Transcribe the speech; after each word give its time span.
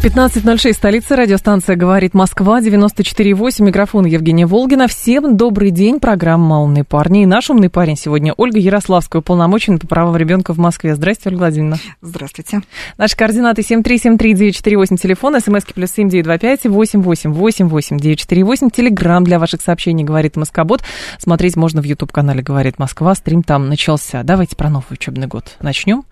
15.06, 0.00 0.74
столица, 0.74 1.16
радиостанция 1.16 1.74
«Говорит 1.74 2.14
Москва», 2.14 2.60
94.8, 2.60 3.64
микрофон 3.64 4.06
Евгения 4.06 4.46
Волгина. 4.46 4.86
Всем 4.86 5.36
добрый 5.36 5.72
день, 5.72 5.98
программа 5.98 6.60
«Умные 6.60 6.84
парни». 6.84 7.24
И 7.24 7.26
наш 7.26 7.50
умный 7.50 7.68
парень 7.68 7.96
сегодня 7.96 8.32
Ольга 8.36 8.60
Ярославская, 8.60 9.18
уполномоченная 9.18 9.80
по 9.80 9.88
правам 9.88 10.16
ребенка 10.16 10.54
в 10.54 10.58
Москве. 10.58 10.94
Здравствуйте, 10.94 11.30
Ольга 11.30 11.38
Владимировна. 11.40 11.78
Здравствуйте. 12.00 12.60
Наши 12.96 13.16
координаты 13.16 13.62
7373948, 13.62 14.96
телефон, 14.98 15.40
смски 15.40 15.72
плюс 15.74 15.90
7925 15.90 16.66
888 16.72 17.98
948, 17.98 18.70
телеграмм 18.70 19.24
для 19.24 19.40
ваших 19.40 19.60
сообщений 19.60 20.04
«Говорит 20.04 20.36
Москобот». 20.36 20.80
Смотреть 21.18 21.56
можно 21.56 21.82
в 21.82 21.84
YouTube-канале 21.84 22.40
«Говорит 22.40 22.78
Москва», 22.78 23.16
стрим 23.16 23.42
там 23.42 23.68
начался. 23.68 24.22
Давайте 24.22 24.54
про 24.54 24.70
новый 24.70 24.92
учебный 24.92 25.26
год 25.26 25.56
начнем, 25.60 26.04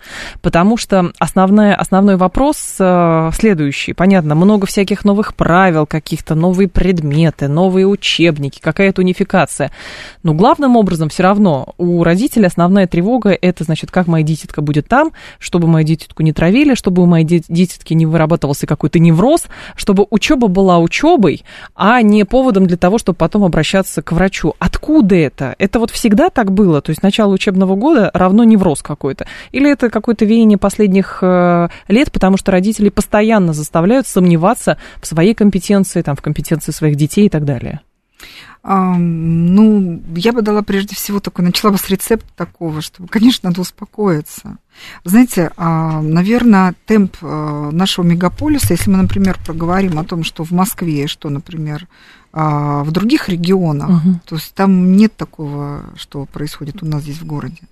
потому 0.42 0.76
что 0.76 1.12
основная, 1.20 1.76
основной 1.76 2.16
вопрос 2.16 2.74
э, 2.80 3.30
следующий 3.32 3.75
следующий. 3.76 3.92
Понятно, 3.92 4.34
много 4.34 4.66
всяких 4.66 5.04
новых 5.04 5.34
правил, 5.34 5.86
каких-то 5.86 6.34
новые 6.34 6.68
предметы, 6.68 7.48
новые 7.48 7.86
учебники, 7.86 8.60
какая-то 8.60 9.02
унификация. 9.02 9.70
Но 10.22 10.34
главным 10.34 10.76
образом 10.76 11.08
все 11.08 11.22
равно 11.22 11.74
у 11.78 12.02
родителей 12.02 12.46
основная 12.46 12.86
тревога 12.86 13.30
это, 13.30 13.64
значит, 13.64 13.90
как 13.90 14.06
моя 14.06 14.24
дитятка 14.24 14.62
будет 14.62 14.88
там, 14.88 15.12
чтобы 15.38 15.68
мою 15.68 15.86
дитятку 15.86 16.22
не 16.22 16.32
травили, 16.32 16.74
чтобы 16.74 17.02
у 17.02 17.06
моей 17.06 17.24
дитятки 17.24 17.94
не 17.94 18.06
вырабатывался 18.06 18.66
какой-то 18.66 18.98
невроз, 18.98 19.44
чтобы 19.76 20.06
учеба 20.10 20.48
была 20.48 20.78
учебой, 20.78 21.44
а 21.74 22.00
не 22.02 22.24
поводом 22.24 22.66
для 22.66 22.76
того, 22.76 22.98
чтобы 22.98 23.16
потом 23.16 23.44
обращаться 23.44 24.02
к 24.02 24.12
врачу. 24.12 24.54
Откуда 24.58 25.14
это? 25.14 25.54
Это 25.58 25.78
вот 25.78 25.90
всегда 25.90 26.30
так 26.30 26.52
было? 26.52 26.80
То 26.80 26.90
есть 26.90 27.02
начало 27.02 27.32
учебного 27.32 27.76
года 27.76 28.10
равно 28.14 28.44
невроз 28.44 28.82
какой-то? 28.82 29.26
Или 29.52 29.70
это 29.70 29.90
какое-то 29.90 30.24
веяние 30.24 30.58
последних 30.58 31.18
э, 31.22 31.68
лет, 31.88 32.12
потому 32.12 32.36
что 32.36 32.52
родители 32.52 32.88
постоянно 32.88 33.52
заставляют 33.66 34.06
сомневаться 34.06 34.78
в 35.02 35.06
своей 35.06 35.34
компетенции, 35.34 36.02
там, 36.02 36.14
в 36.14 36.22
компетенции 36.22 36.72
своих 36.72 36.94
детей 36.94 37.26
и 37.26 37.28
так 37.28 37.44
далее? 37.44 37.80
Ну, 38.68 40.02
я 40.16 40.32
бы 40.32 40.42
дала 40.42 40.62
прежде 40.62 40.96
всего 40.96 41.20
такой, 41.20 41.44
начала 41.44 41.70
бы 41.70 41.78
с 41.78 41.88
рецепта 41.88 42.26
такого, 42.34 42.80
чтобы, 42.80 43.08
конечно, 43.08 43.48
надо 43.48 43.60
успокоиться. 43.60 44.58
знаете, 45.04 45.52
а, 45.56 46.02
наверное, 46.02 46.74
темп 46.84 47.16
а, 47.22 47.70
нашего 47.70 48.04
мегаполиса, 48.04 48.72
если 48.72 48.90
мы, 48.90 48.96
например, 48.96 49.38
проговорим 49.46 50.00
о 50.00 50.04
том, 50.04 50.24
что 50.24 50.42
в 50.42 50.50
Москве, 50.50 51.06
что, 51.06 51.28
например, 51.28 51.86
а, 52.38 52.84
в 52.84 52.90
других 52.90 53.30
регионах, 53.30 53.88
угу. 53.88 54.20
то 54.26 54.34
есть 54.34 54.52
там 54.52 54.94
нет 54.94 55.16
такого, 55.16 55.84
что 55.96 56.26
происходит 56.26 56.82
у 56.82 56.86
нас 56.86 57.00
здесь 57.00 57.16
в 57.16 57.24
городе. 57.24 57.62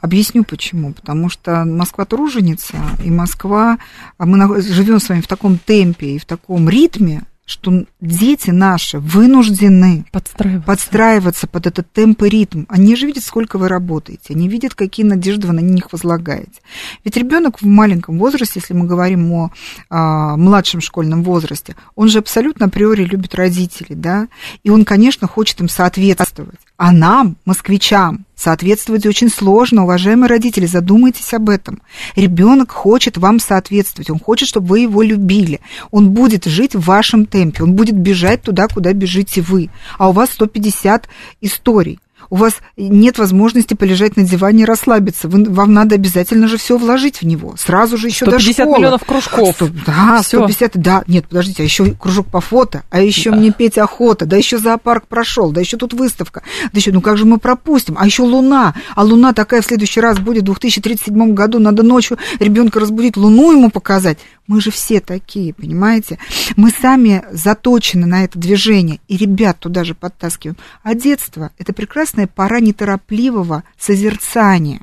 Объясню 0.00 0.42
почему. 0.42 0.92
Потому 0.92 1.28
что 1.28 1.64
Москва 1.64 2.04
труженица, 2.04 2.74
и 3.04 3.12
Москва, 3.12 3.78
мы 4.18 4.60
живем 4.60 4.98
с 4.98 5.08
вами 5.08 5.20
в 5.20 5.28
таком 5.28 5.56
темпе 5.56 6.16
и 6.16 6.18
в 6.18 6.24
таком 6.24 6.68
ритме, 6.68 7.22
что 7.48 7.84
дети 8.00 8.50
наши 8.50 8.98
вынуждены 8.98 10.04
подстраиваться. 10.12 10.66
подстраиваться 10.66 11.46
под 11.46 11.66
этот 11.66 11.90
темп 11.92 12.24
и 12.24 12.28
ритм. 12.28 12.64
Они 12.68 12.94
же 12.94 13.06
видят, 13.06 13.24
сколько 13.24 13.58
вы 13.58 13.68
работаете, 13.68 14.34
они 14.34 14.48
видят, 14.48 14.74
какие 14.74 15.06
надежды 15.06 15.46
вы 15.46 15.54
на 15.54 15.60
них 15.60 15.90
возлагаете. 15.92 16.60
Ведь 17.04 17.16
ребенок 17.16 17.62
в 17.62 17.66
маленьком 17.66 18.18
возрасте, 18.18 18.60
если 18.60 18.74
мы 18.74 18.86
говорим 18.86 19.32
о 19.32 19.50
а, 19.88 20.36
младшем 20.36 20.82
школьном 20.82 21.22
возрасте, 21.22 21.74
он 21.94 22.08
же 22.08 22.18
абсолютно 22.18 22.66
априори 22.66 23.04
любит 23.04 23.34
родителей, 23.34 23.96
да, 23.96 24.28
и 24.62 24.68
он, 24.68 24.84
конечно, 24.84 25.26
хочет 25.26 25.60
им 25.60 25.70
соответствовать. 25.70 26.60
А 26.78 26.92
нам, 26.92 27.36
москвичам, 27.44 28.24
соответствовать 28.36 29.04
очень 29.04 29.30
сложно, 29.30 29.82
уважаемые 29.82 30.28
родители, 30.28 30.64
задумайтесь 30.64 31.34
об 31.34 31.50
этом. 31.50 31.82
Ребенок 32.14 32.70
хочет 32.70 33.16
вам 33.16 33.40
соответствовать, 33.40 34.10
он 34.10 34.20
хочет, 34.20 34.48
чтобы 34.48 34.68
вы 34.68 34.80
его 34.80 35.02
любили. 35.02 35.58
Он 35.90 36.10
будет 36.10 36.44
жить 36.44 36.76
в 36.76 36.84
вашем 36.84 37.26
темпе, 37.26 37.64
он 37.64 37.72
будет 37.72 37.96
бежать 37.96 38.42
туда, 38.42 38.68
куда 38.68 38.92
бежите 38.92 39.40
вы. 39.40 39.70
А 39.98 40.10
у 40.10 40.12
вас 40.12 40.30
150 40.30 41.08
историй 41.40 41.98
у 42.30 42.36
вас 42.36 42.54
нет 42.76 43.18
возможности 43.18 43.74
полежать 43.74 44.16
на 44.16 44.22
диване 44.22 44.62
и 44.62 44.66
расслабиться. 44.66 45.28
Вы, 45.28 45.44
вам 45.44 45.72
надо 45.72 45.94
обязательно 45.94 46.48
же 46.48 46.58
все 46.58 46.76
вложить 46.76 47.22
в 47.22 47.26
него. 47.26 47.54
Сразу 47.56 47.96
же 47.96 48.08
еще 48.08 48.26
до 48.26 48.38
школы. 48.38 48.78
миллионов 48.78 49.04
кружков. 49.04 49.54
100, 49.56 49.68
да, 49.86 50.22
всё. 50.22 50.38
150, 50.38 50.76
да. 50.76 51.04
Нет, 51.06 51.26
подождите, 51.28 51.62
а 51.62 51.64
еще 51.64 51.92
кружок 51.92 52.26
по 52.26 52.40
фото, 52.40 52.82
а 52.90 53.00
еще 53.00 53.30
да. 53.30 53.36
мне 53.36 53.52
петь 53.52 53.78
охота, 53.78 54.26
да 54.26 54.36
еще 54.36 54.58
зоопарк 54.58 55.06
прошел, 55.06 55.50
да 55.50 55.60
еще 55.60 55.76
тут 55.76 55.94
выставка, 55.94 56.42
да 56.64 56.78
еще, 56.78 56.92
ну 56.92 57.00
как 57.00 57.16
же 57.16 57.24
мы 57.24 57.38
пропустим? 57.38 57.96
А 57.98 58.06
еще 58.06 58.22
луна. 58.22 58.74
А 58.94 59.04
луна 59.04 59.32
такая 59.32 59.62
в 59.62 59.64
следующий 59.66 60.00
раз 60.00 60.18
будет 60.18 60.42
в 60.42 60.46
2037 60.46 61.34
году. 61.34 61.58
Надо 61.58 61.82
ночью 61.82 62.18
ребенка 62.38 62.80
разбудить, 62.80 63.16
луну 63.16 63.52
ему 63.52 63.70
показать. 63.70 64.18
Мы 64.48 64.62
же 64.62 64.70
все 64.70 65.00
такие, 65.00 65.52
понимаете? 65.52 66.18
Мы 66.56 66.70
сами 66.70 67.22
заточены 67.30 68.06
на 68.06 68.24
это 68.24 68.38
движение, 68.38 68.98
и 69.06 69.16
ребят 69.18 69.58
туда 69.60 69.84
же 69.84 69.94
подтаскиваем. 69.94 70.56
А 70.82 70.94
детство– 70.94 71.52
это 71.58 71.74
прекрасная 71.74 72.26
пора 72.26 72.58
неторопливого 72.60 73.62
созерцания. 73.78 74.80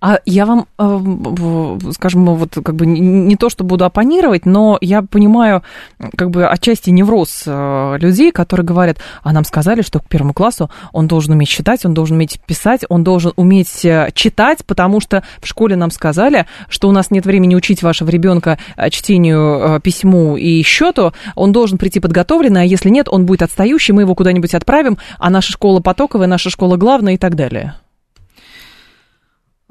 А 0.00 0.18
я 0.24 0.46
вам, 0.46 0.66
э, 0.78 1.78
скажем, 1.92 2.26
вот 2.26 2.54
как 2.54 2.74
бы 2.74 2.86
не 2.86 3.36
то, 3.36 3.48
что 3.48 3.64
буду 3.64 3.84
оппонировать, 3.84 4.46
но 4.46 4.78
я 4.80 5.02
понимаю 5.02 5.62
как 6.16 6.30
бы 6.30 6.46
отчасти 6.46 6.90
невроз 6.90 7.44
э, 7.46 7.96
людей, 7.98 8.32
которые 8.32 8.66
говорят, 8.66 8.98
а 9.22 9.32
нам 9.32 9.44
сказали, 9.44 9.82
что 9.82 10.00
к 10.00 10.08
первому 10.08 10.34
классу 10.34 10.70
он 10.92 11.06
должен 11.06 11.34
уметь 11.34 11.48
считать, 11.48 11.84
он 11.84 11.94
должен 11.94 12.16
уметь 12.16 12.40
писать, 12.40 12.84
он 12.88 13.04
должен 13.04 13.32
уметь 13.36 13.84
э, 13.84 14.10
читать, 14.14 14.64
потому 14.66 15.00
что 15.00 15.22
в 15.40 15.46
школе 15.46 15.76
нам 15.76 15.90
сказали, 15.90 16.46
что 16.68 16.88
у 16.88 16.92
нас 16.92 17.10
нет 17.10 17.24
времени 17.24 17.54
учить 17.54 17.82
вашего 17.82 18.10
ребенка 18.10 18.58
чтению, 18.90 19.80
письму 19.80 20.36
и 20.36 20.62
счету, 20.62 21.12
он 21.34 21.52
должен 21.52 21.78
прийти 21.78 22.00
подготовленный, 22.00 22.62
а 22.62 22.64
если 22.64 22.88
нет, 22.88 23.08
он 23.08 23.26
будет 23.26 23.42
отстающий, 23.42 23.94
мы 23.94 24.02
его 24.02 24.14
куда-нибудь 24.14 24.54
отправим, 24.54 24.98
а 25.18 25.30
наша 25.30 25.52
школа 25.52 25.80
потоковая, 25.80 26.26
наша 26.26 26.50
школа 26.50 26.76
главная 26.76 27.14
и 27.14 27.18
так 27.18 27.36
далее. 27.36 27.74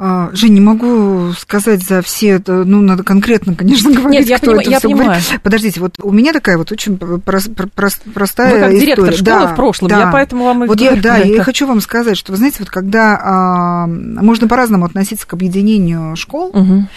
А, 0.04 0.32
Жень, 0.34 0.56
не 0.56 0.62
могу 0.62 1.32
сказать 1.34 1.84
за 1.84 2.02
все 2.02 2.30
это, 2.30 2.64
ну, 2.64 2.82
надо 2.82 3.04
конкретно, 3.04 3.54
конечно, 3.54 3.92
говорить, 3.94 4.22
Нет, 4.22 4.30
я 4.30 4.38
кто 4.40 4.48
поним, 4.48 4.62
это 4.62 4.72
я 4.72 4.80
все 4.80 4.88
понимаю. 4.88 5.10
говорит. 5.10 5.42
Подождите, 5.44 5.80
вот 5.80 5.96
у 6.02 6.12
меня 6.12 6.34
такая 6.34 6.58
вот 6.58 6.72
очень 6.72 6.98
прост, 6.98 7.52
прост, 7.76 8.02
простая 8.12 8.52
Вы 8.52 8.60
как 8.60 8.74
история. 8.74 8.82
директор 8.82 9.14
школы 9.14 9.24
да, 9.24 9.48
в 9.48 9.56
прошлом, 9.56 9.90
да. 9.90 10.00
я 10.00 10.08
поэтому 10.12 10.46
вам 10.46 10.64
и 10.64 10.68
вот 10.68 10.80
говорю. 10.80 10.96
Я, 10.96 11.02
да, 11.04 11.18
я 11.18 11.44
хочу 11.44 11.68
вам 11.68 11.82
сказать, 11.82 12.18
что, 12.18 12.32
вы 12.32 12.40
знаете, 12.40 12.58
вот 12.62 12.72
когда 12.72 13.16
а, 13.24 13.86
можно 13.86 14.48
по-разному 14.48 14.86
относиться 14.86 15.28
к 15.28 15.34
объединению 15.34 16.16
школ, 16.16 16.50
угу. 16.52 16.88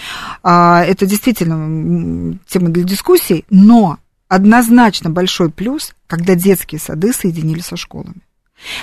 а, 0.43 0.83
это 0.83 1.05
действительно 1.05 2.39
тема 2.49 2.71
для 2.71 2.85
дискуссий, 2.85 3.45
но 3.51 3.99
однозначно 4.29 5.11
большой 5.11 5.51
плюс, 5.51 5.93
когда 6.07 6.35
детские 6.37 6.81
сады 6.81 7.13
соединили 7.13 7.61
со 7.61 7.77
школами. 7.77 8.23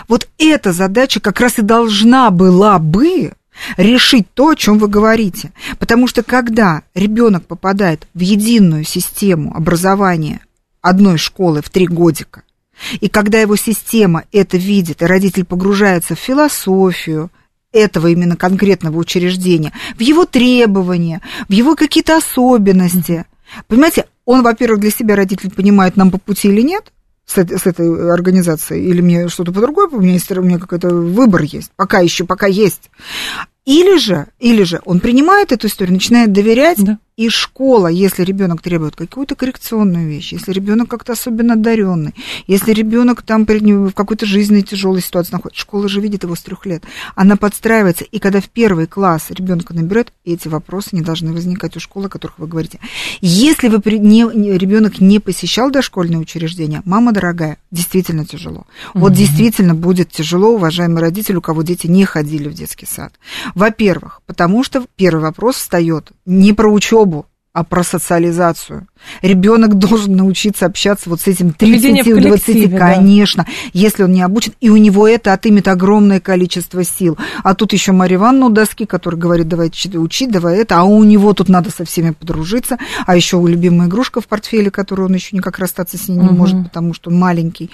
Вот 0.07 0.27
эта 0.37 0.73
задача 0.73 1.19
как 1.19 1.39
раз 1.39 1.57
и 1.57 1.63
должна 1.63 2.29
была 2.29 2.77
бы 2.77 3.33
решить 3.77 4.27
то, 4.33 4.49
о 4.49 4.55
чем 4.55 4.77
вы 4.77 4.87
говорите. 4.87 5.51
Потому 5.79 6.07
что 6.07 6.23
когда 6.23 6.83
ребенок 6.93 7.45
попадает 7.45 8.07
в 8.13 8.19
единую 8.19 8.83
систему 8.83 9.55
образования 9.55 10.41
одной 10.81 11.17
школы 11.17 11.61
в 11.61 11.69
три 11.69 11.87
годика, 11.87 12.43
и 12.99 13.09
когда 13.09 13.39
его 13.39 13.55
система 13.55 14.23
это 14.31 14.57
видит, 14.57 15.01
и 15.01 15.05
родитель 15.05 15.45
погружается 15.45 16.15
в 16.15 16.19
философию, 16.19 17.29
этого 17.71 18.07
именно 18.07 18.35
конкретного 18.35 18.97
учреждения, 18.97 19.71
в 19.95 20.01
его 20.01 20.25
требования, 20.25 21.21
в 21.47 21.53
его 21.53 21.75
какие-то 21.75 22.17
особенности. 22.17 23.25
Понимаете, 23.67 24.07
он, 24.25 24.43
во-первых, 24.43 24.81
для 24.81 24.91
себя 24.91 25.15
родитель 25.15 25.51
понимает, 25.51 25.95
нам 25.95 26.11
по 26.11 26.17
пути 26.17 26.49
или 26.49 26.61
нет, 26.61 26.91
с 27.25 27.37
с 27.37 27.65
этой 27.65 28.13
организацией, 28.13 28.89
или 28.89 29.01
мне 29.01 29.29
что-то 29.29 29.53
по-другому, 29.53 29.97
у 29.97 30.01
меня, 30.01 30.13
есть, 30.13 30.29
у 30.31 30.41
меня 30.41 30.59
какой-то 30.59 30.89
выбор 30.89 31.43
есть, 31.43 31.71
пока 31.75 31.99
еще, 31.99 32.25
пока 32.25 32.47
есть. 32.47 32.89
Или 33.65 33.97
же, 33.97 34.27
или 34.39 34.63
же 34.63 34.81
он 34.85 34.99
принимает 34.99 35.51
эту 35.51 35.67
историю, 35.67 35.93
начинает 35.93 36.31
доверять, 36.31 36.83
да. 36.83 36.97
И 37.21 37.29
школа, 37.29 37.85
если 37.85 38.23
ребенок 38.23 38.63
требует 38.63 38.95
какую-то 38.95 39.35
коррекционную 39.35 40.07
вещь, 40.07 40.33
если 40.33 40.51
ребенок 40.53 40.89
как-то 40.89 41.13
особенно 41.13 41.53
одаренный, 41.53 42.15
если 42.47 42.73
ребенок 42.73 43.21
там 43.21 43.45
перед 43.45 43.61
ним 43.61 43.89
в 43.89 43.93
какой-то 43.93 44.25
жизненной 44.25 44.63
тяжелой 44.63 45.03
ситуации 45.03 45.33
находится, 45.33 45.61
школа 45.61 45.87
же 45.87 46.01
видит 46.01 46.23
его 46.23 46.35
с 46.35 46.41
трех 46.41 46.65
лет. 46.65 46.83
Она 47.13 47.35
подстраивается, 47.35 48.05
и 48.05 48.17
когда 48.17 48.41
в 48.41 48.49
первый 48.49 48.87
класс 48.87 49.27
ребенка 49.29 49.75
наберет, 49.75 50.11
эти 50.25 50.47
вопросы 50.47 50.89
не 50.93 51.01
должны 51.01 51.31
возникать 51.31 51.77
у 51.77 51.79
школы, 51.79 52.07
о 52.07 52.09
которых 52.09 52.39
вы 52.39 52.47
говорите. 52.47 52.79
Если 53.19 53.67
вы 53.67 53.79
не, 53.99 54.23
ребенок 54.57 54.99
не 54.99 55.19
посещал 55.19 55.69
дошкольное 55.69 56.17
учреждение, 56.17 56.81
мама 56.85 57.11
дорогая, 57.11 57.59
действительно 57.69 58.25
тяжело. 58.25 58.65
Вот 58.95 59.13
действительно 59.13 59.75
будет 59.75 60.09
тяжело, 60.09 60.55
уважаемый 60.55 61.01
родитель, 61.01 61.35
у 61.35 61.41
кого 61.41 61.61
дети 61.61 61.85
не 61.85 62.03
ходили 62.03 62.49
в 62.49 62.55
детский 62.55 62.87
сад. 62.87 63.13
Во-первых, 63.53 64.21
потому 64.25 64.63
что 64.63 64.83
первый 64.95 65.21
вопрос 65.21 65.57
встает 65.57 66.11
не 66.31 66.53
про 66.53 66.71
учебу, 66.71 67.25
а 67.53 67.65
про 67.65 67.83
социализацию. 67.83 68.87
Ребенок 69.21 69.77
должен 69.77 70.15
научиться 70.15 70.65
общаться 70.65 71.09
вот 71.09 71.19
с 71.19 71.27
этим 71.27 71.49
30-20, 71.49 72.77
конечно, 72.77 73.43
да. 73.45 73.51
если 73.73 74.03
он 74.03 74.13
не 74.13 74.21
обучен, 74.21 74.53
и 74.61 74.69
у 74.69 74.77
него 74.77 75.05
это 75.05 75.33
отымет 75.33 75.67
огромное 75.67 76.21
количество 76.21 76.83
сил. 76.85 77.17
А 77.43 77.53
тут 77.53 77.73
еще 77.73 77.91
Мария 77.91 78.17
Ивановна 78.17 78.45
у 78.45 78.49
доски, 78.49 78.85
которая 78.85 79.19
говорит, 79.19 79.49
давай 79.49 79.69
учить, 79.69 80.31
давай 80.31 80.59
это, 80.59 80.79
а 80.79 80.83
у 80.83 81.03
него 81.03 81.33
тут 81.33 81.49
надо 81.49 81.71
со 81.71 81.83
всеми 81.83 82.11
подружиться, 82.11 82.77
а 83.05 83.15
еще 83.17 83.35
у 83.35 83.47
любимая 83.47 83.89
игрушка 83.89 84.21
в 84.21 84.27
портфеле, 84.27 84.71
которую 84.71 85.09
он 85.09 85.15
еще 85.15 85.35
никак 85.35 85.59
расстаться 85.59 85.97
с 85.97 86.07
ней 86.07 86.17
не 86.17 86.27
угу. 86.27 86.35
может, 86.35 86.63
потому 86.63 86.93
что 86.93 87.09
он 87.09 87.19
маленький. 87.19 87.69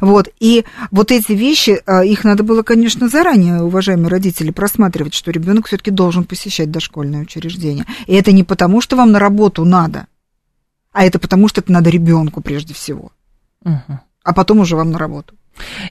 Вот, 0.00 0.28
и 0.40 0.64
вот 0.90 1.10
эти 1.10 1.32
вещи, 1.32 1.80
а, 1.86 2.04
их 2.04 2.24
надо 2.24 2.42
было, 2.42 2.62
конечно, 2.62 3.08
заранее, 3.08 3.62
уважаемые 3.62 4.08
родители, 4.08 4.50
просматривать, 4.50 5.14
что 5.14 5.30
ребенок 5.30 5.68
все-таки 5.68 5.90
должен 5.90 6.24
посещать 6.24 6.70
дошкольное 6.70 7.22
учреждение. 7.22 7.86
И 8.06 8.14
это 8.14 8.32
не 8.32 8.44
потому, 8.44 8.82
что 8.82 8.96
вам 8.96 9.12
на 9.12 9.21
работу 9.22 9.64
надо, 9.64 10.06
а 10.92 11.04
это 11.04 11.18
потому, 11.18 11.48
что 11.48 11.60
это 11.60 11.72
надо 11.72 11.90
ребенку 11.90 12.40
прежде 12.40 12.74
всего. 12.74 13.12
Угу. 13.64 14.00
А 14.24 14.34
потом 14.34 14.60
уже 14.60 14.76
вам 14.76 14.90
на 14.90 14.98
работу. 14.98 15.34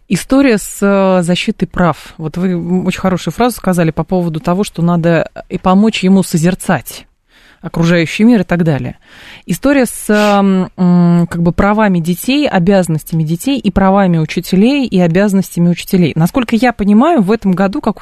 История 0.08 0.58
с 0.58 0.80
э, 0.82 1.24
защитой 1.24 1.66
прав. 1.66 2.14
Вот 2.18 2.38
вы 2.38 2.84
очень 2.84 3.00
хорошую 3.00 3.34
фразу 3.34 3.58
сказали 3.58 3.92
по 3.92 4.04
поводу 4.04 4.40
того, 4.40 4.64
что 4.64 4.82
надо 4.82 5.30
и 5.50 5.58
помочь 5.58 6.04
ему 6.04 6.24
созерцать 6.24 7.08
окружающий 7.62 8.24
мир 8.24 8.42
и 8.42 8.44
так 8.44 8.64
далее. 8.64 8.98
История 9.46 9.86
с 9.86 10.08
как 11.30 11.42
бы 11.42 11.52
правами 11.52 12.00
детей, 12.00 12.50
обязанностями 12.50 13.24
детей 13.24 13.60
и 13.60 13.72
правами 13.72 14.18
учителей 14.18 14.88
и 14.88 15.00
обязанностями 15.00 15.70
учителей. 15.70 16.14
Насколько 16.16 16.56
я 16.56 16.74
понимаю, 16.74 17.22
в 17.22 17.32
этом 17.32 17.52
году, 17.52 17.82
как 17.82 18.02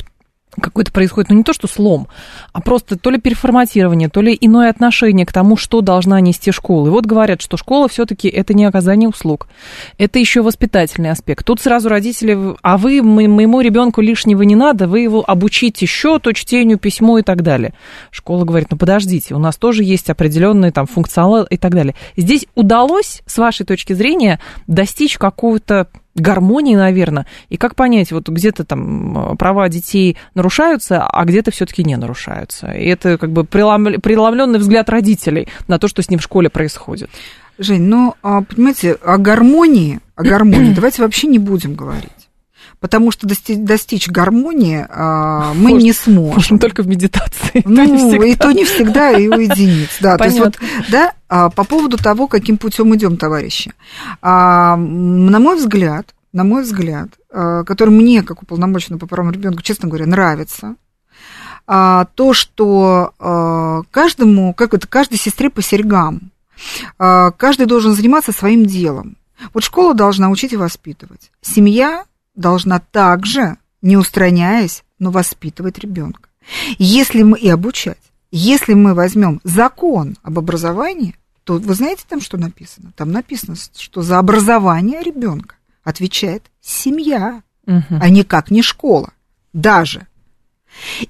какой-то 0.60 0.92
происходит, 0.92 1.30
ну 1.30 1.36
не 1.36 1.44
то 1.44 1.54
что 1.54 1.68
слом, 1.68 2.08
а 2.54 2.62
просто 2.62 2.98
то 2.98 3.10
ли 3.10 3.20
переформатирование, 3.20 4.10
то 4.10 4.22
ли 4.22 4.38
иное 4.40 4.70
отношение 4.70 5.26
к 5.26 5.32
тому, 5.32 5.56
что 5.56 5.82
должна 5.82 6.20
нести 6.22 6.52
школа. 6.52 6.88
И 6.88 6.90
вот 6.90 7.06
говорят, 7.06 7.42
что 7.42 7.56
школа 7.58 7.88
все-таки 7.88 8.28
это 8.28 8.54
не 8.54 8.66
оказание 8.66 9.10
услуг, 9.10 9.48
это 9.98 10.20
еще 10.20 10.42
воспитательный 10.42 11.12
аспект. 11.12 11.46
Тут 11.46 11.62
сразу 11.62 11.90
родители, 11.90 12.56
а 12.62 12.78
вы 12.78 13.02
моему 13.02 13.62
ребенку 13.62 14.02
лишнего 14.02 14.42
не 14.42 14.56
надо, 14.56 14.88
вы 14.88 15.02
его 15.02 15.24
обучите 15.26 15.86
счету, 15.86 16.34
чтению, 16.34 16.78
письму 16.78 17.20
и 17.20 17.22
так 17.22 17.44
далее. 17.44 17.74
Школа 18.12 18.44
говорит, 18.44 18.70
ну 18.72 18.78
подождите, 18.78 19.36
у 19.36 19.40
нас 19.40 19.56
тоже 19.56 19.84
есть 19.84 20.10
определенный 20.10 20.72
там 20.72 20.88
функционал 20.88 21.44
и 21.44 21.58
так 21.58 21.74
далее. 21.74 21.96
Здесь 22.18 22.48
удалось, 22.56 23.22
с 23.26 23.38
вашей 23.38 23.66
точки 23.66 23.94
зрения, 23.94 24.40
достичь 24.68 25.18
какого-то 25.18 25.88
гармонии, 26.22 26.76
наверное. 26.76 27.26
И 27.50 27.58
как 27.58 27.76
понять, 27.76 28.12
вот 28.12 28.30
где-то 28.30 28.64
там 28.64 29.38
права 29.38 29.70
детей 29.70 30.18
нарушаются, 30.36 31.06
а 31.06 31.26
где-то 31.26 31.52
все-таки 31.52 31.84
не 31.84 31.96
нарушаются. 31.96 32.72
И 32.72 32.86
это 32.86 33.18
как 33.18 33.32
бы 33.32 33.44
преломленный 33.44 34.60
взгляд 34.60 34.90
родителей 34.90 35.48
на 35.68 35.80
то, 35.80 35.88
что 35.88 36.02
с 36.02 36.10
ним 36.10 36.20
в 36.20 36.24
школе 36.24 36.50
происходит. 36.50 37.10
Жень, 37.58 37.84
ну, 37.84 38.16
а, 38.24 38.42
понимаете, 38.42 38.94
о 38.94 39.18
гармонии, 39.18 40.00
о 40.16 40.24
гармонии 40.24 40.74
давайте 40.76 41.02
вообще 41.02 41.28
не 41.28 41.40
будем 41.40 41.76
говорить. 41.76 42.10
Потому 42.80 43.12
что 43.12 43.28
достичь, 43.28 44.08
гармонии 44.08 44.86
а, 44.90 45.54
мы 45.54 45.72
Может, 45.72 45.84
не 45.84 45.94
сможем. 45.94 46.36
Можем 46.36 46.60
только 46.60 46.82
в 46.82 46.88
медитации. 46.88 47.62
Ну, 47.66 48.24
и 48.24 48.36
то 48.36 48.52
не 48.52 48.64
всегда, 48.64 49.12
и 49.12 49.28
уединиться. 49.28 49.98
Да, 50.02 50.18
то 50.18 50.26
есть 50.26 50.40
вот, 50.40 50.58
да, 50.90 51.14
а, 51.28 51.50
по 51.50 51.66
поводу 51.66 51.98
того, 51.98 52.28
каким 52.28 52.58
путем 52.58 52.96
идем, 52.96 53.18
товарищи. 53.18 53.74
А, 54.22 54.78
на 54.78 55.40
мой 55.40 55.58
взгляд, 55.58 56.16
на 56.32 56.46
мой 56.46 56.64
взгляд, 56.64 57.10
а, 57.32 57.66
который 57.66 57.90
мне, 57.90 58.24
как 58.24 58.44
уполномоченному 58.44 59.00
по 59.00 59.08
правам 59.08 59.32
ребенка, 59.32 59.62
честно 59.62 59.90
говоря, 59.90 60.06
нравится, 60.06 60.76
а, 61.68 62.06
то, 62.16 62.34
что 62.34 63.14
а, 63.20 63.82
каждому, 63.92 64.54
как 64.54 64.74
это, 64.74 64.88
каждой 64.88 65.18
сестре 65.18 65.50
по 65.50 65.62
серьгам, 65.62 66.32
а, 66.98 67.32
каждый 67.32 67.66
должен 67.66 67.94
заниматься 67.94 68.32
своим 68.32 68.66
делом. 68.66 69.18
Вот 69.54 69.64
школа 69.64 69.94
должна 69.94 70.30
учить 70.30 70.54
и 70.54 70.58
воспитывать. 70.58 71.32
Семья 71.42 72.06
должна 72.40 72.80
также, 72.80 73.58
не 73.82 73.98
устраняясь, 73.98 74.84
но 74.98 75.12
воспитывать 75.12 75.80
ребенка. 75.80 76.30
Если 76.78 77.24
мы 77.24 77.38
и 77.38 77.50
обучать. 77.50 77.98
Если 78.32 78.74
мы 78.74 78.94
возьмем 78.94 79.42
закон 79.44 80.16
об 80.22 80.38
образовании, 80.38 81.16
то 81.44 81.58
вы 81.58 81.74
знаете 81.74 82.04
там, 82.08 82.22
что 82.22 82.38
написано? 82.38 82.92
Там 82.96 83.12
написано, 83.12 83.56
что 83.76 84.02
за 84.04 84.20
образование 84.20 85.02
ребенка 85.02 85.56
отвечает 85.84 86.44
семья, 86.62 87.42
угу. 87.66 87.84
а 87.90 88.10
никак 88.10 88.52
не 88.52 88.62
школа. 88.62 89.14
Даже. 89.52 90.06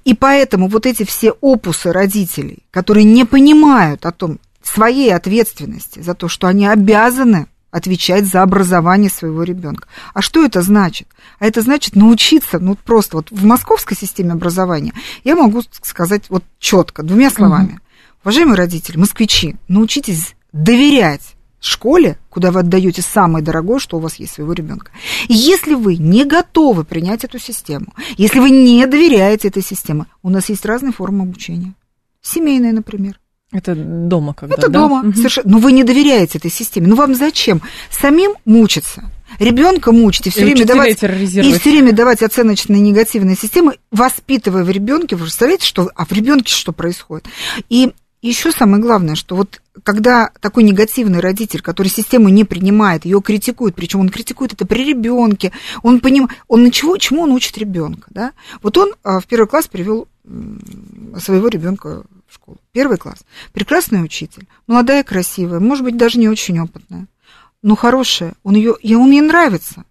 И 0.04 0.14
поэтому 0.14 0.68
вот 0.68 0.86
эти 0.86 1.04
все 1.04 1.32
опусы 1.32 1.92
родителей, 1.92 2.64
которые 2.70 3.04
не 3.04 3.26
понимают 3.26 4.06
о 4.06 4.12
том, 4.12 4.38
своей 4.62 5.14
ответственности 5.14 6.00
за 6.00 6.14
то, 6.14 6.28
что 6.28 6.46
они 6.46 6.66
обязаны 6.66 7.46
отвечать 7.70 8.26
за 8.26 8.42
образование 8.42 9.10
своего 9.10 9.42
ребенка. 9.42 9.88
А 10.14 10.22
что 10.22 10.44
это 10.44 10.62
значит? 10.62 11.08
А 11.38 11.46
это 11.46 11.62
значит 11.62 11.96
научиться, 11.96 12.58
ну 12.58 12.74
просто 12.74 13.16
вот 13.16 13.30
в 13.30 13.44
московской 13.44 13.96
системе 13.96 14.32
образования 14.32 14.92
я 15.24 15.36
могу 15.36 15.62
сказать 15.82 16.24
вот 16.28 16.44
четко, 16.58 17.02
двумя 17.02 17.30
словами. 17.30 17.72
Угу. 17.72 17.80
Уважаемые 18.24 18.56
родители, 18.56 18.96
москвичи, 18.98 19.56
научитесь 19.68 20.34
доверять 20.52 21.36
школе, 21.60 22.18
куда 22.30 22.50
вы 22.50 22.60
отдаете 22.60 23.02
самое 23.02 23.44
дорогое, 23.44 23.78
что 23.78 23.98
у 23.98 24.00
вас 24.00 24.16
есть 24.16 24.32
своего 24.34 24.52
ребенка. 24.52 24.92
И 25.28 25.34
если 25.34 25.74
вы 25.74 25.96
не 25.96 26.24
готовы 26.24 26.84
принять 26.84 27.24
эту 27.24 27.38
систему, 27.38 27.94
если 28.16 28.40
вы 28.40 28.50
не 28.50 28.86
доверяете 28.86 29.48
этой 29.48 29.62
системе, 29.62 30.06
у 30.22 30.30
нас 30.30 30.48
есть 30.48 30.64
разные 30.64 30.92
формы 30.92 31.22
обучения. 31.22 31.74
Семейная, 32.22 32.72
например. 32.72 33.19
Это 33.52 33.74
дома 33.74 34.32
когда, 34.32 34.54
Это 34.54 34.68
да? 34.68 34.80
дома, 34.80 35.00
угу. 35.00 35.12
совершенно. 35.14 35.50
Но 35.50 35.58
вы 35.58 35.72
не 35.72 35.82
доверяете 35.82 36.38
этой 36.38 36.50
системе. 36.50 36.86
Ну 36.86 36.94
вам 36.94 37.14
зачем? 37.14 37.62
Самим 37.90 38.32
мучиться. 38.44 39.10
Ребенка 39.38 39.92
мучить 39.92 40.26
и 40.26 40.30
все 40.30 40.44
время 40.44 40.66
давать 40.66 41.02
и 41.02 41.58
все 41.58 41.70
время 41.70 41.92
давать 41.92 42.22
оценочные 42.22 42.80
негативные 42.80 43.36
системы, 43.36 43.76
воспитывая 43.90 44.64
в 44.64 44.70
ребенке, 44.70 45.16
вы 45.16 45.22
представляете, 45.22 45.66
что 45.66 45.90
а 45.94 46.04
в 46.04 46.12
ребенке 46.12 46.52
что 46.52 46.72
происходит? 46.72 47.26
И 47.68 47.92
еще 48.22 48.52
самое 48.52 48.82
главное, 48.82 49.14
что 49.14 49.34
вот 49.34 49.62
когда 49.82 50.30
такой 50.40 50.62
негативный 50.62 51.20
родитель, 51.20 51.62
который 51.62 51.88
систему 51.88 52.28
не 52.28 52.44
принимает, 52.44 53.04
ее 53.06 53.22
критикует, 53.22 53.74
причем 53.74 54.00
он 54.00 54.10
критикует 54.10 54.52
это 54.52 54.66
при 54.66 54.84
ребенке, 54.84 55.52
он 55.82 56.00
понимает, 56.00 56.32
он 56.46 56.64
на 56.64 56.70
чего, 56.70 56.96
чему 56.98 57.22
он 57.22 57.32
учит 57.32 57.56
ребенка, 57.56 58.08
да? 58.10 58.32
Вот 58.62 58.76
он 58.76 58.92
а, 59.02 59.20
в 59.20 59.26
первый 59.26 59.46
класс 59.46 59.68
привел 59.68 60.06
своего 61.18 61.48
ребенка 61.48 62.04
в 62.28 62.34
школу. 62.34 62.58
Первый 62.72 62.98
класс. 62.98 63.24
Прекрасный 63.52 64.04
учитель, 64.04 64.46
молодая, 64.66 65.02
красивая, 65.02 65.60
может 65.60 65.84
быть, 65.84 65.96
даже 65.96 66.18
не 66.18 66.28
очень 66.28 66.58
опытная, 66.60 67.06
но 67.62 67.76
хорошая. 67.76 68.34
Он 68.42 68.54
ее, 68.54 68.76
и 68.80 68.94
он 68.94 69.10
ей 69.10 69.20
нравится. 69.20 69.84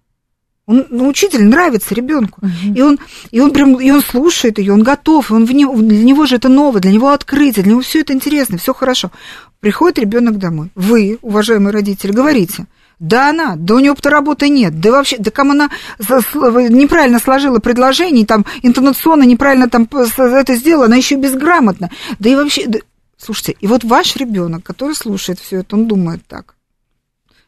Он, 0.66 0.86
ну, 0.92 1.08
учитель 1.08 1.44
нравится 1.46 1.96
ребенку. 1.96 2.42
Uh-huh. 2.42 2.76
И, 2.76 2.82
он, 2.82 3.00
и, 3.32 3.40
он 3.40 3.52
прям, 3.52 3.82
и 3.82 3.90
он 3.90 4.02
слушает 4.02 4.60
ее, 4.60 4.74
он 4.74 4.84
готов, 4.84 5.32
он 5.32 5.46
в 5.46 5.52
не, 5.52 5.66
для 5.66 6.04
него 6.04 6.28
же 6.28 6.36
это 6.36 6.48
новое, 6.48 6.80
для 6.80 6.92
него 6.92 7.10
открытие, 7.10 7.64
для 7.64 7.72
него 7.72 7.82
все 7.82 8.02
это 8.02 8.14
интересно, 8.14 8.60
все 8.60 8.76
хорошо. 8.76 9.12
Приходит 9.60 9.98
ребенок 9.98 10.38
домой. 10.38 10.70
Вы, 10.76 11.18
уважаемые 11.24 11.74
родители, 11.74 12.12
говорите, 12.12 12.68
да 13.00 13.30
она, 13.30 13.56
да 13.56 13.76
у 13.76 13.80
нее 13.80 13.94
опыта 13.94 14.10
работы 14.10 14.50
нет, 14.50 14.80
да 14.80 14.92
вообще, 14.92 15.18
да 15.18 15.32
кому 15.32 15.52
она 15.52 15.70
неправильно 16.00 17.20
сложила 17.20 17.60
предложение, 17.60 18.26
там, 18.26 18.46
интонационно 18.62 19.24
неправильно 19.24 19.70
там 19.70 19.88
это 19.92 20.56
сделала, 20.56 20.86
она 20.86 20.98
еще 20.98 21.16
безграмотна. 21.16 21.90
Да 22.20 22.30
и 22.30 22.36
вообще, 22.36 22.68
да... 22.68 22.80
слушайте, 23.18 23.56
и 23.60 23.68
вот 23.68 23.84
ваш 23.84 24.16
ребенок, 24.18 24.64
который 24.64 24.96
слушает 24.96 25.40
все 25.40 25.60
это, 25.60 25.76
он 25.76 25.88
думает 25.88 26.26
так. 26.28 26.56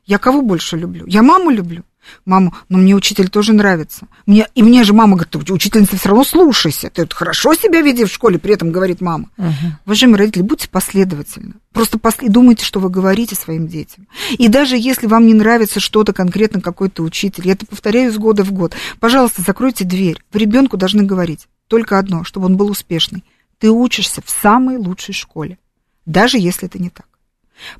Я 0.05 0.17
кого 0.17 0.41
больше 0.41 0.77
люблю? 0.77 1.05
Я 1.05 1.21
маму 1.21 1.49
люблю? 1.49 1.83
Маму, 2.25 2.53
но 2.69 2.77
мне 2.77 2.95
учитель 2.95 3.29
тоже 3.29 3.53
нравится. 3.53 4.07
Мне, 4.25 4.47
и 4.55 4.63
мне 4.63 4.83
же 4.83 4.93
мама 4.93 5.17
говорит, 5.17 5.51
учительница 5.51 5.97
все 5.97 6.09
равно 6.09 6.23
слушайся. 6.23 6.89
Ты 6.89 7.07
хорошо 7.09 7.53
себя 7.53 7.81
веди 7.81 8.05
в 8.05 8.11
школе, 8.11 8.39
при 8.39 8.53
этом 8.53 8.71
говорит 8.71 9.01
мама. 9.01 9.29
Uh-huh. 9.37 9.53
Уважаемые 9.85 10.19
родители, 10.19 10.41
будьте 10.41 10.67
последовательны. 10.69 11.53
Просто 11.73 11.99
после, 11.99 12.29
думайте, 12.29 12.65
что 12.65 12.79
вы 12.79 12.89
говорите 12.89 13.35
своим 13.35 13.67
детям. 13.67 14.07
И 14.37 14.47
даже 14.47 14.77
если 14.77 15.07
вам 15.07 15.25
не 15.25 15.33
нравится 15.33 15.79
что-то 15.79 16.13
конкретно, 16.13 16.59
какой-то 16.61 17.03
учитель, 17.03 17.47
я 17.47 17.53
это 17.53 17.65
повторяю 17.65 18.11
с 18.11 18.17
года 18.17 18.43
в 18.43 18.51
год, 18.51 18.73
пожалуйста, 18.99 19.41
закройте 19.41 19.85
дверь. 19.85 20.21
Вы 20.33 20.39
ребенку 20.39 20.77
должны 20.77 21.03
говорить 21.03 21.47
только 21.67 21.97
одно, 21.97 22.23
чтобы 22.23 22.47
он 22.47 22.57
был 22.57 22.69
успешный. 22.69 23.23
Ты 23.59 23.69
учишься 23.69 24.21
в 24.25 24.29
самой 24.29 24.77
лучшей 24.77 25.13
школе. 25.13 25.57
даже 26.05 26.37
если 26.37 26.67
это 26.67 26.79
не 26.79 26.89
так. 26.89 27.05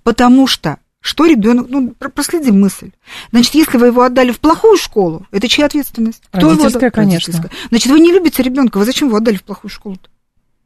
Потому 0.03 0.47
что 0.47 0.77
что 1.01 1.25
ребенок, 1.25 1.67
ну, 1.69 1.93
проследи 2.13 2.51
мысль. 2.51 2.91
Значит, 3.31 3.55
если 3.55 3.77
вы 3.77 3.87
его 3.87 4.03
отдали 4.03 4.31
в 4.31 4.39
плохую 4.39 4.77
школу, 4.77 5.25
это 5.31 5.47
чья 5.47 5.65
ответственность? 5.65 6.21
Кто 6.31 6.49
Родительская, 6.49 6.89
его 6.89 6.95
конечно. 6.95 7.33
Родительская. 7.33 7.67
Значит, 7.69 7.91
вы 7.91 7.99
не 7.99 8.11
любите 8.11 8.43
ребенка, 8.43 8.77
вы 8.77 8.85
зачем 8.85 9.07
его 9.07 9.17
отдали 9.17 9.35
в 9.35 9.43
плохую 9.43 9.71
школу? 9.71 9.95
-то? 9.95 10.07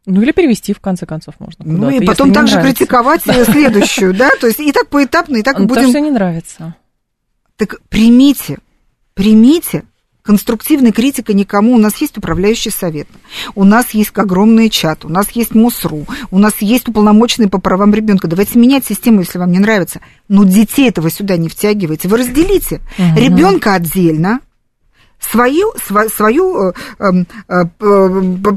Ну 0.06 0.22
или 0.22 0.32
перевести, 0.34 0.74
в 0.74 0.80
конце 0.80 1.06
концов, 1.06 1.36
можно. 1.40 1.66
Ну 1.66 1.90
и 1.90 2.06
потом 2.06 2.32
также 2.34 2.62
критиковать 2.62 3.24
следующую, 3.46 4.14
да? 4.14 4.30
То 4.40 4.48
есть 4.48 4.60
и 4.60 4.72
так 4.72 4.90
поэтапно, 4.90 5.38
и 5.38 5.42
так 5.42 5.58
ну, 5.58 5.66
будем... 5.66 5.84
То, 5.84 5.90
что 5.90 6.00
не 6.00 6.12
нравится. 6.12 6.76
Так 7.56 7.80
примите, 7.90 8.60
примите 9.14 9.86
конструктивной 10.26 10.92
критика 10.92 11.34
никому. 11.34 11.76
У 11.76 11.78
нас 11.78 11.98
есть 11.98 12.18
управляющий 12.18 12.72
совет, 12.72 13.08
у 13.54 13.64
нас 13.64 13.92
есть 13.92 14.12
огромный 14.16 14.70
чат, 14.70 15.06
у 15.06 15.10
нас 15.10 15.30
есть 15.32 15.54
МОСРУ, 15.54 16.06
у 16.32 16.40
нас 16.40 16.54
есть 16.62 16.90
уполномоченные 16.90 17.48
по 17.48 17.60
правам 17.60 17.94
ребенка. 17.94 18.28
Давайте 18.28 18.58
менять 18.58 18.86
систему, 18.86 19.20
если 19.20 19.38
вам 19.38 19.52
не 19.52 19.60
нравится. 19.60 20.02
Но 20.28 20.44
детей 20.44 20.90
этого 20.90 21.10
сюда 21.12 21.38
не 21.38 21.48
втягивайте. 21.48 22.08
Вы 22.08 22.18
разделите 22.18 22.82
угу. 22.98 23.20
ребенка 23.20 23.76
отдельно, 23.76 24.40
свою, 25.20 25.72
свою, 25.84 26.10
свою 26.10 26.70
э, 26.70 26.74
эм, 27.00 27.28
э, 27.48 27.66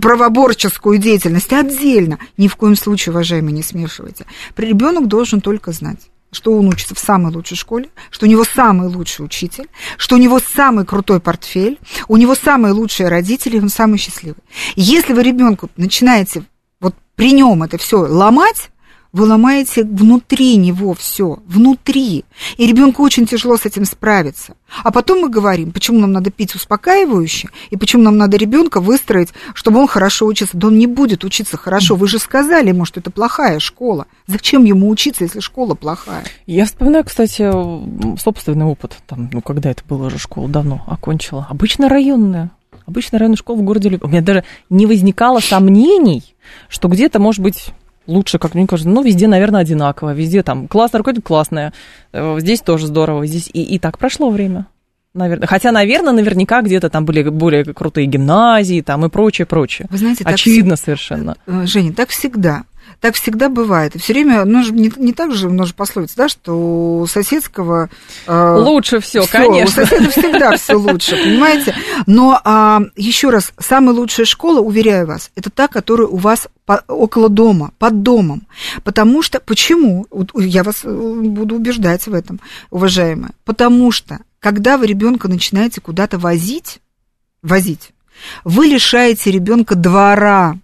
правоборческую 0.00 0.98
деятельность 0.98 1.52
отдельно. 1.52 2.18
Ни 2.38 2.48
в 2.48 2.56
коем 2.56 2.76
случае, 2.76 3.12
уважаемые, 3.12 3.52
не 3.52 3.62
смешивайте. 3.62 4.24
Ребенок 4.56 5.06
должен 5.06 5.40
только 5.40 5.72
знать 5.72 6.08
что 6.30 6.52
он 6.52 6.68
учится 6.68 6.94
в 6.94 6.98
самой 6.98 7.32
лучшей 7.32 7.56
школе, 7.56 7.88
что 8.10 8.26
у 8.26 8.28
него 8.28 8.44
самый 8.44 8.88
лучший 8.88 9.24
учитель, 9.24 9.68
что 9.96 10.16
у 10.16 10.18
него 10.18 10.40
самый 10.40 10.84
крутой 10.84 11.20
портфель, 11.20 11.78
у 12.06 12.16
него 12.16 12.34
самые 12.34 12.72
лучшие 12.72 13.08
родители, 13.08 13.58
он 13.58 13.68
самый 13.68 13.98
счастливый. 13.98 14.42
Если 14.76 15.12
вы 15.12 15.22
ребенку 15.22 15.70
начинаете 15.76 16.44
вот 16.80 16.94
при 17.16 17.32
нем 17.32 17.62
это 17.62 17.78
все 17.78 17.98
ломать, 17.98 18.70
вы 19.18 19.26
ломаете 19.26 19.82
внутри 19.82 20.56
него 20.56 20.94
все, 20.94 21.40
внутри. 21.44 22.24
И 22.56 22.66
ребенку 22.66 23.02
очень 23.02 23.26
тяжело 23.26 23.56
с 23.56 23.66
этим 23.66 23.84
справиться. 23.84 24.54
А 24.84 24.92
потом 24.92 25.22
мы 25.22 25.28
говорим, 25.28 25.72
почему 25.72 25.98
нам 25.98 26.12
надо 26.12 26.30
пить 26.30 26.54
успокаивающее, 26.54 27.50
и 27.70 27.76
почему 27.76 28.04
нам 28.04 28.16
надо 28.16 28.36
ребенка 28.36 28.80
выстроить, 28.80 29.30
чтобы 29.54 29.80
он 29.80 29.88
хорошо 29.88 30.26
учился. 30.26 30.56
Да 30.56 30.68
он 30.68 30.78
не 30.78 30.86
будет 30.86 31.24
учиться 31.24 31.56
хорошо. 31.56 31.96
Вы 31.96 32.06
же 32.06 32.20
сказали 32.20 32.68
ему, 32.68 32.84
что 32.84 33.00
это 33.00 33.10
плохая 33.10 33.58
школа. 33.58 34.06
Зачем 34.28 34.62
ему 34.62 34.88
учиться, 34.88 35.24
если 35.24 35.40
школа 35.40 35.74
плохая? 35.74 36.22
Я 36.46 36.64
вспоминаю, 36.64 37.04
кстати, 37.04 37.50
собственный 38.18 38.66
опыт. 38.66 38.98
Там, 39.08 39.30
ну, 39.32 39.42
когда 39.42 39.70
это 39.70 39.82
было 39.88 40.06
уже 40.06 40.18
школа 40.18 40.48
давно 40.48 40.84
окончила. 40.86 41.44
Обычно 41.50 41.88
районная. 41.88 42.52
Обычно 42.86 43.18
районная 43.18 43.36
школа 43.36 43.56
в 43.58 43.62
городе 43.62 43.98
У 44.00 44.08
меня 44.08 44.22
даже 44.22 44.44
не 44.70 44.86
возникало 44.86 45.40
сомнений, 45.40 46.22
что 46.68 46.88
где-то, 46.88 47.18
может 47.18 47.42
быть, 47.42 47.72
лучше, 48.08 48.38
как 48.38 48.54
мне 48.54 48.66
кажется, 48.66 48.90
ну, 48.90 49.02
везде, 49.02 49.28
наверное, 49.28 49.60
одинаково, 49.60 50.14
везде 50.14 50.42
там 50.42 50.66
классно, 50.66 50.98
руководитель 50.98 51.24
классная, 51.24 51.72
э, 52.12 52.36
здесь 52.40 52.62
тоже 52.62 52.88
здорово, 52.88 53.26
здесь 53.26 53.48
и, 53.52 53.62
и 53.62 53.78
так 53.78 53.98
прошло 53.98 54.30
время. 54.30 54.66
Наверное. 55.14 55.46
Хотя, 55.46 55.72
наверное, 55.72 56.12
наверняка 56.12 56.62
где-то 56.62 56.90
там 56.90 57.04
были 57.04 57.28
более 57.28 57.64
крутые 57.64 58.06
гимназии 58.06 58.82
там 58.82 59.04
и 59.04 59.08
прочее, 59.08 59.46
прочее. 59.46 59.88
Вы 59.90 59.98
знаете, 59.98 60.24
Очевидно 60.24 60.76
так, 60.76 60.84
совершенно. 60.84 61.36
Э, 61.46 61.66
Женя, 61.66 61.92
так 61.92 62.10
всегда. 62.10 62.64
Так 63.00 63.14
всегда 63.14 63.48
бывает. 63.48 63.94
И 63.94 63.98
все 63.98 64.12
время, 64.12 64.44
ну, 64.44 64.60
не, 64.70 64.90
не 64.96 65.12
так 65.12 65.32
же, 65.32 65.48
ну, 65.48 65.64
же 65.64 65.72
пословица, 65.72 66.16
да, 66.16 66.28
что 66.28 66.98
у 67.00 67.06
соседского... 67.06 67.90
Э, 68.26 68.56
лучше 68.58 68.98
все, 68.98 69.24
конечно. 69.24 69.82
У 69.82 69.86
соседа 69.86 70.10
всегда 70.10 70.56
все 70.56 70.74
лучше, 70.74 71.12
понимаете? 71.12 71.76
Но 72.06 72.40
а, 72.42 72.82
еще 72.96 73.30
раз, 73.30 73.52
самая 73.56 73.94
лучшая 73.94 74.26
школа, 74.26 74.60
уверяю 74.60 75.06
вас, 75.06 75.30
это 75.36 75.48
та, 75.48 75.68
которая 75.68 76.08
у 76.08 76.16
вас 76.16 76.48
по, 76.66 76.82
около 76.88 77.28
дома, 77.28 77.70
под 77.78 78.02
домом. 78.02 78.42
Потому 78.82 79.22
что, 79.22 79.38
почему? 79.38 80.06
Я 80.34 80.64
вас 80.64 80.80
э, 80.82 80.90
буду 80.90 81.54
убеждать 81.54 82.04
в 82.08 82.12
этом, 82.12 82.40
уважаемые. 82.70 83.30
Потому 83.44 83.92
что, 83.92 84.18
когда 84.40 84.76
вы 84.76 84.88
ребенка 84.88 85.28
начинаете 85.28 85.80
куда-то 85.80 86.18
возить, 86.18 86.80
возить, 87.42 87.92
вы 88.42 88.66
лишаете 88.66 89.30
ребенка 89.30 89.76
двора, 89.76 90.56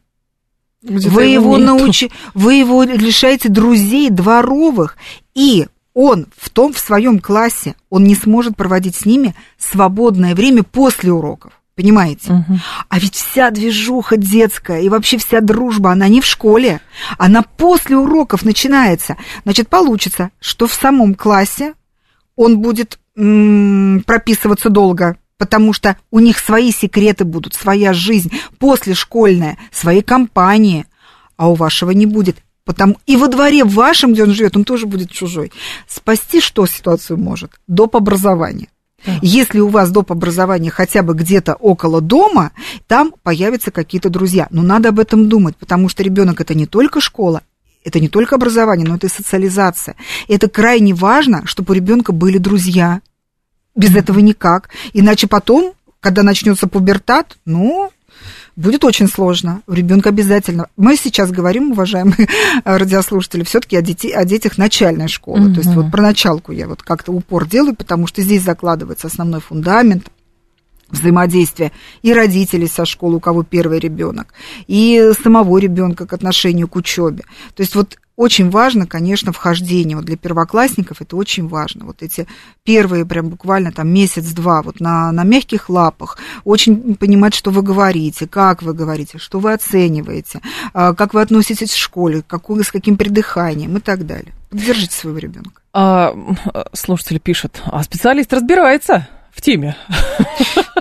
вы 0.85 1.27
его, 1.27 1.57
научи, 1.59 2.11
вы 2.35 2.55
его 2.55 2.83
лишаете 2.83 3.49
друзей 3.49 4.11
дворовых, 4.11 4.97
и 5.35 5.67
он 5.95 6.27
в 6.37 6.51
том, 6.51 6.73
в 6.73 6.79
своем 6.79 7.21
классе, 7.21 7.75
он 7.89 8.05
не 8.05 8.15
сможет 8.15 8.57
проводить 8.57 8.97
с 8.97 9.07
ними 9.07 9.35
свободное 9.59 10.35
время 10.35 10.63
после 10.63 11.13
уроков. 11.13 11.53
Понимаете? 11.77 12.33
Угу. 12.33 12.59
А 12.89 12.99
ведь 13.01 13.17
вся 13.17 13.51
движуха 13.51 14.17
детская 14.17 14.81
и 14.81 14.89
вообще 14.89 15.19
вся 15.19 15.41
дружба, 15.41 15.91
она 15.91 16.07
не 16.07 16.21
в 16.21 16.27
школе, 16.27 16.81
она 17.19 17.43
после 17.43 17.97
уроков 17.97 18.45
начинается. 18.45 19.17
Значит, 19.43 19.69
получится, 19.69 20.31
что 20.41 20.69
в 20.69 20.73
самом 20.73 21.15
классе 21.15 21.75
он 22.37 22.59
будет 22.61 23.01
м- 23.17 24.05
прописываться 24.07 24.71
долго, 24.71 25.17
потому 25.39 25.73
что 25.73 25.97
у 26.11 26.21
них 26.21 26.39
свои 26.39 26.73
секреты 26.73 27.25
будут, 27.25 27.55
своя 27.55 27.93
жизнь, 27.93 28.33
послешкольная, 28.59 29.59
свои 29.73 30.03
компании, 30.03 30.87
а 31.37 31.51
у 31.51 31.55
вашего 31.55 31.91
не 31.91 32.07
будет. 32.07 32.37
Потому 32.65 32.97
и 33.07 33.17
во 33.17 33.29
дворе 33.29 33.65
вашем, 33.65 34.13
где 34.13 34.23
он 34.23 34.33
живет, 34.33 34.57
он 34.57 34.65
тоже 34.65 34.87
будет 34.87 35.11
чужой. 35.11 35.53
Спасти 35.87 36.41
что 36.41 36.67
ситуацию 36.67 37.19
может? 37.19 37.53
Доп. 37.67 37.97
образование. 37.97 38.69
Да. 39.05 39.19
Если 39.21 39.61
у 39.61 39.69
вас 39.69 39.91
доп. 39.91 40.13
образование 40.13 40.71
хотя 40.71 41.03
бы 41.03 41.15
где-то 41.15 41.55
около 41.55 42.01
дома, 42.01 42.53
там 42.87 43.13
появятся 43.23 43.71
какие-то 43.71 44.09
друзья. 44.09 44.47
Но 44.51 44.63
надо 44.63 44.89
об 44.91 44.99
этом 44.99 45.29
думать, 45.29 45.57
потому 45.57 45.91
что 45.91 46.03
ребенок 46.03 46.41
это 46.41 46.55
не 46.55 46.67
только 46.67 47.03
школа, 47.03 47.43
это 47.85 48.01
не 48.01 48.09
только 48.09 48.37
образование, 48.37 48.89
но 48.89 48.97
это 48.97 49.09
и 49.09 49.11
социализация. 49.11 49.97
И 50.27 50.33
это 50.33 50.49
крайне 50.49 50.95
важно, 50.95 51.45
чтобы 51.45 51.73
у 51.73 51.75
ребенка 51.75 52.13
были 52.13 52.39
друзья, 52.39 53.03
без 53.75 53.95
этого 53.95 54.19
никак. 54.21 54.71
Иначе 54.93 55.27
потом, 55.27 55.73
когда 56.01 56.23
начнется 56.23 56.67
пубертат, 56.67 57.37
ну, 57.45 57.91
будет 58.57 58.85
очень 58.85 59.09
сложно. 59.09 59.63
У 59.67 59.73
ребенка 59.73 60.11
обязательно. 60.11 60.69
Мы 60.77 60.97
сейчас 60.97 61.31
говорим, 61.31 61.73
уважаемые 61.73 62.29
радиослушатели, 62.65 63.43
все-таки 63.45 63.77
о, 63.77 63.83
дети, 63.83 64.09
о 64.09 64.25
детях 64.25 64.59
начальной 64.59 65.09
школы. 65.09 65.47
Угу. 65.47 65.55
То 65.55 65.61
есть 65.61 65.75
вот 65.75 65.91
про 65.91 66.03
началку 66.03 66.53
я 66.53 66.69
вот 66.69 66.83
как-то 66.83 67.13
упор 67.13 67.47
делаю, 67.47 67.75
потому 67.75 68.07
что 68.07 68.23
здесь 68.23 68.43
закладывается 68.43 69.09
основной 69.09 69.41
фундамент 69.41 70.11
взаимодействия 70.89 71.73
и 72.03 72.13
родителей 72.13 72.69
со 72.69 72.85
школы, 72.85 73.17
у 73.17 73.21
кого 73.21 73.43
первый 73.43 73.79
ребенок, 73.79 74.35
и 74.67 75.13
самого 75.23 75.59
ребенка 75.59 76.07
к 76.07 76.13
отношению 76.13 76.69
к 76.69 76.77
учебе. 76.77 77.25
То 77.55 77.63
есть 77.63 77.75
вот 77.75 77.99
очень 78.17 78.49
важно, 78.49 78.87
конечно, 78.87 79.33
вхождение. 79.33 79.97
Вот 79.97 80.07
для 80.07 80.17
первоклассников 80.17 81.03
это 81.03 81.17
очень 81.17 81.49
важно. 81.49 81.85
Вот 81.85 82.03
эти 82.03 82.29
первые 82.63 83.05
прям 83.05 83.29
буквально 83.29 83.73
там 83.73 83.89
месяц-два 83.89 84.63
вот 84.63 84.79
на, 84.79 85.11
на 85.11 85.25
мягких 85.25 85.69
лапах. 85.69 86.19
Очень 86.45 86.95
понимать, 86.95 87.35
что 87.35 87.51
вы 87.51 87.63
говорите, 87.63 88.29
как 88.29 88.63
вы 88.63 88.73
говорите, 88.73 89.19
что 89.19 89.41
вы 89.41 89.53
оцениваете, 89.53 90.41
а, 90.73 90.95
как 90.95 91.15
вы 91.15 91.23
относитесь 91.23 91.73
к 91.73 91.77
школе, 91.77 92.23
какой, 92.27 92.63
с 92.63 92.71
каким 92.71 92.97
придыханием 92.97 93.77
и 93.77 93.81
так 93.81 94.07
далее. 94.07 94.33
Поддержите 94.49 94.95
своего 94.95 95.19
ребенка. 95.19 95.63
А, 95.73 96.15
слушатель 96.73 97.19
пишет, 97.19 97.63
а 97.67 97.83
специалист 97.83 98.33
разбирается 98.33 99.09
в 99.35 99.41
теме. 99.41 99.77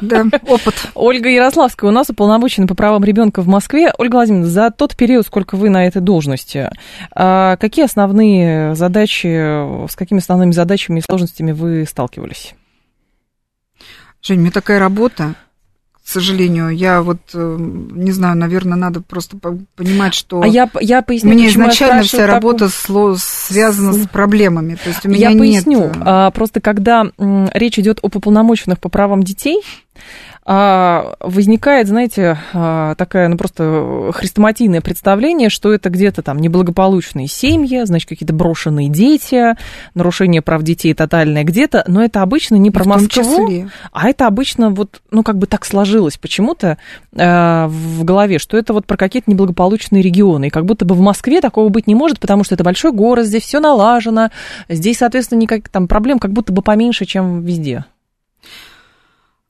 Да, 0.02 0.26
опыт. 0.48 0.76
Ольга 0.96 1.30
Ярославская 1.30 1.90
у 1.90 1.94
нас 1.94 2.10
уполномочена 2.10 2.68
по 2.68 2.76
правам 2.76 3.04
ребенка 3.04 3.42
в 3.42 3.48
Москве. 3.48 3.94
Ольга 3.98 4.16
Владимировна, 4.16 4.50
за 4.50 4.70
тот 4.70 4.96
период, 4.96 5.26
сколько 5.26 5.56
вы 5.56 5.70
на 5.70 5.88
этой 5.88 6.02
должности, 6.02 6.70
а 7.16 7.56
какие 7.58 7.86
основные 7.86 8.76
задачи, 8.76 9.88
с 9.88 9.96
какими 9.96 10.20
основными 10.20 10.52
задачами 10.52 11.00
и 11.00 11.02
сложностями 11.02 11.52
вы 11.52 11.86
сталкивались? 11.86 12.54
Жень, 14.22 14.40
у 14.40 14.42
меня 14.42 14.52
такая 14.52 14.80
работа, 14.80 15.36
к 16.04 16.08
сожалению. 16.10 16.70
Я 16.70 17.02
вот, 17.02 17.20
э, 17.34 17.58
не 17.60 18.12
знаю, 18.12 18.36
наверное, 18.36 18.78
надо 18.78 19.02
просто 19.02 19.38
понимать, 19.76 20.14
что... 20.14 20.42
А 20.42 20.48
я, 20.48 20.70
я 20.82 21.02
поясню, 21.02 21.34
Мне 21.34 21.48
изначально 21.48 22.04
вся 22.04 22.28
работа 22.28 22.70
такую... 22.70 23.16
связана 23.18 23.94
с 23.94 24.08
проблемами. 24.10 24.76
То 24.76 24.90
есть 24.90 25.06
у 25.06 25.10
меня 25.10 25.30
я 25.30 25.34
нет... 25.34 25.40
поясню. 25.40 25.92
А, 26.02 26.32
просто 26.32 26.60
когда 26.60 27.06
речь 27.54 27.80
идет 27.80 28.00
об 28.04 28.16
уполномоченных 28.18 28.80
по 28.80 28.90
правам 28.90 29.24
детей, 29.24 29.62
возникает, 30.46 31.88
знаете, 31.88 32.38
а, 32.54 32.96
такое, 32.96 33.30
ну, 33.30 33.38
просто 33.38 34.12
хрестоматийное 34.14 34.82
представление, 34.82 35.50
что 35.50 35.74
это 35.74 35.90
где-то 35.90 36.22
там 36.22 36.38
неблагополучные 36.40 37.28
семьи, 37.28 37.84
значит, 37.86 38.10
какие-то 38.10 38.34
брошенные 38.34 38.90
дети, 38.90 39.56
нарушение 39.96 40.42
прав 40.42 40.64
детей 40.64 40.94
тотальное 40.94 41.46
где-то, 41.46 41.86
но 41.88 42.04
это 42.04 42.22
обычно 42.22 42.56
не 42.56 42.72
про 42.72 42.84
Москву, 42.84 43.68
а 43.94 44.10
это 44.10 44.28
обычно 44.28 44.70
вот, 44.70 45.02
ну, 45.12 45.24
как 45.24 45.38
бы 45.38 45.48
так 45.48 45.64
сложилось 45.64 46.18
почему-то 46.18 46.78
э, 47.14 47.66
в 47.68 48.04
голове, 48.04 48.38
что 48.38 48.58
это 48.58 48.74
вот 48.74 48.86
про 48.86 48.98
какие-то 48.98 49.32
неблагополучные 49.32 50.02
регионы, 50.02 50.48
и 50.48 50.50
как 50.50 50.66
будто 50.66 50.84
бы 50.84 50.94
в 50.94 51.00
Москве 51.00 51.40
такого 51.40 51.70
быть 51.70 51.88
не 51.88 51.96
может, 51.96 52.20
потому 52.20 52.44
что 52.44 52.56
это 52.56 52.66
большой 52.66 52.92
город, 52.92 53.26
здесь 53.26 53.44
все 53.44 53.62
налажено, 53.62 54.30
здесь, 54.68 54.98
соответственно, 54.98 55.40
никаких 55.40 55.70
там 55.70 55.88
проблем 55.88 56.20
как 56.20 56.32
будто 56.32 56.52
бы 56.52 56.62
поменьше, 56.62 57.06
чем 57.06 57.44
везде. 57.44 57.86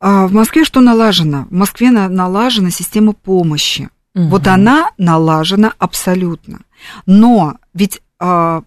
А 0.05 0.27
в 0.27 0.33
Москве 0.33 0.65
что 0.65 0.81
налажено? 0.81 1.45
В 1.49 1.53
Москве 1.53 1.89
налажена 1.89 2.71
система 2.71 3.13
помощи. 3.13 3.89
Угу. 4.15 4.27
Вот 4.27 4.47
она 4.47 4.91
налажена 4.97 5.73
абсолютно. 5.77 6.59
Но 7.05 7.55
ведь 7.73 8.01
э, 8.19 8.61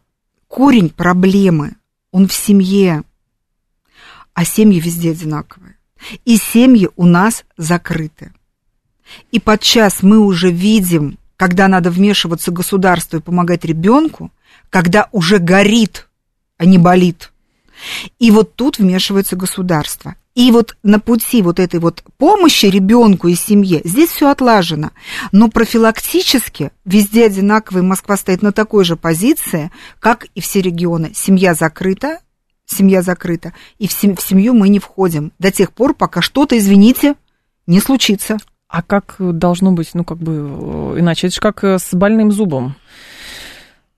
корень 0.49 0.89
проблемы, 0.89 1.75
он 2.11 2.27
в 2.27 2.33
семье, 2.33 3.03
а 4.33 4.47
семьи 4.47 4.81
везде 4.81 5.11
одинаковые. 5.11 5.77
И 6.25 6.39
семьи 6.39 6.89
у 6.97 7.05
нас 7.05 7.45
закрыты. 7.59 8.33
И 9.31 9.39
подчас 9.39 10.03
мы 10.03 10.21
уже 10.21 10.51
видим, 10.51 11.19
когда 11.37 11.69
надо 11.69 11.91
вмешиваться 11.91 12.51
государству 12.51 13.19
и 13.19 13.23
помогать 13.23 13.67
ребенку, 13.67 14.33
когда 14.71 15.11
уже 15.13 15.37
горит, 15.37 16.09
а 16.57 16.65
не 16.65 16.79
болит. 16.79 17.31
И 18.19 18.31
вот 18.31 18.57
тут 18.57 18.79
вмешивается 18.79 19.37
государство. 19.37 20.17
И 20.37 20.53
вот 20.53 20.77
на 20.83 21.01
пути 21.01 21.41
вот 21.41 21.59
этой 21.59 21.81
вот 21.81 22.05
помощи 22.19 22.67
ребенку 22.67 23.27
и 23.27 23.35
семье 23.35 23.81
здесь 23.85 24.11
все 24.11 24.29
отлажено. 24.29 24.91
Но 25.33 25.49
профилактически 25.49 26.73
везде 26.85 27.25
одинаково, 27.25 27.79
и 27.79 27.83
Москва 27.83 28.19
стоит 28.19 28.43
на 28.43 28.53
такой 28.53 28.85
же 28.85 28.97
позиции, 28.97 29.71
как 29.99 30.27
и 30.35 30.43
все 30.43 30.61
регионы. 30.61 31.13
Семья 31.15 31.55
закрыта, 31.55 32.19
семья 32.67 33.01
закрыта, 33.01 33.55
и 33.79 33.89
в, 33.89 33.93
семью 33.93 34.53
мы 34.53 34.69
не 34.69 34.79
входим 34.79 35.33
до 35.39 35.51
тех 35.51 35.73
пор, 35.73 35.95
пока 35.95 36.21
что-то, 36.21 36.59
извините, 36.59 37.15
не 37.67 37.81
случится. 37.81 38.37
А 38.69 38.83
как 38.83 39.17
должно 39.19 39.73
быть, 39.73 39.91
ну, 39.95 40.05
как 40.05 40.19
бы, 40.19 40.97
э, 40.97 41.01
иначе? 41.01 41.29
Это 41.29 41.37
же 41.37 41.41
как 41.41 41.65
э, 41.65 41.79
с 41.79 41.95
больным 41.95 42.31
зубом. 42.31 42.77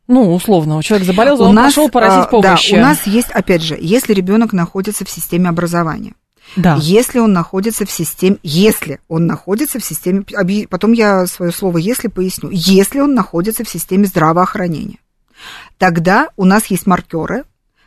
Ну, 0.06 0.32
условно, 0.34 0.80
человек 0.84 1.06
заболел, 1.06 1.42
он 1.42 1.54
нас, 1.54 1.74
пошел 1.74 1.88
просить 1.88 2.30
помощи. 2.30 2.76
Да, 2.76 2.78
у 2.78 2.82
нас 2.82 3.06
есть, 3.08 3.30
опять 3.30 3.62
же, 3.62 3.76
если 3.80 4.14
ребенок 4.14 4.52
находится 4.52 5.04
в 5.04 5.10
системе 5.10 5.48
образования, 5.48 6.14
да. 6.56 6.76
Если 6.80 7.18
он 7.18 7.32
находится 7.32 7.84
в 7.84 7.90
системе, 7.90 8.38
если 8.42 9.00
он 9.08 9.26
находится 9.26 9.78
в 9.78 9.84
системе, 9.84 10.24
потом 10.68 10.92
я 10.92 11.26
свое 11.26 11.52
слово 11.52 11.78
если 11.78 12.08
поясню, 12.08 12.50
если 12.52 13.00
он 13.00 13.14
находится 13.14 13.64
в 13.64 13.68
системе 13.68 14.06
здравоохранения, 14.06 14.98
тогда 15.76 16.30
у 16.36 16.44
нас 16.44 16.66
есть 16.66 16.86
маркеры, 16.86 17.44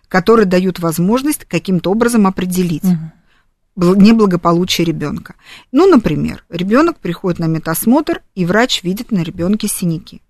которые 0.07 0.45
дают 0.45 0.79
возможность 0.79 1.45
каким-то 1.45 1.91
образом 1.91 2.27
определить 2.27 2.83
угу. 2.83 3.95
неблагополучие 3.95 4.85
ребенка. 4.85 5.35
Ну, 5.71 5.87
например, 5.87 6.43
ребенок 6.49 6.97
приходит 6.99 7.39
на 7.39 7.45
медосмотр, 7.45 8.21
и 8.35 8.45
врач 8.45 8.83
видит 8.83 9.11
на 9.11 9.23
ребенке 9.23 9.67
синяки. 9.67 10.21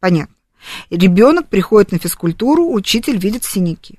Понятно. 0.00 0.34
Ребенок 0.90 1.48
приходит 1.48 1.92
на 1.92 1.98
физкультуру, 1.98 2.72
учитель 2.72 3.18
видит 3.18 3.44
синяки. 3.44 3.98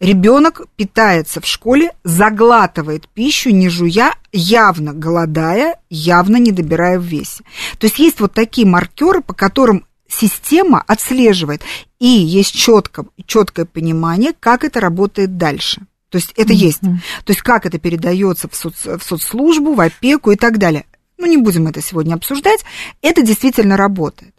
Ребенок 0.00 0.62
питается 0.76 1.40
в 1.40 1.46
школе, 1.46 1.92
заглатывает 2.04 3.08
пищу, 3.08 3.50
не 3.50 3.68
жуя, 3.68 4.14
явно 4.32 4.92
голодая, 4.92 5.80
явно 5.90 6.36
не 6.36 6.52
добирая 6.52 6.98
в 6.98 7.02
весе. 7.02 7.44
То 7.78 7.86
есть 7.86 7.98
есть 7.98 8.20
вот 8.20 8.32
такие 8.32 8.66
маркеры, 8.66 9.20
по 9.22 9.34
которым 9.34 9.86
система 10.08 10.82
отслеживает, 10.86 11.62
и 11.98 12.06
есть 12.06 12.54
четко, 12.54 13.06
четкое 13.26 13.66
понимание, 13.66 14.32
как 14.38 14.64
это 14.64 14.80
работает 14.80 15.36
дальше. 15.36 15.82
То 16.08 16.16
есть 16.16 16.32
это 16.36 16.52
mm-hmm. 16.52 16.56
есть. 16.56 16.80
То 16.80 17.32
есть 17.32 17.42
как 17.42 17.66
это 17.66 17.78
передается 17.78 18.48
в, 18.48 18.54
соц, 18.54 18.86
в 18.86 19.02
соцслужбу, 19.02 19.74
в 19.74 19.80
опеку 19.80 20.30
и 20.30 20.36
так 20.36 20.58
далее. 20.58 20.86
Ну, 21.18 21.26
не 21.26 21.36
будем 21.36 21.66
это 21.66 21.82
сегодня 21.82 22.14
обсуждать. 22.14 22.60
Это 23.02 23.22
действительно 23.22 23.76
работает. 23.76 24.34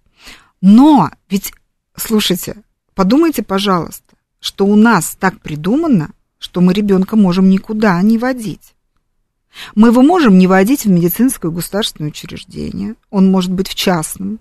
Но 0.62 1.12
ведь, 1.30 1.54
слушайте, 1.96 2.56
подумайте, 2.96 3.44
пожалуйста, 3.44 4.16
что 4.40 4.66
у 4.66 4.76
нас 4.76 5.16
так 5.20 5.40
придумано, 5.42 6.12
что 6.38 6.62
мы 6.62 6.74
ребенка 6.74 7.16
можем 7.16 7.50
никуда 7.50 8.02
не 8.02 8.18
водить. 8.18 8.74
Мы 9.76 9.90
его 9.90 10.02
можем 10.02 10.38
не 10.38 10.48
водить 10.48 10.86
в 10.86 10.90
медицинское 10.90 11.52
государственное 11.52 12.10
учреждение, 12.10 12.96
он 13.10 13.30
может 13.32 13.52
быть 13.52 13.68
в 13.68 13.76
частном, 13.76 14.40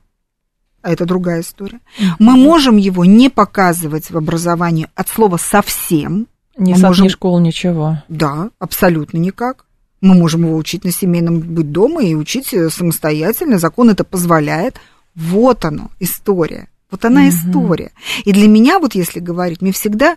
а 0.82 0.92
это 0.92 1.06
другая 1.06 1.40
история. 1.40 1.80
Мы 2.18 2.36
можем 2.36 2.76
его 2.76 3.04
не 3.04 3.28
показывать 3.28 4.10
в 4.10 4.16
образовании 4.16 4.88
от 4.94 5.08
слова 5.08 5.36
совсем. 5.36 6.28
Мы 6.56 6.74
сад, 6.74 6.88
можем... 6.90 7.04
ни 7.06 7.08
школа, 7.08 7.40
ничего. 7.40 8.02
Да, 8.08 8.50
абсолютно 8.58 9.18
никак. 9.18 9.66
Мы 10.00 10.14
можем 10.14 10.44
его 10.44 10.56
учить 10.56 10.84
на 10.84 10.92
семейном 10.92 11.40
быть 11.40 11.72
дома 11.72 12.04
и 12.04 12.14
учить 12.14 12.54
самостоятельно. 12.70 13.58
Закон 13.58 13.90
это 13.90 14.04
позволяет. 14.04 14.76
Вот 15.16 15.64
оно, 15.64 15.90
история. 15.98 16.68
Вот 16.90 17.04
она 17.04 17.22
угу. 17.22 17.28
история. 17.28 17.92
И 18.24 18.32
для 18.32 18.48
меня, 18.48 18.78
вот 18.78 18.94
если 18.94 19.20
говорить, 19.20 19.60
мне 19.60 19.72
всегда, 19.72 20.16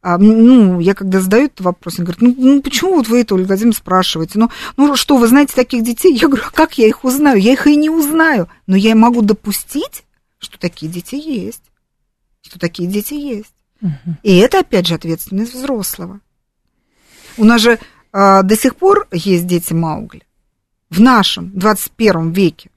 а, 0.00 0.18
ну, 0.18 0.80
я 0.80 0.94
когда 0.94 1.20
задаю 1.20 1.46
этот 1.46 1.62
вопрос, 1.62 1.98
они 1.98 2.04
говорят, 2.04 2.22
ну, 2.22 2.34
ну 2.36 2.62
почему 2.62 2.96
вот 2.96 3.08
вы 3.08 3.22
это, 3.22 3.34
Ольга 3.34 3.48
Владимировна, 3.48 3.78
спрашиваете? 3.78 4.38
Ну, 4.38 4.50
ну, 4.76 4.96
что, 4.96 5.16
вы 5.16 5.26
знаете 5.26 5.54
таких 5.54 5.82
детей? 5.82 6.14
Я 6.14 6.28
говорю, 6.28 6.44
а 6.46 6.50
как 6.50 6.78
я 6.78 6.86
их 6.86 7.04
узнаю? 7.04 7.38
Я 7.38 7.54
их 7.54 7.66
и 7.66 7.74
не 7.74 7.90
узнаю. 7.90 8.48
Но 8.66 8.76
я 8.76 8.94
могу 8.94 9.22
допустить, 9.22 10.04
что 10.38 10.58
такие 10.58 10.92
дети 10.92 11.14
есть. 11.14 11.62
Что 12.42 12.58
такие 12.58 12.88
дети 12.88 13.14
есть. 13.14 13.54
Угу. 13.80 14.16
И 14.22 14.36
это, 14.36 14.60
опять 14.60 14.86
же, 14.86 14.94
ответственность 14.94 15.54
взрослого. 15.54 16.20
У 17.36 17.44
нас 17.44 17.62
же 17.62 17.78
а, 18.12 18.42
до 18.42 18.56
сих 18.56 18.76
пор 18.76 19.08
есть 19.10 19.46
дети 19.46 19.72
Маугли. 19.72 20.22
В 20.90 21.00
нашем 21.00 21.50
21 21.58 22.30
веке. 22.30 22.70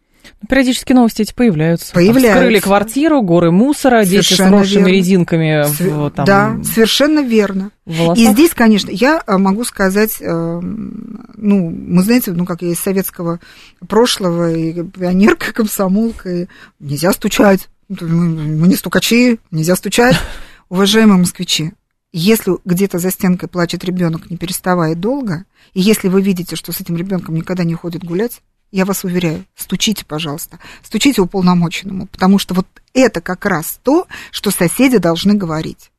Периодически 0.50 0.94
новости 0.94 1.22
эти 1.22 1.34
появляются. 1.34 1.94
Появляются. 1.94 2.42
Вскрыли 2.42 2.60
квартиру, 2.60 3.22
горы 3.22 3.52
мусора, 3.52 4.04
совершенно 4.06 4.22
дети 4.22 4.34
с 4.34 4.52
росшими 4.52 4.80
верно. 4.80 4.96
резинками. 4.96 5.64
В, 5.68 6.10
там, 6.12 6.26
да, 6.26 6.58
совершенно 6.64 7.20
верно. 7.20 7.72
И 7.86 8.26
здесь, 8.28 8.54
конечно, 8.54 8.90
я 8.90 9.24
э, 9.26 9.38
могу 9.38 9.64
сказать, 9.64 10.18
э, 10.20 10.60
ну, 10.62 11.70
мы 11.70 12.04
знаете, 12.04 12.32
ну, 12.32 12.46
как 12.46 12.62
я 12.62 12.70
из 12.70 12.80
советского 12.80 13.40
прошлого, 13.88 14.54
и 14.54 14.84
пионерка, 14.84 15.54
комсомолка, 15.54 16.30
и 16.30 16.48
нельзя 16.80 17.14
стучать. 17.14 17.70
Мы 17.90 18.68
не 18.68 18.76
стукачи, 18.76 19.40
нельзя 19.52 19.76
стучать. 19.76 20.16
Уважаемые 20.70 21.18
москвичи, 21.18 21.72
если 22.12 22.54
где-то 22.66 23.00
за 23.00 23.12
стенкой 23.12 23.50
плачет 23.50 23.84
ребенок, 23.84 24.30
не 24.30 24.38
переставая 24.38 24.96
долго, 24.96 25.46
и 25.74 25.82
если 25.82 26.08
вы 26.08 26.22
видите, 26.22 26.56
что 26.56 26.72
с 26.72 26.82
этим 26.82 26.98
ребенком 26.98 27.36
никогда 27.36 27.64
не 27.64 27.74
ходит 27.74 28.04
гулять, 28.04 28.42
я 28.72 28.86
вас 28.86 29.04
уверяю, 29.04 29.46
стучите, 29.56 30.06
пожалуйста, 30.06 30.60
стучите 30.84 31.22
уполномоченному, 31.22 32.08
потому 32.08 32.38
что 32.38 32.54
вот 32.54 32.68
это 32.94 33.22
как 33.22 33.46
раз 33.46 33.80
то, 33.84 34.08
что 34.32 34.52
соседи 34.52 34.98
должны 34.98 35.34
говорить. 35.34 35.92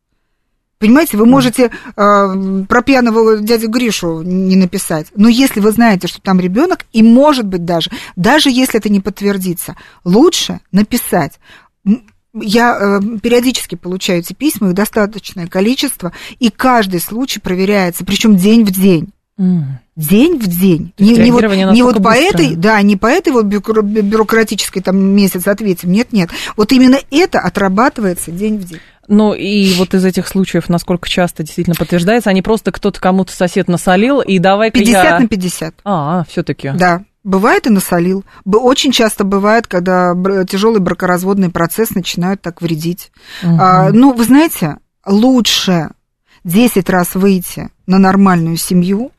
Понимаете, 0.78 1.16
вы 1.16 1.26
можете 1.26 1.70
э, 1.70 2.64
про 2.68 2.82
пьяного 2.82 3.38
дядю 3.38 3.68
Гришу 3.68 4.22
не 4.22 4.54
написать, 4.54 5.08
но 5.16 5.28
если 5.28 5.58
вы 5.58 5.72
знаете, 5.72 6.06
что 6.06 6.20
там 6.20 6.38
ребенок, 6.38 6.86
и 6.92 7.02
может 7.02 7.46
быть 7.46 7.64
даже, 7.64 7.90
даже 8.14 8.48
если 8.48 8.78
это 8.78 8.88
не 8.88 9.00
подтвердится, 9.00 9.76
лучше 10.04 10.60
написать. 10.70 11.40
Я 12.32 12.78
э, 12.78 13.18
периодически 13.18 13.74
получаю 13.74 14.20
эти 14.20 14.34
письма, 14.34 14.68
их 14.68 14.74
достаточное 14.74 15.48
количество, 15.48 16.12
и 16.38 16.48
каждый 16.48 17.00
случай 17.00 17.40
проверяется, 17.40 18.04
причем 18.04 18.36
день 18.36 18.64
в 18.64 18.70
день. 18.70 19.08
Mm. 19.36 19.62
День 19.98 20.38
в 20.38 20.46
день. 20.46 20.92
Не, 20.96 21.16
не, 21.16 21.32
вот, 21.32 21.42
не 21.42 21.82
вот 21.82 22.00
по 22.00 22.14
этой, 22.14 22.54
да, 22.54 22.80
не 22.82 22.96
по 22.96 23.08
этой 23.08 23.32
вот 23.32 23.46
бюрократической 23.46 24.80
там 24.80 24.96
месяц 24.96 25.48
ответим. 25.48 25.90
Нет, 25.90 26.12
нет. 26.12 26.30
Вот 26.56 26.70
именно 26.70 26.98
это 27.10 27.40
отрабатывается 27.40 28.30
день 28.30 28.58
в 28.58 28.64
день. 28.64 28.78
Ну 29.08 29.34
и 29.34 29.74
вот 29.74 29.94
из 29.94 30.04
этих 30.04 30.28
случаев, 30.28 30.68
насколько 30.68 31.08
часто 31.08 31.42
действительно 31.42 31.74
подтверждается, 31.74 32.30
они 32.30 32.42
просто 32.42 32.70
кто-то 32.70 33.00
кому-то 33.00 33.32
сосед 33.32 33.66
насолил, 33.66 34.20
и 34.20 34.38
давай-ка 34.38 34.78
50 34.78 35.04
я... 35.04 35.18
на 35.18 35.26
50. 35.26 35.74
А, 35.84 36.24
все 36.28 36.44
таки 36.44 36.70
Да, 36.76 37.02
Бывает 37.24 37.66
и 37.66 37.70
насолил. 37.70 38.24
Очень 38.46 38.92
часто 38.92 39.24
бывает, 39.24 39.66
когда 39.66 40.14
тяжелый 40.48 40.78
бракоразводный 40.78 41.50
процесс 41.50 41.90
начинают 41.90 42.40
так 42.40 42.62
вредить. 42.62 43.10
Угу. 43.42 43.56
А, 43.60 43.90
ну, 43.90 44.14
вы 44.14 44.24
знаете, 44.24 44.76
лучше 45.04 45.90
10 46.44 46.88
раз 46.88 47.16
выйти 47.16 47.70
на 47.86 47.98
нормальную 47.98 48.56
семью, 48.56 49.10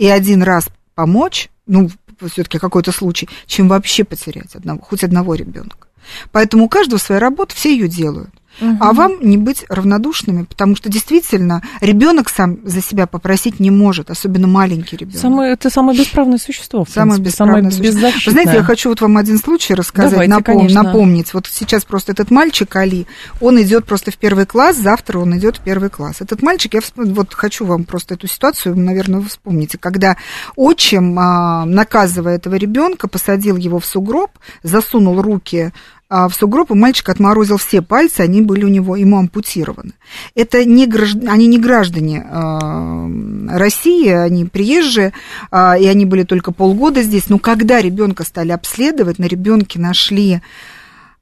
и 0.00 0.06
один 0.08 0.42
раз 0.42 0.66
помочь, 0.94 1.50
ну, 1.66 1.90
все-таки 2.32 2.58
какой-то 2.58 2.90
случай, 2.90 3.28
чем 3.44 3.68
вообще 3.68 4.02
потерять 4.02 4.54
одного, 4.54 4.80
хоть 4.80 5.04
одного 5.04 5.34
ребенка. 5.34 5.88
Поэтому 6.32 6.64
у 6.64 6.68
каждого 6.70 6.98
своя 6.98 7.20
работа, 7.20 7.54
все 7.54 7.74
ее 7.74 7.86
делают 7.86 8.30
угу. 8.60 8.76
а 8.80 8.92
вам 8.92 9.16
не 9.20 9.36
быть 9.36 9.64
равнодушными, 9.68 10.44
потому 10.44 10.76
что 10.76 10.88
действительно 10.88 11.62
ребенок 11.80 12.28
сам 12.28 12.58
за 12.64 12.82
себя 12.82 13.06
попросить 13.06 13.60
не 13.60 13.70
может, 13.70 14.10
особенно 14.10 14.46
маленький 14.46 14.96
ребенок. 14.96 15.20
Самое, 15.20 15.52
это 15.52 15.70
самое 15.70 15.98
бесправное 15.98 16.38
существо. 16.38 16.86
самое 16.88 17.20
бесправное 17.20 17.70
самое 17.70 17.72
существо. 17.72 18.10
Вы 18.26 18.32
знаете, 18.32 18.52
я 18.54 18.62
хочу 18.62 18.88
вот 18.88 19.00
вам 19.00 19.16
один 19.16 19.38
случай 19.38 19.74
рассказать, 19.74 20.28
Давайте, 20.28 20.32
напом- 20.32 20.72
напомнить. 20.72 21.34
Вот 21.34 21.46
сейчас 21.50 21.84
просто 21.84 22.12
этот 22.12 22.30
мальчик 22.30 22.74
Али, 22.76 23.06
он 23.40 23.60
идет 23.62 23.84
просто 23.84 24.10
в 24.10 24.16
первый 24.16 24.46
класс, 24.46 24.76
завтра 24.76 25.18
он 25.18 25.36
идет 25.38 25.58
в 25.58 25.60
первый 25.60 25.90
класс. 25.90 26.16
Этот 26.20 26.42
мальчик, 26.42 26.74
я 26.74 26.80
всп... 26.80 26.96
вот 26.96 27.34
хочу 27.34 27.64
вам 27.64 27.84
просто 27.84 28.14
эту 28.14 28.26
ситуацию, 28.26 28.76
наверное, 28.78 29.20
вы 29.20 29.28
вспомните, 29.28 29.78
когда 29.78 30.16
отчим, 30.56 31.18
а, 31.18 31.64
наказывая 31.64 32.36
этого 32.36 32.54
ребенка, 32.54 33.08
посадил 33.08 33.56
его 33.56 33.78
в 33.78 33.86
сугроб, 33.86 34.30
засунул 34.62 35.20
руки 35.20 35.72
а, 36.12 36.28
в 36.28 36.34
сугроб, 36.34 36.72
и 36.72 36.74
мальчик 36.74 37.08
отморозил 37.08 37.56
все 37.56 37.82
пальцы, 37.82 38.22
они 38.22 38.42
были 38.42 38.64
у 38.64 38.68
него, 38.68 38.96
ему 38.96 39.16
ампутированы. 39.18 39.92
Это 40.34 40.64
не 40.64 40.88
гражд... 40.88 41.16
они 41.28 41.46
не 41.46 41.56
граждане 41.56 42.26
э, 42.28 43.56
России, 43.56 44.08
они 44.08 44.44
приезжие, 44.44 45.12
э, 45.52 45.80
и 45.80 45.86
они 45.86 46.06
были 46.06 46.24
только 46.24 46.50
полгода 46.50 47.02
здесь. 47.02 47.28
Но 47.28 47.38
когда 47.38 47.80
ребенка 47.80 48.24
стали 48.24 48.50
обследовать, 48.50 49.20
на 49.20 49.26
ребенке 49.26 49.78
нашли 49.78 50.40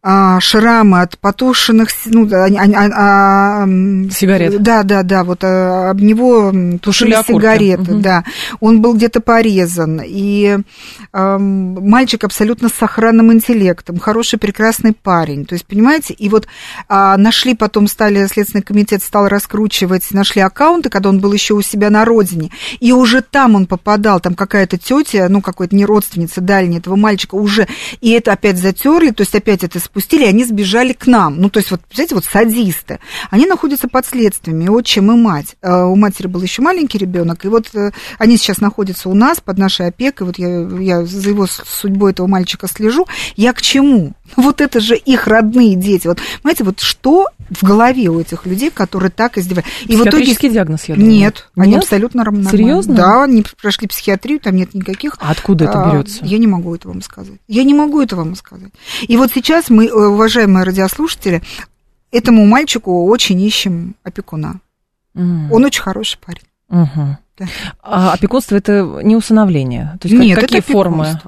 а, 0.01 0.39
шрамы 0.39 1.01
от 1.01 1.19
потушенных, 1.19 1.89
ну, 2.07 2.29
а, 2.33 2.47
а, 2.47 3.63
а, 3.65 3.67
сигарет. 4.11 4.63
Да, 4.63 4.85
да, 4.85 5.03
да, 5.03 5.25
вот 5.25 5.43
а, 5.43 5.91
об 5.91 6.01
него 6.01 6.51
тушили, 6.51 6.79
тушили 6.79 7.17
сигареты, 7.27 7.95
угу. 7.95 8.01
да. 8.01 8.25
Он 8.61 8.81
был 8.81 8.95
где-то 8.95 9.21
порезан, 9.21 10.01
и 10.05 10.59
а, 11.13 11.39
мальчик 11.39 12.23
абсолютно 12.23 12.69
с 12.69 12.75
сохранным 12.75 13.33
интеллектом, 13.33 13.99
хороший, 13.99 14.39
прекрасный 14.39 14.93
парень. 14.93 15.45
То 15.45 15.55
есть, 15.55 15.67
понимаете, 15.67 16.15
и 16.15 16.29
вот 16.29 16.47
а, 16.89 17.17
нашли 17.17 17.57
потом, 17.57 17.89
стали, 17.89 18.25
Следственный 18.29 18.63
комитет 18.63 19.03
стал 19.03 19.27
раскручивать, 19.27 20.07
нашли 20.13 20.43
аккаунты, 20.43 20.91
когда 20.91 21.09
он 21.09 21.19
был 21.19 21.33
еще 21.33 21.55
у 21.55 21.63
себя 21.63 21.91
на 21.91 22.05
родине, 22.05 22.51
и 22.79 22.93
уже 22.93 23.21
там 23.21 23.57
он 23.57 23.67
попадал, 23.67 24.21
там 24.21 24.35
какая-то 24.35 24.79
тетя, 24.79 25.27
ну, 25.29 25.43
какой-то 25.43 25.75
не 25.75 25.85
родственница 25.85 26.41
дальняя 26.41 26.79
этого 26.79 26.95
мальчика 26.95 27.35
уже, 27.35 27.67
и 28.01 28.11
это 28.11 28.33
опять 28.33 28.59
затерли, 28.59 29.11
то 29.11 29.23
есть 29.23 29.35
опять 29.35 29.65
это 29.65 29.81
спустили, 29.89 30.25
они 30.25 30.45
сбежали 30.45 30.93
к 30.93 31.07
нам. 31.07 31.41
Ну, 31.41 31.51
то 31.51 31.59
есть, 31.59 31.71
вот, 31.71 31.81
знаете, 31.93 32.15
вот 32.15 32.25
садисты. 32.25 33.01
Они 33.31 33.47
находятся 33.47 33.89
под 33.89 34.07
следствиями, 34.07 34.69
отчим 34.69 35.11
и 35.11 35.17
мать. 35.17 35.57
Э, 35.63 35.83
у 35.83 35.97
матери 35.97 36.27
был 36.27 36.43
еще 36.43 36.63
маленький 36.63 36.99
ребенок, 36.99 37.45
и 37.45 37.49
вот 37.49 37.75
э, 37.75 37.93
они 38.19 38.37
сейчас 38.37 38.59
находятся 38.61 39.09
у 39.09 39.15
нас 39.15 39.41
под 39.41 39.59
нашей 39.59 39.89
опекой. 39.89 40.27
Вот 40.27 40.39
я, 40.39 40.69
я 40.81 41.05
за 41.05 41.31
его 41.31 41.47
судьбой 41.47 42.13
этого 42.13 42.27
мальчика 42.27 42.69
слежу. 42.69 43.07
Я 43.37 43.53
к 43.53 43.63
чему? 43.63 44.15
Вот 44.37 44.61
это 44.61 44.81
же 44.81 44.97
их 44.97 45.27
родные 45.27 45.75
дети. 45.75 46.07
Вот, 46.07 46.19
понимаете, 46.43 46.65
вот 46.65 46.81
что 46.81 47.27
в 47.51 47.63
голове 47.65 48.09
у 48.09 48.21
этих 48.21 48.47
людей, 48.47 48.71
которые 48.71 49.11
так 49.11 49.39
издеваются. 49.39 49.73
И 49.87 49.97
в 49.97 50.05
итоге... 50.05 50.35
диагноз, 50.35 50.85
я 50.85 50.95
думаю. 50.95 51.11
Нет, 51.11 51.47
Нет? 51.57 51.67
они 51.67 51.77
абсолютно 51.77 52.19
нормальные. 52.19 52.51
Серьезно? 52.51 52.95
Да, 52.95 53.25
они 53.25 53.45
прошли 53.61 53.89
психиатрию, 53.89 54.41
там 54.41 54.57
нет 54.57 54.75
никаких. 54.75 55.17
А 55.21 55.31
откуда 55.31 55.65
это 55.65 55.85
а, 55.85 55.93
берется? 55.93 56.25
Я 56.25 56.39
не 56.39 56.47
могу 56.47 56.75
это 56.75 56.89
вам 56.89 57.03
сказать. 57.03 57.39
Я 57.47 57.65
не 57.65 57.75
могу 57.75 58.01
это 58.01 58.17
вам 58.17 58.35
сказать. 58.35 58.73
И 59.03 59.17
вот 59.17 59.31
сейчас 59.33 59.71
мы, 59.71 59.87
э, 59.87 59.93
уважаемые 59.93 60.65
радиослушатели, 60.65 61.43
этому 62.13 62.47
мальчику 62.47 63.07
очень 63.07 63.41
ищем 63.41 63.95
опекуна. 64.03 64.61
Mm. 65.15 65.51
Он 65.51 65.65
очень 65.65 65.83
хороший 65.83 66.19
парень. 66.19 66.43
Угу. 66.69 67.19
Да. 67.39 67.47
А 67.83 68.13
опекунство 68.13 68.57
это 68.57 69.01
не 69.03 69.17
усыновление? 69.17 69.99
То 70.01 70.09
есть 70.09 70.21
Нет, 70.21 70.39
какие 70.39 70.59
это 70.59 70.73
формы? 70.73 71.21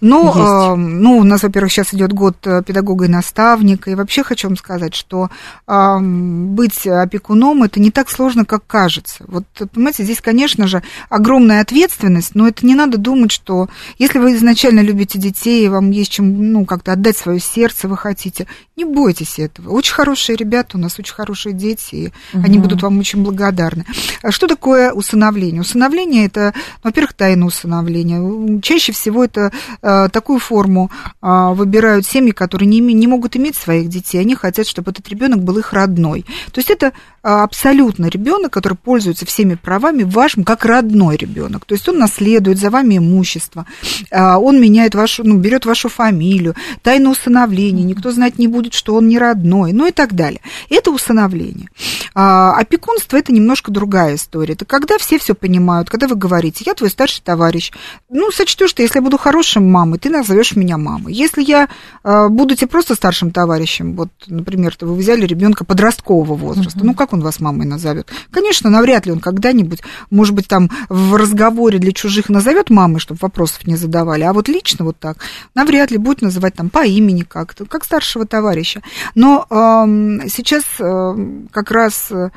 Ну, 0.00 0.32
э, 0.32 0.74
ну, 0.74 1.18
у 1.18 1.24
нас, 1.24 1.42
во-первых, 1.42 1.72
сейчас 1.72 1.94
идет 1.94 2.12
год 2.12 2.36
э, 2.46 2.62
педагога 2.62 3.04
и 3.04 3.08
наставника, 3.08 3.90
и 3.90 3.94
вообще 3.94 4.22
хочу 4.22 4.48
вам 4.48 4.56
сказать, 4.56 4.94
что 4.94 5.30
э, 5.66 5.98
быть 6.00 6.86
опекуном 6.86 7.62
это 7.62 7.80
не 7.80 7.90
так 7.90 8.10
сложно, 8.10 8.44
как 8.44 8.66
кажется. 8.66 9.24
Вот, 9.28 9.44
понимаете, 9.72 10.04
здесь, 10.04 10.20
конечно 10.20 10.66
же, 10.66 10.82
огромная 11.08 11.60
ответственность, 11.60 12.34
но 12.34 12.48
это 12.48 12.66
не 12.66 12.74
надо 12.74 12.98
думать, 12.98 13.32
что 13.32 13.68
если 13.98 14.18
вы 14.18 14.34
изначально 14.34 14.80
любите 14.80 15.18
детей, 15.18 15.68
вам 15.68 15.90
есть 15.90 16.12
чем, 16.12 16.52
ну, 16.52 16.64
как-то 16.64 16.92
отдать 16.92 17.16
свое 17.16 17.40
сердце, 17.40 17.88
вы 17.88 17.96
хотите, 17.96 18.46
не 18.76 18.84
бойтесь 18.84 19.38
этого. 19.38 19.70
Очень 19.70 19.94
хорошие 19.94 20.36
ребята, 20.36 20.76
у 20.76 20.80
нас 20.80 20.98
очень 20.98 21.14
хорошие 21.14 21.52
дети, 21.52 21.94
и 21.94 22.06
угу. 22.32 22.44
они 22.44 22.58
будут 22.58 22.82
вам 22.82 22.98
очень 22.98 23.22
благодарны. 23.22 23.84
А 24.22 24.30
что 24.30 24.46
такое 24.46 24.92
усыновление? 24.92 25.43
Усыновления. 25.44 25.60
Усыновление 25.60 26.26
это, 26.26 26.52
ну, 26.82 26.90
во-первых, 26.90 27.12
тайна 27.14 27.46
усыновления. 27.46 28.60
Чаще 28.60 28.92
всего 28.92 29.24
это 29.24 29.52
э, 29.82 30.08
такую 30.12 30.38
форму 30.38 30.90
э, 31.22 31.52
выбирают 31.54 32.06
семьи, 32.06 32.32
которые 32.32 32.68
не, 32.68 32.80
не 32.80 33.06
могут 33.06 33.36
иметь 33.36 33.56
своих 33.56 33.88
детей. 33.88 34.18
Они 34.18 34.34
хотят, 34.34 34.66
чтобы 34.66 34.90
этот 34.90 35.08
ребенок 35.08 35.42
был 35.42 35.58
их 35.58 35.72
родной. 35.72 36.24
То 36.52 36.58
есть 36.58 36.70
это 36.70 36.92
а, 37.22 37.42
абсолютно 37.42 38.06
ребенок, 38.06 38.52
который 38.52 38.74
пользуется 38.74 39.24
всеми 39.24 39.54
правами 39.54 40.02
вашим, 40.02 40.44
как 40.44 40.64
родной 40.64 41.16
ребенок. 41.16 41.64
То 41.64 41.74
есть 41.74 41.88
он 41.88 41.98
наследует 41.98 42.58
за 42.58 42.68
вами 42.68 42.98
имущество, 42.98 43.66
он 44.10 44.60
меняет 44.60 44.94
вашу, 44.94 45.24
ну, 45.24 45.38
берет 45.38 45.64
вашу 45.64 45.88
фамилию, 45.88 46.54
тайну 46.82 47.10
усыновления, 47.10 47.82
никто 47.82 48.10
знать 48.12 48.38
не 48.38 48.46
будет, 48.46 48.74
что 48.74 48.94
он 48.94 49.08
не 49.08 49.18
родной, 49.18 49.72
ну 49.72 49.86
и 49.86 49.90
так 49.90 50.14
далее. 50.14 50.40
Это 50.68 50.90
усыновление. 50.90 51.68
А, 52.14 52.52
опекунство 52.58 53.16
это 53.16 53.32
немножко 53.32 53.70
другая 53.70 54.16
история. 54.16 54.52
Это 54.52 54.66
когда 54.66 54.98
все 54.98 55.18
все 55.18 55.33
понимают, 55.34 55.88
когда 55.88 56.06
вы 56.06 56.16
говорите, 56.16 56.64
я 56.66 56.74
твой 56.74 56.90
старший 56.90 57.22
товарищ, 57.22 57.72
ну, 58.10 58.30
сочтешь 58.30 58.74
что 58.74 58.82
если 58.82 58.98
я 58.98 59.02
буду 59.02 59.18
хорошим 59.18 59.70
мамой, 59.70 59.98
ты 59.98 60.10
назовешь 60.10 60.56
меня 60.56 60.78
мамой. 60.78 61.12
Если 61.12 61.42
я 61.42 61.68
буду 62.02 62.56
тебе 62.56 62.66
просто 62.66 62.94
старшим 62.94 63.30
товарищем, 63.30 63.94
вот, 63.94 64.08
например, 64.26 64.76
вы 64.80 64.94
взяли 64.96 65.26
ребенка 65.26 65.64
подросткового 65.64 66.34
возраста, 66.34 66.80
ну, 66.82 66.94
как 66.94 67.12
он 67.12 67.20
вас 67.20 67.40
мамой 67.40 67.66
назовет. 67.66 68.10
Конечно, 68.30 68.70
навряд 68.70 69.06
ли 69.06 69.12
он 69.12 69.20
когда-нибудь, 69.20 69.80
может 70.10 70.34
быть, 70.34 70.48
там 70.48 70.70
в 70.88 71.14
разговоре 71.14 71.78
для 71.78 71.92
чужих 71.92 72.28
назовет 72.28 72.70
мамой, 72.70 73.00
чтобы 73.00 73.18
вопросов 73.22 73.66
не 73.66 73.76
задавали, 73.76 74.22
а 74.22 74.32
вот 74.32 74.48
лично 74.48 74.84
вот 74.84 74.98
так, 74.98 75.18
навряд 75.54 75.90
ли 75.90 75.98
будет 75.98 76.22
называть 76.22 76.54
там 76.54 76.70
по 76.70 76.84
имени 76.84 77.22
как-то, 77.22 77.64
как 77.66 77.84
старшего 77.84 78.26
товарища. 78.26 78.82
Но 79.14 79.46
э, 79.48 80.28
сейчас 80.28 80.64
э, 80.78 81.44
как 81.52 81.70
раз 81.70 82.10
э, 82.10 82.30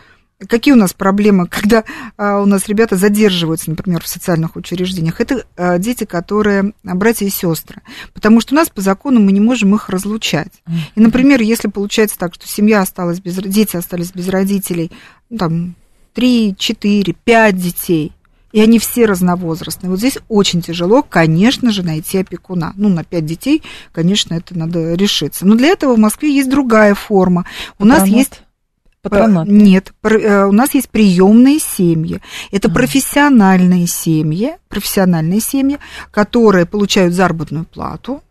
Какие 0.48 0.74
у 0.76 0.78
нас 0.78 0.94
проблемы, 0.94 1.48
когда 1.50 1.84
а, 2.16 2.42
у 2.42 2.46
нас 2.46 2.68
ребята 2.68 2.96
задерживаются, 2.96 3.70
например, 3.70 4.04
в 4.04 4.08
социальных 4.08 4.56
учреждениях? 4.56 5.20
Это 5.20 5.46
а, 5.56 5.80
дети, 5.80 6.04
которые 6.06 6.74
братья 6.84 7.26
и 7.26 7.30
сестры. 7.30 7.82
Потому 8.14 8.40
что 8.40 8.54
у 8.54 8.56
нас 8.56 8.70
по 8.70 8.82
закону 8.82 9.20
мы 9.20 9.32
не 9.32 9.40
можем 9.40 9.74
их 9.74 9.90
разлучать. 9.90 10.62
И, 10.96 11.00
например, 11.00 11.42
если 11.42 11.68
получается 11.70 12.20
так, 12.20 12.36
что 12.36 12.48
семья 12.48 12.82
осталась 12.82 13.20
без 13.20 13.36
дети 13.36 13.78
остались 13.78 14.12
без 14.12 14.28
родителей, 14.30 14.92
ну, 15.30 15.38
там, 15.38 15.76
3, 16.14 16.56
4, 16.58 17.16
5 17.24 17.58
детей, 17.58 18.12
и 18.52 18.62
они 18.62 18.80
все 18.80 19.06
разновозрастные. 19.06 19.90
Вот 19.90 20.00
здесь 20.00 20.18
очень 20.30 20.62
тяжело, 20.62 21.04
конечно 21.04 21.72
же, 21.72 21.84
найти 21.84 22.20
опекуна. 22.20 22.74
Ну, 22.76 22.90
на 22.90 23.04
5 23.04 23.26
детей, 23.26 23.62
конечно, 23.92 24.34
это 24.34 24.58
надо 24.58 24.94
решиться. 24.94 25.46
Но 25.46 25.56
для 25.56 25.68
этого 25.68 25.96
в 25.96 26.00
Москве 26.00 26.34
есть 26.34 26.50
другая 26.50 26.96
форма. 26.96 27.46
У 27.78 27.84
Патронат. 27.84 28.00
нас 28.00 28.10
есть 28.10 28.42
Патронат? 29.02 29.48
Нет, 29.48 29.94
э, 30.04 30.46
у 30.46 30.52
нас 30.52 30.74
есть 30.74 30.90
приемные 30.90 31.60
семьи. 31.60 32.20
Это 32.52 32.70
профессиональные 32.70 33.88
семьи, 33.88 34.58
профессиональные 34.70 35.40
семьи, 35.40 35.78
которые 36.12 36.66
получают 36.66 37.14
заработную 37.14 37.66
плату 37.66 38.22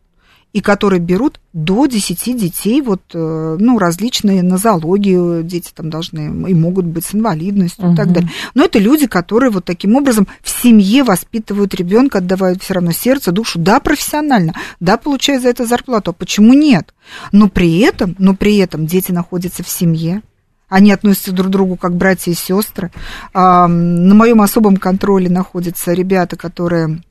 и 0.57 0.63
которые 0.63 1.01
берут 1.01 1.39
до 1.53 1.85
10 1.85 2.35
детей, 2.35 2.81
вот, 2.81 3.03
э, 3.13 3.57
ну, 3.61 3.79
различные 3.79 4.43
нозологии, 4.43 5.43
дети 5.43 5.71
там 5.75 5.91
должны 5.91 6.51
и 6.51 6.55
могут 6.55 6.87
быть 6.87 7.05
с 7.05 7.15
инвалидностью 7.15 7.85
угу. 7.85 7.93
и 7.93 7.97
так 7.97 8.11
далее. 8.11 8.31
Но 8.55 8.65
это 8.65 8.79
люди, 8.79 9.07
которые 9.07 9.51
вот 9.51 9.67
таким 9.67 9.97
образом 9.97 10.27
в 10.41 10.49
семье 10.49 11.05
воспитывают 11.05 11.75
ребенка, 11.75 12.19
отдавают 12.19 12.63
все 12.63 12.73
равно 12.73 12.93
сердце, 12.93 13.33
душу, 13.33 13.59
да, 13.59 13.81
профессионально, 13.81 14.55
да, 14.81 14.97
получая 14.97 15.41
за 15.41 15.51
это 15.51 15.67
зарплату, 15.67 16.13
а 16.13 16.15
почему 16.15 16.55
нет? 16.55 16.95
Но 17.33 17.51
при 17.51 17.81
этом, 17.81 18.17
но 18.19 18.35
при 18.35 18.57
этом 18.57 18.87
дети 18.87 19.13
находятся 19.13 19.63
в 19.63 19.69
семье, 19.69 20.23
они 20.69 20.93
относятся 20.93 21.33
друг 21.33 21.49
к 21.49 21.51
другу 21.51 21.77
как 21.77 21.95
братья 21.95 22.31
и 22.31 22.35
сестры. 22.35 22.91
На 23.33 23.69
моем 23.69 24.41
особом 24.41 24.77
контроле 24.77 25.29
находятся 25.29 25.93
ребята, 25.93 26.37
которые 26.37 27.03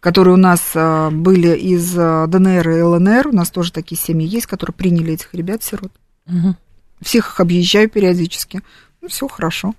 которые 0.00 0.34
у 0.34 0.38
нас 0.38 0.72
а, 0.74 1.10
были 1.10 1.54
из 1.56 1.94
а, 1.96 2.26
ДНР 2.26 2.68
и 2.70 2.82
ЛНР. 2.82 3.28
У 3.28 3.32
нас 3.32 3.50
тоже 3.50 3.70
такие 3.70 4.00
семьи 4.00 4.26
есть, 4.26 4.46
которые 4.46 4.74
приняли 4.74 5.12
этих 5.12 5.32
ребят-сирот. 5.34 5.92
Угу. 6.26 6.56
Всех 7.02 7.28
их 7.28 7.40
объезжаю 7.40 7.88
периодически. 7.88 8.62
Ну, 9.00 9.08
все 9.08 9.28
хорошо. 9.28 9.74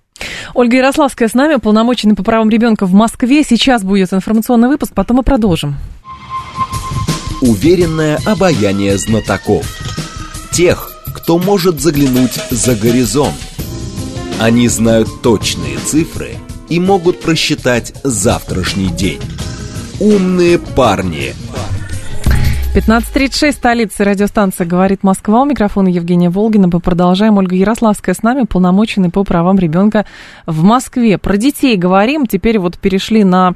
Ольга 0.53 0.77
Ярославская 0.77 1.27
с 1.27 1.33
нами, 1.33 1.55
полномоченный 1.55 2.15
по 2.15 2.23
правам 2.23 2.49
ребенка 2.49 2.85
в 2.85 2.93
Москве. 2.93 3.43
Сейчас 3.43 3.83
будет 3.83 4.13
информационный 4.13 4.67
выпуск, 4.67 4.93
потом 4.93 5.17
мы 5.17 5.23
продолжим. 5.23 5.75
Уверенное 7.41 8.19
обаяние 8.25 8.97
знатоков. 8.97 9.65
Тех, 10.51 10.90
кто 11.21 11.37
может 11.37 11.79
заглянуть 11.79 12.39
за 12.49 12.75
горизонт. 12.75 13.35
Они 14.39 14.67
знают 14.67 15.07
точные 15.21 15.77
цифры 15.77 16.31
и 16.67 16.79
могут 16.79 17.21
просчитать 17.21 17.93
завтрашний 18.03 18.89
день. 18.89 19.21
Умные 19.99 20.57
парни. 20.57 21.35
15.36, 22.73 23.51
столица 23.51 24.03
радиостанция 24.03 24.65
«Говорит 24.65 25.03
Москва». 25.03 25.41
У 25.41 25.45
микрофона 25.45 25.89
Евгения 25.89 26.31
Волгина. 26.31 26.67
Мы 26.71 26.79
продолжаем. 26.79 27.37
Ольга 27.37 27.55
Ярославская 27.55 28.15
с 28.15 28.23
нами, 28.23 28.45
полномоченный 28.45 29.11
по 29.11 29.23
правам 29.23 29.59
ребенка 29.59 30.07
в 30.47 30.63
Москве. 30.63 31.19
Про 31.19 31.37
детей 31.37 31.77
говорим. 31.77 32.25
Теперь 32.25 32.57
вот 32.57 32.79
перешли 32.79 33.23
на 33.23 33.53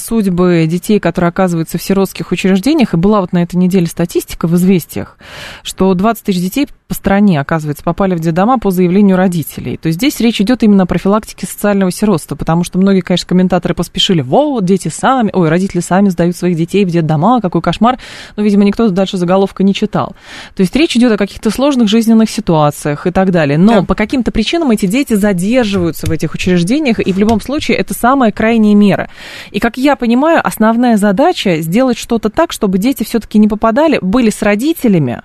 судьбы 0.00 0.66
детей, 0.68 1.00
которые 1.00 1.30
оказываются 1.30 1.78
в 1.78 1.82
сиротских 1.82 2.30
учреждениях. 2.30 2.94
И 2.94 2.96
была 2.96 3.20
вот 3.20 3.32
на 3.32 3.42
этой 3.42 3.56
неделе 3.56 3.86
статистика 3.86 4.46
в 4.46 4.54
«Известиях», 4.54 5.18
что 5.62 5.92
20 5.94 6.24
тысяч 6.24 6.40
детей 6.40 6.68
по 6.88 6.94
стране, 6.94 7.38
оказывается, 7.38 7.84
попали 7.84 8.14
в 8.14 8.20
детдома 8.20 8.58
по 8.58 8.70
заявлению 8.70 9.18
родителей. 9.18 9.76
То 9.76 9.88
есть 9.88 9.98
здесь 9.98 10.18
речь 10.20 10.40
идет 10.40 10.62
именно 10.62 10.84
о 10.84 10.86
профилактике 10.86 11.46
социального 11.46 11.90
сиротства, 11.90 12.34
потому 12.34 12.64
что 12.64 12.78
многие, 12.78 13.02
конечно, 13.02 13.28
комментаторы 13.28 13.74
поспешили, 13.74 14.22
вот, 14.22 14.64
дети 14.64 14.88
сами, 14.88 15.30
ой, 15.34 15.50
родители 15.50 15.80
сами 15.80 16.08
сдают 16.08 16.34
своих 16.34 16.56
детей 16.56 16.86
в 16.86 16.90
детдома, 16.90 17.42
какой 17.42 17.60
кошмар, 17.60 17.98
но, 18.36 18.42
видимо, 18.42 18.64
никто 18.64 18.88
дальше 18.88 19.18
заголовка 19.18 19.64
не 19.64 19.74
читал. 19.74 20.16
То 20.56 20.62
есть 20.62 20.74
речь 20.76 20.96
идет 20.96 21.12
о 21.12 21.18
каких-то 21.18 21.50
сложных 21.50 21.88
жизненных 21.88 22.30
ситуациях 22.30 23.06
и 23.06 23.10
так 23.10 23.32
далее. 23.32 23.58
Но 23.58 23.80
да. 23.80 23.82
по 23.82 23.94
каким-то 23.94 24.32
причинам 24.32 24.70
эти 24.70 24.86
дети 24.86 25.12
задерживаются 25.12 26.06
в 26.06 26.10
этих 26.10 26.32
учреждениях, 26.32 27.06
и 27.06 27.12
в 27.12 27.18
любом 27.18 27.42
случае 27.42 27.76
это 27.76 27.92
самая 27.92 28.32
крайняя 28.32 28.74
мера. 28.74 29.10
И, 29.50 29.60
как 29.60 29.76
я 29.76 29.94
понимаю, 29.94 30.40
основная 30.42 30.96
задача 30.96 31.60
сделать 31.60 31.98
что-то 31.98 32.30
так, 32.30 32.50
чтобы 32.50 32.78
дети 32.78 33.04
все-таки 33.04 33.38
не 33.38 33.46
попадали, 33.46 33.98
были 34.00 34.30
с 34.30 34.40
родителями, 34.40 35.20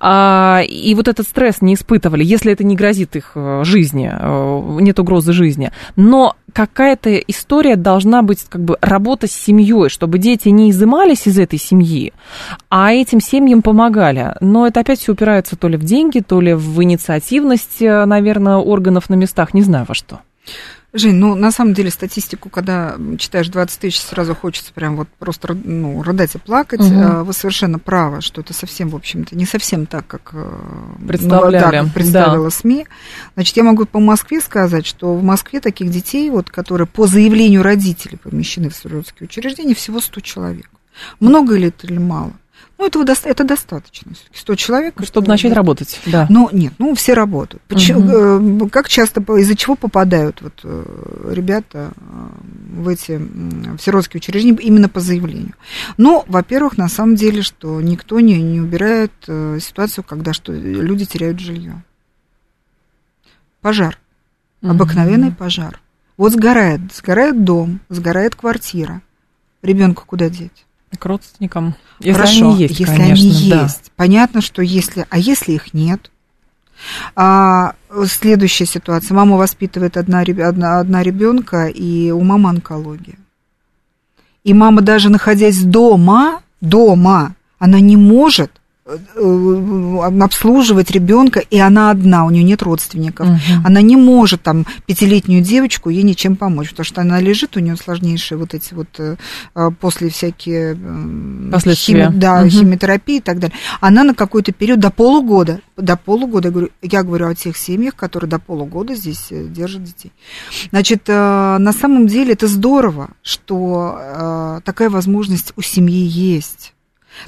а, 0.00 0.62
и 0.66 0.94
вот 0.94 1.08
этот 1.08 1.26
стресс 1.26 1.60
не 1.60 1.74
испытывали, 1.74 2.24
если 2.24 2.52
это 2.52 2.64
не 2.64 2.74
грозит 2.74 3.16
их 3.16 3.32
э, 3.34 3.64
жизни, 3.64 4.10
э, 4.10 4.78
нет 4.80 4.98
угрозы 4.98 5.32
жизни. 5.34 5.72
Но 5.94 6.36
какая-то 6.52 7.16
история 7.16 7.76
должна 7.76 8.22
быть 8.22 8.44
как 8.48 8.64
бы 8.64 8.78
работа 8.80 9.26
с 9.26 9.32
семьей, 9.32 9.90
чтобы 9.90 10.18
дети 10.18 10.48
не 10.48 10.70
изымались 10.70 11.26
из 11.26 11.38
этой 11.38 11.58
семьи, 11.58 12.14
а 12.70 12.92
этим 12.92 13.20
семьям 13.20 13.60
помогали. 13.60 14.34
Но 14.40 14.66
это 14.66 14.80
опять 14.80 15.00
все 15.00 15.12
упирается 15.12 15.56
то 15.56 15.68
ли 15.68 15.76
в 15.76 15.84
деньги, 15.84 16.20
то 16.20 16.40
ли 16.40 16.54
в 16.54 16.82
инициативность, 16.82 17.82
э, 17.82 18.04
наверное, 18.06 18.56
органов 18.56 19.10
на 19.10 19.14
местах, 19.14 19.52
не 19.52 19.62
знаю 19.62 19.84
во 19.86 19.94
что. 19.94 20.20
Жень, 20.92 21.14
ну, 21.14 21.36
на 21.36 21.52
самом 21.52 21.72
деле, 21.72 21.90
статистику, 21.90 22.48
когда 22.48 22.96
читаешь 23.18 23.48
20 23.48 23.78
тысяч, 23.80 24.00
сразу 24.00 24.34
хочется 24.34 24.72
прям 24.72 24.96
вот 24.96 25.08
просто, 25.18 25.54
ну, 25.54 26.02
рыдать 26.02 26.34
и 26.34 26.38
плакать. 26.38 26.80
Угу. 26.80 27.24
Вы 27.24 27.32
совершенно 27.32 27.78
правы, 27.78 28.20
что 28.20 28.40
это 28.40 28.52
совсем, 28.52 28.88
в 28.88 28.96
общем-то, 28.96 29.36
не 29.36 29.46
совсем 29.46 29.86
так, 29.86 30.06
как, 30.08 30.30
э, 30.32 30.50
Представляли. 31.06 31.64
Ну, 31.64 31.70
да, 31.70 31.84
как 31.84 31.94
представила 31.94 32.44
да. 32.44 32.50
СМИ. 32.50 32.86
Значит, 33.34 33.56
я 33.56 33.62
могу 33.62 33.86
по 33.86 34.00
Москве 34.00 34.40
сказать, 34.40 34.84
что 34.84 35.14
в 35.14 35.22
Москве 35.22 35.60
таких 35.60 35.90
детей, 35.90 36.28
вот, 36.28 36.50
которые 36.50 36.88
по 36.88 37.06
заявлению 37.06 37.62
родителей 37.62 38.18
помещены 38.18 38.68
в 38.68 38.74
сиротские 38.74 39.28
учреждения, 39.28 39.74
всего 39.74 40.00
100 40.00 40.20
человек. 40.20 40.70
Много 41.20 41.54
ли 41.54 41.68
это 41.68 41.86
или 41.86 41.98
мало? 41.98 42.32
Ну, 42.80 42.86
этого 42.86 43.04
до, 43.04 43.14
это 43.24 43.44
достаточно. 43.44 44.12
100 44.32 44.54
человек. 44.54 44.94
Чтобы 45.04 45.28
начать 45.28 45.50
да. 45.50 45.56
работать, 45.56 46.00
да. 46.06 46.26
Но 46.30 46.48
нет, 46.50 46.72
ну, 46.78 46.94
все 46.94 47.12
работают. 47.12 47.62
Почему, 47.68 48.56
угу. 48.56 48.70
Как 48.70 48.88
часто, 48.88 49.20
из-за 49.20 49.54
чего 49.54 49.76
попадают 49.76 50.40
вот, 50.40 50.54
э, 50.64 51.30
ребята 51.30 51.92
э, 51.94 52.80
в 52.80 52.88
эти 52.88 53.18
в 53.18 53.78
сиротские 53.80 54.20
учреждения 54.20 54.56
именно 54.62 54.88
по 54.88 55.00
заявлению? 55.00 55.52
Ну, 55.98 56.24
во-первых, 56.26 56.78
на 56.78 56.88
самом 56.88 57.16
деле, 57.16 57.42
что 57.42 57.82
никто 57.82 58.18
не, 58.18 58.40
не 58.40 58.62
убирает 58.62 59.12
ситуацию, 59.60 60.02
когда 60.02 60.32
что, 60.32 60.50
люди 60.54 61.04
теряют 61.04 61.38
жилье. 61.38 61.82
Пожар. 63.60 63.98
Обыкновенный 64.62 65.28
угу. 65.28 65.36
пожар. 65.36 65.82
Вот 66.16 66.32
сгорает, 66.32 66.80
сгорает 66.94 67.44
дом, 67.44 67.80
сгорает 67.90 68.36
квартира. 68.36 69.02
Ребенка 69.60 70.04
куда 70.06 70.30
деть? 70.30 70.64
К 70.98 71.06
родственникам. 71.06 71.74
Если 72.00 72.12
Хорошо, 72.12 72.50
они 72.50 72.62
есть, 72.62 72.80
если 72.80 72.96
конечно, 72.96 73.30
они 73.30 73.50
да. 73.50 73.62
есть. 73.62 73.92
Понятно, 73.96 74.40
что 74.40 74.62
если... 74.62 75.06
А 75.08 75.18
если 75.18 75.52
их 75.52 75.72
нет? 75.72 76.10
А, 77.14 77.74
следующая 78.06 78.66
ситуация. 78.66 79.14
Мама 79.14 79.36
воспитывает 79.36 79.96
одна, 79.96 80.20
одна, 80.20 80.80
одна 80.80 81.02
ребенка, 81.02 81.66
и 81.66 82.10
у 82.10 82.20
мамы 82.22 82.50
онкология. 82.50 83.16
И 84.44 84.54
мама 84.54 84.80
даже 84.80 85.10
находясь 85.10 85.62
дома, 85.62 86.42
дома, 86.60 87.34
она 87.58 87.80
не 87.80 87.96
может 87.96 88.59
обслуживать 90.22 90.90
ребенка, 90.90 91.40
и 91.40 91.58
она 91.58 91.90
одна, 91.90 92.24
у 92.24 92.30
нее 92.30 92.42
нет 92.42 92.62
родственников. 92.62 93.28
Угу. 93.28 93.38
Она 93.64 93.82
не 93.82 93.96
может 93.96 94.42
там 94.42 94.66
пятилетнюю 94.86 95.42
девочку 95.42 95.90
ей 95.90 96.02
ничем 96.02 96.36
помочь, 96.36 96.70
потому 96.70 96.84
что 96.84 97.00
она 97.00 97.20
лежит, 97.20 97.56
у 97.56 97.60
нее 97.60 97.76
сложнейшие 97.76 98.38
вот 98.38 98.54
эти 98.54 98.74
вот 98.74 98.88
э, 98.98 99.16
после 99.80 100.08
всякие 100.10 100.76
Последствия. 101.50 102.06
Хими, 102.08 102.18
да, 102.18 102.40
угу. 102.40 102.50
химиотерапии 102.50 103.16
и 103.16 103.20
так 103.20 103.38
далее. 103.38 103.56
Она 103.80 104.04
на 104.04 104.14
какой-то 104.14 104.52
период 104.52 104.80
до 104.80 104.90
полугода, 104.90 105.60
до 105.76 105.96
полугода, 105.96 106.48
я 106.48 106.52
говорю, 106.52 106.70
я 106.82 107.02
говорю 107.02 107.28
о 107.28 107.34
тех 107.34 107.56
семьях, 107.56 107.94
которые 107.96 108.28
до 108.28 108.38
полугода 108.38 108.94
здесь 108.94 109.28
э, 109.30 109.46
держат 109.46 109.84
детей. 109.84 110.12
Значит, 110.70 111.08
на 111.08 111.72
самом 111.72 112.06
деле 112.06 112.32
это 112.32 112.46
здорово, 112.46 113.10
что 113.22 114.60
такая 114.64 114.90
возможность 114.90 115.52
у 115.56 115.62
семьи 115.62 116.04
есть. 116.04 116.74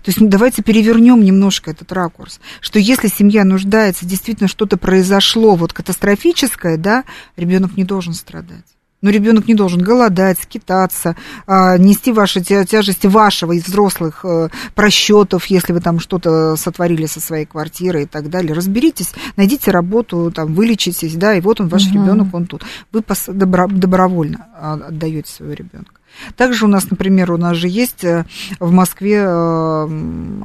То 0.03 0.09
есть 0.09 0.21
ну, 0.21 0.29
давайте 0.29 0.63
перевернем 0.63 1.23
немножко 1.23 1.71
этот 1.71 1.93
ракурс, 1.93 2.41
что 2.61 2.79
если 2.79 3.09
семья 3.09 3.45
нуждается, 3.45 4.07
действительно 4.07 4.49
что-то 4.49 4.77
произошло 4.77 5.55
вот 5.55 5.73
катастрофическое, 5.73 6.77
да, 6.77 7.05
ребенок 7.37 7.77
не 7.77 7.85
должен 7.85 8.15
страдать. 8.15 8.65
Но 9.03 9.11
ребенок 9.11 9.49
не 9.49 9.55
должен 9.55 9.83
голодать, 9.83 10.39
скитаться, 10.39 11.17
а, 11.47 11.77
нести 11.77 12.13
ваши 12.13 12.41
тяжести 12.41 13.09
вашего 13.09 13.53
из 13.53 13.65
взрослых 13.65 14.25
э, 14.25 14.49
просчетов, 14.77 15.47
если 15.47 15.73
вы 15.73 15.81
там 15.81 15.99
что-то 15.99 16.55
сотворили 16.55 17.07
со 17.07 17.21
своей 17.21 17.45
квартирой 17.45 18.05
и 18.05 18.07
так 18.07 18.31
далее. 18.31 18.55
Разберитесь, 18.55 19.13
найдите 19.37 19.73
работу, 19.73 20.31
там, 20.33 20.55
вылечитесь, 20.55 21.17
да, 21.17 21.35
и 21.35 21.41
вот 21.41 21.61
он, 21.61 21.69
ваш 21.69 21.87
угу. 21.87 21.95
ребенок, 21.95 22.33
он 22.33 22.47
тут. 22.47 22.63
Вы 22.93 23.03
добровольно 23.27 24.47
а, 24.55 24.75
отдаете 24.75 25.31
своего 25.31 25.55
ребенка. 25.55 25.95
Также 26.37 26.67
у 26.67 26.69
нас, 26.69 26.89
например, 26.89 27.33
у 27.33 27.37
нас 27.37 27.57
же 27.57 27.69
есть 27.69 28.05
э, 28.05 28.25
в 28.61 28.71
Москве 28.71 29.25
э, 29.25 29.85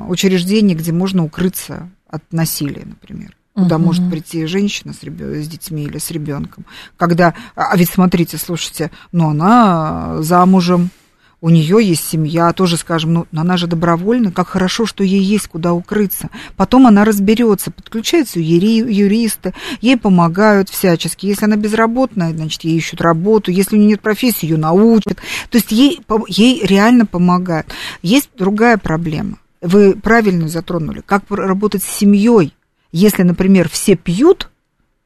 учреждение, 0.09 0.75
где 0.75 0.91
можно 0.91 1.23
укрыться 1.23 1.89
от 2.09 2.23
насилия, 2.31 2.85
например 2.85 3.36
куда 3.57 3.75
uh-huh. 3.75 3.79
может 3.79 4.09
прийти 4.09 4.45
женщина 4.45 4.93
с, 4.93 5.03
ребё- 5.03 5.41
с 5.41 5.47
детьми 5.47 5.83
или 5.83 5.97
с 5.97 6.11
ребенком. 6.11 6.65
Когда, 6.95 7.33
а 7.55 7.75
ведь 7.75 7.89
смотрите, 7.89 8.37
слушайте, 8.37 8.91
ну 9.11 9.29
она 9.29 10.21
замужем, 10.21 10.91
у 11.39 11.49
нее 11.49 11.77
есть 11.83 12.03
семья, 12.03 12.51
тоже 12.51 12.77
скажем, 12.77 13.13
ну, 13.13 13.27
она 13.35 13.57
же 13.57 13.67
добровольна, 13.67 14.31
как 14.31 14.47
хорошо, 14.47 14.87
что 14.87 15.03
ей 15.03 15.21
есть 15.21 15.47
куда 15.47 15.73
укрыться. 15.73 16.29
Потом 16.55 16.87
она 16.87 17.05
разберется, 17.05 17.69
подключаются 17.69 18.39
юри, 18.39 18.91
юристы, 18.91 19.53
ей 19.79 19.97
помогают 19.97 20.69
всячески. 20.69 21.27
Если 21.27 21.45
она 21.45 21.55
безработная, 21.55 22.33
значит, 22.33 22.63
ей 22.63 22.77
ищут 22.77 23.01
работу, 23.01 23.51
если 23.51 23.75
у 23.75 23.79
нее 23.79 23.89
нет 23.89 24.01
профессии, 24.01 24.47
ее 24.47 24.57
научат. 24.57 25.17
То 25.51 25.57
есть 25.57 25.71
ей, 25.71 26.01
ей 26.27 26.65
реально 26.65 27.05
помогают. 27.05 27.67
Есть 28.01 28.31
другая 28.35 28.77
проблема. 28.77 29.37
Вы 29.61 29.93
правильно 29.93 30.49
затронули, 30.49 31.01
как 31.05 31.23
работать 31.29 31.83
с 31.83 31.97
семьей, 31.97 32.53
если, 32.91 33.23
например, 33.23 33.69
все 33.69 33.95
пьют 33.95 34.49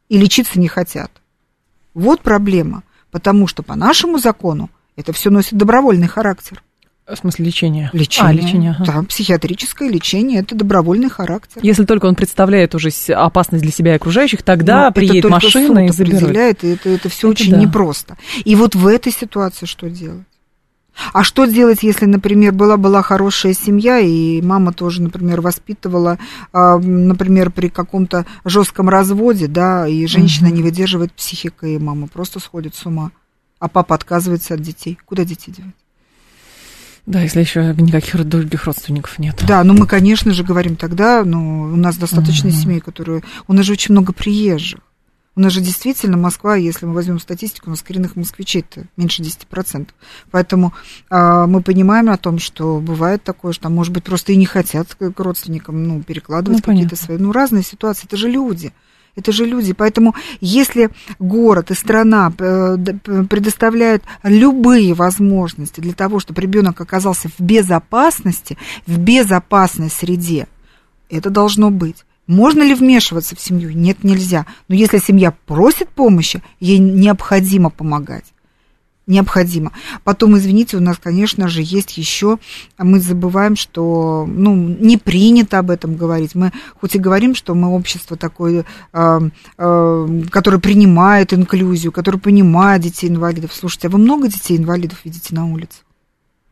и 0.09 0.17
лечиться 0.17 0.59
не 0.59 0.67
хотят. 0.67 1.11
Вот 1.93 2.21
проблема, 2.21 2.83
потому 3.11 3.47
что 3.47 3.63
по 3.63 3.75
нашему 3.75 4.17
закону 4.17 4.69
это 4.95 5.13
все 5.13 5.29
носит 5.29 5.53
добровольный 5.53 6.07
характер. 6.07 6.63
В 7.07 7.15
смысле 7.15 7.45
лечения? 7.45 7.89
Лечение. 7.93 8.29
А, 8.29 8.31
лечение. 8.31 8.71
Ага. 8.71 8.85
Да, 8.85 9.03
психиатрическое 9.03 9.89
лечение 9.89 10.39
это 10.39 10.55
добровольный 10.55 11.09
характер. 11.09 11.59
Если 11.63 11.83
только 11.83 12.05
он 12.05 12.15
представляет 12.15 12.73
уже 12.75 12.89
опасность 13.09 13.63
для 13.63 13.71
себя 13.71 13.93
и 13.93 13.95
окружающих, 13.95 14.43
тогда 14.43 14.85
Но 14.85 14.91
приедет 14.93 15.29
машина 15.29 15.87
и 15.87 15.89
заберет. 15.89 16.21
определяет, 16.21 16.63
и 16.63 16.69
это, 16.69 16.89
это 16.89 17.09
все 17.09 17.31
это 17.31 17.41
очень 17.41 17.51
да. 17.51 17.59
непросто. 17.59 18.17
И 18.45 18.55
вот 18.55 18.75
в 18.75 18.87
этой 18.87 19.11
ситуации 19.11 19.65
что 19.65 19.89
делать? 19.89 20.23
А 21.13 21.23
что 21.23 21.45
делать, 21.45 21.83
если, 21.83 22.05
например, 22.05 22.53
была 22.53 22.77
была 22.77 23.01
хорошая 23.01 23.53
семья, 23.53 23.99
и 23.99 24.41
мама 24.41 24.73
тоже, 24.73 25.01
например, 25.01 25.41
воспитывала, 25.41 26.19
а, 26.53 26.77
например, 26.77 27.49
при 27.49 27.69
каком-то 27.69 28.25
жестком 28.45 28.89
разводе, 28.89 29.47
да, 29.47 29.87
и 29.87 30.05
женщина 30.05 30.49
угу. 30.49 30.57
не 30.57 30.63
выдерживает 30.63 31.13
психикой, 31.13 31.75
и 31.75 31.79
мама 31.79 32.07
просто 32.07 32.39
сходит 32.39 32.75
с 32.75 32.85
ума 32.85 33.11
а 33.61 33.67
папа 33.69 33.95
отказывается 33.95 34.55
от 34.55 34.61
детей. 34.61 34.97
Куда 35.05 35.23
детей 35.23 35.53
девать? 35.55 35.75
Да, 37.05 37.21
если 37.21 37.39
еще 37.39 37.73
никаких 37.77 38.23
других 38.25 38.65
родственников 38.65 39.19
нет. 39.19 39.41
Да, 39.47 39.63
ну 39.63 39.73
мы, 39.73 39.85
конечно 39.87 40.33
же, 40.33 40.43
говорим 40.43 40.75
тогда, 40.75 41.23
ну, 41.23 41.63
у 41.63 41.75
нас 41.75 41.97
достаточно 41.97 42.49
угу. 42.49 42.57
семей, 42.57 42.79
которые... 42.79 43.23
У 43.47 43.53
нас 43.53 43.65
же 43.65 43.73
очень 43.73 43.93
много 43.93 44.13
приезжих. 44.13 44.79
У 45.33 45.39
нас 45.39 45.53
же 45.53 45.61
действительно 45.61 46.17
Москва, 46.17 46.57
если 46.57 46.85
мы 46.85 46.93
возьмем 46.93 47.19
статистику, 47.19 47.67
у 47.67 47.69
нас 47.69 47.81
коренных 47.81 48.17
москвичей-то 48.17 48.83
меньше 48.97 49.23
10%. 49.23 49.87
Поэтому 50.29 50.73
э, 51.09 51.45
мы 51.47 51.61
понимаем 51.61 52.09
о 52.09 52.17
том, 52.17 52.37
что 52.37 52.79
бывает 52.81 53.23
такое, 53.23 53.53
что, 53.53 53.69
может 53.69 53.93
быть, 53.93 54.03
просто 54.03 54.33
и 54.33 54.35
не 54.35 54.45
хотят 54.45 54.93
к 54.95 55.19
родственникам 55.19 55.87
ну, 55.87 56.03
перекладывать 56.03 56.65
ну, 56.65 56.73
какие-то 56.73 56.97
свои... 56.97 57.17
Ну, 57.17 57.31
разные 57.31 57.63
ситуации, 57.63 58.07
это 58.07 58.17
же 58.17 58.27
люди. 58.27 58.73
Это 59.15 59.31
же 59.31 59.45
люди. 59.45 59.71
Поэтому 59.71 60.15
если 60.41 60.89
город 61.19 61.71
и 61.71 61.75
страна 61.75 62.33
э, 62.37 62.77
предоставляют 63.29 64.03
любые 64.23 64.93
возможности 64.93 65.79
для 65.79 65.93
того, 65.93 66.19
чтобы 66.19 66.41
ребенок 66.41 66.81
оказался 66.81 67.29
в 67.29 67.39
безопасности, 67.39 68.57
в 68.85 68.97
безопасной 68.97 69.89
среде, 69.89 70.47
это 71.09 71.29
должно 71.29 71.71
быть. 71.71 72.05
Можно 72.27 72.63
ли 72.63 72.73
вмешиваться 72.73 73.35
в 73.35 73.41
семью? 73.41 73.71
Нет, 73.71 74.03
нельзя. 74.03 74.45
Но 74.67 74.75
если 74.75 74.99
семья 74.99 75.31
просит 75.45 75.89
помощи, 75.89 76.41
ей 76.59 76.77
необходимо 76.79 77.69
помогать. 77.69 78.25
необходимо. 79.07 79.71
Потом, 80.03 80.37
извините, 80.37 80.77
у 80.77 80.79
нас, 80.79 80.97
конечно 80.97 81.47
же, 81.49 81.61
есть 81.61 81.97
еще, 81.97 82.37
мы 82.77 82.99
забываем, 82.99 83.55
что, 83.57 84.25
ну, 84.29 84.55
не 84.55 84.97
принято 84.97 85.59
об 85.59 85.71
этом 85.71 85.97
говорить. 85.97 86.35
Мы 86.35 86.51
хоть 86.79 86.95
и 86.95 86.99
говорим, 86.99 87.35
что 87.35 87.53
мы 87.53 87.69
общество 87.69 88.15
такое, 88.15 88.63
э, 88.93 89.19
э, 89.57 90.21
которое 90.29 90.59
принимает 90.59 91.33
инклюзию, 91.33 91.91
которое 91.91 92.19
понимает 92.19 92.83
детей-инвалидов. 92.83 93.51
Слушайте, 93.53 93.87
а 93.87 93.91
вы 93.91 93.97
много 93.97 94.27
детей-инвалидов 94.27 94.99
видите 95.03 95.35
на 95.35 95.51
улице? 95.51 95.79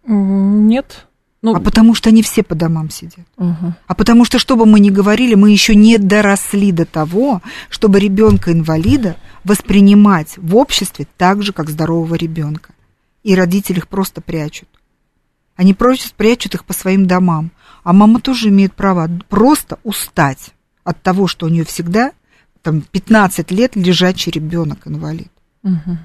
Нет. 0.05 1.05
Ну, 1.41 1.55
а 1.55 1.59
потому 1.61 1.95
что 1.95 2.09
они 2.09 2.21
все 2.21 2.43
по 2.43 2.53
домам 2.53 2.89
сидят. 2.89 3.25
Угу. 3.37 3.73
А 3.87 3.95
потому 3.95 4.25
что, 4.25 4.39
что 4.39 4.57
бы 4.57 4.65
мы 4.65 4.79
ни 4.81 4.89
говорили, 4.89 5.35
мы 5.35 5.51
еще 5.51 5.73
не 5.73 5.97
доросли 5.97 6.71
до 6.71 6.85
того, 6.85 7.41
чтобы 7.69 7.99
ребенка-инвалида 7.99 9.15
воспринимать 9.45 10.37
в 10.37 10.57
обществе 10.57 11.07
так 11.17 11.41
же, 11.41 11.53
как 11.53 11.69
здорового 11.69 12.15
ребенка. 12.15 12.73
И 13.23 13.35
родители 13.35 13.77
их 13.77 13.87
просто 13.87 14.19
прячут. 14.19 14.67
Они 15.55 15.73
просто 15.73 16.09
прячут 16.15 16.55
их 16.55 16.65
по 16.65 16.73
своим 16.73 17.05
домам. 17.05 17.51
А 17.83 17.93
мама 17.93 18.19
тоже 18.19 18.49
имеет 18.49 18.73
право 18.73 19.09
просто 19.29 19.79
устать 19.83 20.51
от 20.83 21.01
того, 21.01 21.27
что 21.27 21.45
у 21.45 21.49
нее 21.49 21.63
всегда 21.63 22.11
там 22.61 22.81
15 22.81 23.51
лет 23.51 23.75
лежачий 23.75 24.31
ребенок-инвалид. 24.31 25.31
Угу. 25.63 25.97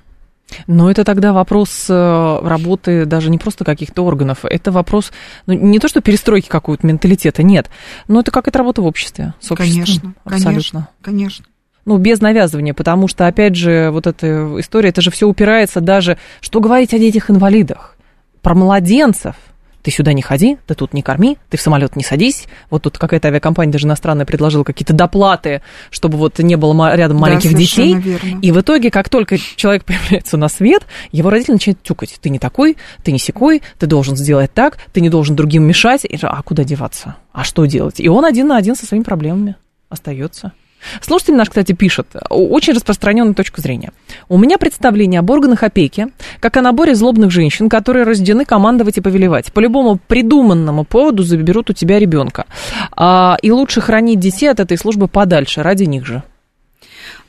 Но 0.66 0.90
это 0.90 1.04
тогда 1.04 1.32
вопрос 1.32 1.86
э, 1.88 2.38
работы 2.42 3.06
даже 3.06 3.30
не 3.30 3.38
просто 3.38 3.64
каких-то 3.64 4.04
органов, 4.04 4.44
это 4.44 4.72
вопрос, 4.72 5.12
ну, 5.46 5.54
не 5.54 5.78
то, 5.78 5.88
что 5.88 6.00
перестройки 6.00 6.48
какого-то 6.48 6.86
менталитета, 6.86 7.42
нет, 7.42 7.70
но 8.08 8.20
это 8.20 8.30
как 8.30 8.48
это 8.48 8.58
работа 8.58 8.82
в 8.82 8.86
обществе, 8.86 9.34
с 9.40 9.48
Конечно, 9.54 10.14
абсолютно. 10.24 10.50
конечно, 10.50 10.88
конечно. 11.02 11.44
Ну, 11.84 11.98
без 11.98 12.20
навязывания, 12.20 12.72
потому 12.72 13.08
что, 13.08 13.26
опять 13.26 13.56
же, 13.56 13.90
вот 13.90 14.06
эта 14.06 14.58
история, 14.58 14.88
это 14.88 15.02
же 15.02 15.10
все 15.10 15.28
упирается 15.28 15.80
даже, 15.80 16.18
что 16.40 16.60
говорить 16.60 16.94
о 16.94 16.98
детях-инвалидах, 16.98 17.96
про 18.40 18.54
младенцев– 18.54 19.36
ты 19.84 19.90
сюда 19.90 20.14
не 20.14 20.22
ходи, 20.22 20.56
ты 20.66 20.74
тут 20.74 20.94
не 20.94 21.02
корми, 21.02 21.36
ты 21.50 21.58
в 21.58 21.60
самолет 21.60 21.94
не 21.94 22.02
садись. 22.02 22.46
Вот 22.70 22.82
тут 22.82 22.96
какая-то 22.96 23.28
авиакомпания 23.28 23.70
даже 23.70 23.86
иностранная 23.86 24.24
предложила 24.24 24.64
какие-то 24.64 24.94
доплаты, 24.94 25.60
чтобы 25.90 26.16
вот 26.16 26.38
не 26.38 26.56
было 26.56 26.96
рядом 26.96 27.18
маленьких 27.18 27.52
да, 27.52 27.58
детей. 27.58 27.94
Верно. 27.94 28.38
И 28.40 28.50
в 28.50 28.60
итоге, 28.60 28.90
как 28.90 29.10
только 29.10 29.36
человек 29.38 29.84
появляется 29.84 30.38
на 30.38 30.48
свет, 30.48 30.86
его 31.12 31.28
родители 31.28 31.52
начинают 31.52 31.82
тюкать. 31.82 32.18
Ты 32.18 32.30
не 32.30 32.38
такой, 32.38 32.78
ты 33.02 33.12
не 33.12 33.18
секой, 33.18 33.62
ты 33.78 33.86
должен 33.86 34.16
сделать 34.16 34.54
так, 34.54 34.78
ты 34.94 35.02
не 35.02 35.10
должен 35.10 35.36
другим 35.36 35.64
мешать. 35.64 36.06
И, 36.06 36.18
а 36.22 36.42
куда 36.42 36.64
деваться? 36.64 37.16
А 37.32 37.44
что 37.44 37.66
делать? 37.66 38.00
И 38.00 38.08
он 38.08 38.24
один 38.24 38.48
на 38.48 38.56
один 38.56 38.74
со 38.76 38.86
своими 38.86 39.04
проблемами 39.04 39.56
остается. 39.90 40.52
Слушатель 41.00 41.34
наш, 41.34 41.48
кстати, 41.48 41.72
пишет, 41.72 42.08
очень 42.30 42.74
распространенную 42.74 43.34
точку 43.34 43.60
зрения. 43.60 43.92
У 44.28 44.38
меня 44.38 44.58
представление 44.58 45.20
об 45.20 45.30
органах 45.30 45.62
опеки, 45.62 46.08
как 46.40 46.56
о 46.56 46.62
наборе 46.62 46.94
злобных 46.94 47.30
женщин, 47.30 47.68
которые 47.68 48.04
рождены 48.04 48.44
командовать 48.44 48.98
и 48.98 49.00
повелевать. 49.00 49.52
По 49.52 49.60
любому 49.60 49.98
придуманному 50.06 50.84
поводу 50.84 51.22
заберут 51.22 51.70
у 51.70 51.72
тебя 51.72 51.98
ребенка. 51.98 52.46
А, 52.92 53.36
и 53.42 53.50
лучше 53.50 53.80
хранить 53.80 54.20
детей 54.20 54.48
от 54.48 54.60
этой 54.60 54.78
службы 54.78 55.08
подальше, 55.08 55.62
ради 55.62 55.84
них 55.84 56.06
же. 56.06 56.22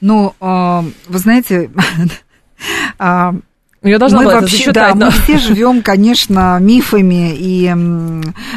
Ну, 0.02 0.34
а, 0.40 0.84
вы 1.08 1.20
знаете, 1.20 1.70
а, 3.00 3.36
я 3.90 4.00
должна 4.00 4.20
мы 4.20 4.26
была 4.26 4.42
вообще, 4.42 4.72
да, 4.72 4.94
но... 4.96 5.06
мы 5.06 5.12
все 5.12 5.38
живем, 5.40 5.82
конечно, 5.82 6.58
мифами, 6.60 7.34
и 7.36 7.74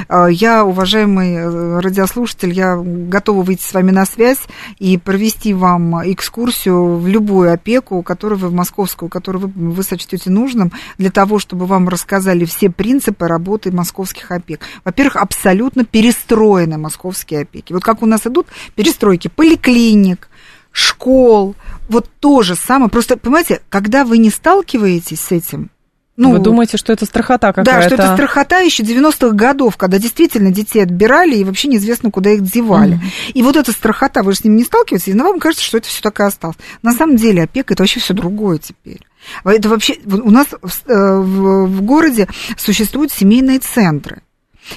э, 0.09 0.29
я, 0.31 0.65
уважаемый 0.65 1.35
э, 1.35 1.81
радиослушатель, 1.81 2.53
я 2.53 2.77
готова 2.77 3.43
выйти 3.43 3.63
с 3.63 3.73
вами 3.73 3.91
на 3.91 4.07
связь 4.07 4.41
и 4.79 4.97
провести 4.97 5.55
вам 5.55 6.01
экскурсию 6.13 6.97
в 6.97 7.07
любую 7.07 7.53
опеку, 7.53 8.03
которую 8.03 8.39
вы 8.39 8.49
в 8.49 8.55
московскую, 8.55 9.09
которую 9.09 9.49
вы, 9.49 9.73
вы 9.73 9.83
сочтете 9.83 10.31
нужным, 10.31 10.73
для 10.97 11.11
того, 11.11 11.39
чтобы 11.39 11.67
вам 11.67 11.89
рассказали 11.89 12.45
все 12.45 12.71
принципы 12.71 13.29
работы 13.29 13.71
московских 13.71 14.31
опек. 14.31 14.61
Во-первых, 14.85 15.17
абсолютно 15.17 15.85
перестроены 15.85 16.79
московские 16.79 17.43
опеки. 17.43 17.73
Вот 17.73 17.85
как 17.85 18.03
у 18.03 18.07
нас 18.07 18.27
идут 18.27 18.47
перестройки 18.75 19.29
поликлиник, 19.29 20.29
школ, 20.73 21.55
вот 21.89 22.09
то 22.21 22.43
же 22.43 22.55
самое. 22.55 22.91
Просто, 22.91 23.17
понимаете, 23.17 23.63
когда 23.69 24.05
вы 24.05 24.19
не 24.19 24.31
сталкиваетесь 24.31 25.21
с 25.21 25.33
этим, 25.33 25.71
ну, 26.19 26.33
Вы 26.33 26.41
думаете, 26.41 26.77
что 26.79 26.93
это 26.93 27.07
страхота 27.07 27.53
какая-то? 27.53 27.71
Да, 27.71 27.83
что 27.83 27.95
это 27.95 28.15
страхота 28.15 28.59
еще 28.59 28.83
90-х 28.83 29.37
годов, 29.37 29.77
когда 29.77 30.01
действительно 30.01 30.51
детей 30.51 30.83
отбирали 30.83 31.37
и 31.37 31.45
вообще 31.45 31.69
неизвестно, 31.69 32.11
куда 32.11 32.31
их 32.31 32.43
девали. 32.43 32.95
Mm-hmm. 32.95 33.33
И 33.35 33.43
вот 33.45 33.55
эта 33.55 33.71
страхота, 33.71 34.25
вы 34.25 34.33
же 34.33 34.39
с 34.39 34.45
ним 34.45 34.57
не 34.57 34.65
сталкиваетесь, 34.65 35.15
но 35.15 35.23
вам 35.23 35.39
кажется, 35.39 35.65
что 35.65 35.79
это 35.79 35.87
все 35.87 36.03
так 36.03 36.19
и 36.19 36.25
осталось. 36.25 36.57
На 36.83 36.93
самом 36.93 37.15
деле 37.15 37.45
опека 37.45 37.75
это 37.75 37.85
вообще 37.85 38.01
все 38.01 38.15
другое 38.15 38.59
теперь. 38.59 39.01
Это 39.45 39.69
вообще 39.69 39.95
у 40.05 40.33
нас 40.33 40.49
в, 40.61 40.91
э, 40.91 41.19
в, 41.21 41.67
в 41.67 41.83
городе 41.83 42.27
существуют 42.57 43.13
семейные 43.13 43.61
центры. 43.61 44.23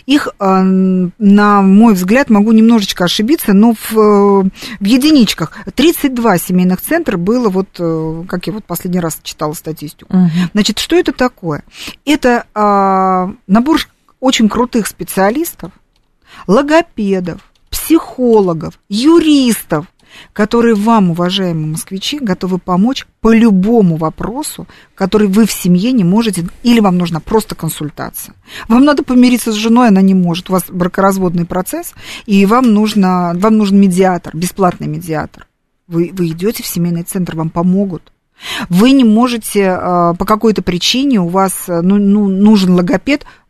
Их, 0.05 0.27
э, 0.27 0.61
на 0.61 1.61
мой 1.61 1.93
взгляд, 1.93 2.29
могу 2.29 2.51
немножечко 2.51 3.05
ошибиться, 3.05 3.53
но 3.53 3.73
в, 3.73 3.91
в 3.93 4.83
единичках 4.83 5.57
32 5.73 6.37
семейных 6.37 6.81
центра 6.81 7.17
было, 7.17 7.49
вот, 7.49 7.67
э, 7.79 8.23
как 8.27 8.47
я 8.47 8.53
вот 8.53 8.65
последний 8.65 8.99
раз 8.99 9.19
читала 9.23 9.53
статистику. 9.53 10.15
Угу. 10.15 10.29
Значит, 10.53 10.79
что 10.79 10.95
это 10.95 11.11
такое? 11.11 11.63
Это 12.05 12.45
э, 12.53 13.33
набор 13.47 13.79
очень 14.19 14.49
крутых 14.49 14.87
специалистов, 14.87 15.71
логопедов, 16.47 17.41
психологов, 17.69 18.79
юристов, 18.89 19.85
которые 20.33 20.75
вам, 20.75 21.11
уважаемые 21.11 21.67
москвичи, 21.67 22.19
готовы 22.19 22.57
помочь 22.57 23.07
по 23.19 23.33
любому 23.33 23.97
вопросу, 23.97 24.67
который 24.95 25.27
вы 25.27 25.45
в 25.45 25.51
семье 25.51 25.91
не 25.91 26.03
можете, 26.03 26.45
или 26.63 26.79
вам 26.79 26.97
нужна 26.97 27.19
просто 27.19 27.55
консультация. 27.55 28.35
Вам 28.67 28.85
надо 28.85 29.03
помириться 29.03 29.51
с 29.51 29.55
женой, 29.55 29.89
она 29.89 30.01
не 30.01 30.13
может, 30.13 30.49
у 30.49 30.53
вас 30.53 30.63
бракоразводный 30.69 31.45
процесс, 31.45 31.93
и 32.25 32.45
вам, 32.45 32.73
нужно, 32.73 33.33
вам 33.35 33.57
нужен 33.57 33.79
медиатор, 33.79 34.35
бесплатный 34.35 34.87
медиатор. 34.87 35.47
Вы, 35.87 36.11
вы 36.13 36.27
идете 36.27 36.63
в 36.63 36.67
семейный 36.67 37.03
центр, 37.03 37.35
вам 37.35 37.49
помогут. 37.49 38.11
Вы 38.69 38.91
не 38.91 39.03
можете 39.03 39.61
э, 39.61 40.13
по 40.17 40.25
какой-то 40.25 40.61
причине, 40.61 41.19
у 41.19 41.27
вас 41.27 41.53
э, 41.67 41.81
ну, 41.81 41.97
ну, 41.97 42.27
нужен 42.27 42.73
логопед, 42.73 43.23
а, 43.23 43.40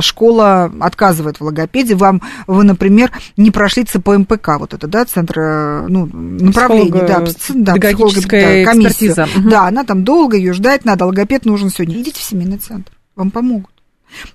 школа 0.00 0.72
отказывает 0.80 1.40
в 1.40 1.44
логопеде, 1.44 1.94
вам, 1.94 2.22
вы, 2.46 2.64
например, 2.64 3.12
не 3.36 3.50
прошли 3.50 3.84
ЦПМПК, 3.84 4.58
вот 4.58 4.74
это, 4.74 4.86
да, 4.86 5.04
центр, 5.04 5.40
э, 5.40 5.86
ну, 5.88 6.06
направление, 6.06 7.04
да, 7.04 7.20
да, 7.20 7.74
педагогическая 7.74 8.64
да, 8.64 8.72
экспертиза. 8.72 9.28
Угу. 9.36 9.48
Да, 9.48 9.66
она 9.66 9.84
там 9.84 10.04
долго, 10.04 10.36
ее 10.36 10.52
ждать 10.52 10.84
надо, 10.84 11.06
логопед 11.06 11.44
нужен 11.44 11.70
сегодня. 11.70 12.00
Идите 12.00 12.20
в 12.20 12.24
семейный 12.24 12.58
центр, 12.58 12.92
вам 13.16 13.30
помогут. 13.30 13.72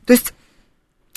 То 0.06 0.14
есть 0.14 0.34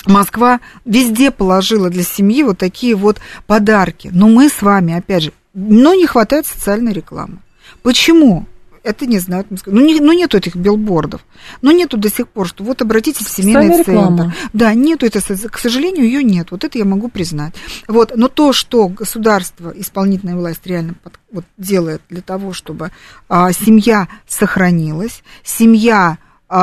Москва 0.07 0.61
везде 0.85 1.31
положила 1.31 1.91
для 1.91 2.03
семьи 2.03 2.43
вот 2.43 2.59
такие 2.59 2.95
вот 2.95 3.19
подарки. 3.47 4.11
Но 4.13 4.29
мы 4.29 4.49
с 4.49 4.63
вами, 4.63 4.95
опять 4.95 5.25
же, 5.25 5.33
но 5.53 5.95
не 5.95 6.07
хватает 6.07 6.47
социальной 6.47 6.93
рекламы. 6.93 7.39
Почему? 7.83 8.47
Это 8.87 9.07
не 9.07 9.19
знают. 9.19 9.49
Ну, 9.67 9.85
не, 9.85 10.01
ну, 10.01 10.13
нету 10.13 10.39
этих 10.39 10.57
билбордов. 10.57 11.25
Ну, 11.61 11.73
нету 11.73 11.97
до 11.97 12.09
сих 12.09 12.29
пор, 12.29 12.47
что 12.47 12.65
вот 12.65 12.83
обратитесь 12.83 13.27
в 13.27 13.31
семейный 13.31 13.85
центр. 13.85 14.35
Да, 14.53 14.73
нету 14.75 15.07
это, 15.07 15.21
к 15.21 15.59
сожалению, 15.59 16.05
ее 16.05 16.23
нет. 16.23 16.51
Вот 16.51 16.65
это 16.65 16.79
я 16.79 16.85
могу 16.85 17.09
признать. 17.09 17.55
Вот, 17.89 18.13
но 18.17 18.29
то, 18.29 18.53
что 18.53 18.89
государство, 18.89 19.73
исполнительная 19.77 20.37
власть 20.37 20.65
реально 20.65 20.95
под, 21.03 21.15
вот, 21.33 21.45
делает 21.59 22.01
для 22.09 22.23
того, 22.23 22.53
чтобы 22.53 22.93
а, 23.29 23.53
семья 23.53 24.09
сохранилась, 24.27 25.23
семья 25.43 26.19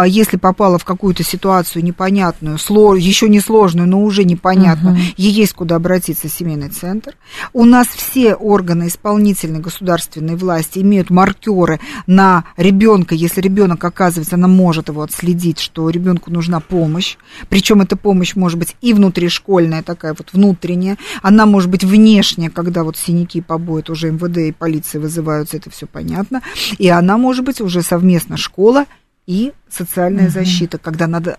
если 0.05 0.37
попала 0.37 0.77
в 0.77 0.85
какую-то 0.85 1.23
ситуацию 1.23 1.83
непонятную, 1.83 2.57
еще 2.57 3.27
не 3.27 3.39
сложную, 3.39 3.87
но 3.87 4.01
уже 4.01 4.23
непонятную, 4.23 4.95
uh-huh. 4.95 5.13
ей 5.17 5.31
есть 5.31 5.53
куда 5.53 5.75
обратиться 5.75 6.29
в 6.29 6.31
семейный 6.31 6.69
центр. 6.69 7.15
У 7.51 7.65
нас 7.65 7.87
все 7.87 8.35
органы 8.35 8.87
исполнительной 8.87 9.59
государственной 9.59 10.35
власти 10.35 10.79
имеют 10.79 11.09
маркеры 11.09 11.81
на 12.07 12.45
ребенка, 12.55 13.13
если 13.13 13.41
ребенок 13.41 13.83
оказывается, 13.83 14.35
она 14.35 14.47
может 14.47 14.87
его 14.87 15.01
отследить, 15.01 15.59
что 15.59 15.89
ребенку 15.89 16.31
нужна 16.31 16.61
помощь. 16.61 17.17
Причем 17.49 17.81
эта 17.81 17.97
помощь 17.97 18.35
может 18.35 18.57
быть 18.57 18.77
и 18.81 18.93
внутришкольная, 18.93 19.83
такая 19.83 20.15
вот 20.17 20.29
внутренняя, 20.31 20.97
она 21.21 21.45
может 21.45 21.69
быть 21.69 21.83
внешняя, 21.83 22.49
когда 22.49 22.83
вот 22.83 22.95
синяки 22.95 23.41
побоят 23.41 23.89
уже 23.89 24.11
МВД 24.11 24.37
и 24.37 24.51
полиция 24.53 25.01
вызываются, 25.01 25.57
это 25.57 25.69
все 25.69 25.87
понятно. 25.87 26.41
И 26.77 26.87
она 26.87 27.17
может 27.17 27.43
быть 27.43 27.59
уже 27.59 27.81
совместно 27.81 28.37
школа 28.37 28.85
и 29.25 29.53
социальная 29.69 30.25
угу. 30.25 30.33
защита, 30.33 30.77
когда 30.77 31.07
надо 31.07 31.37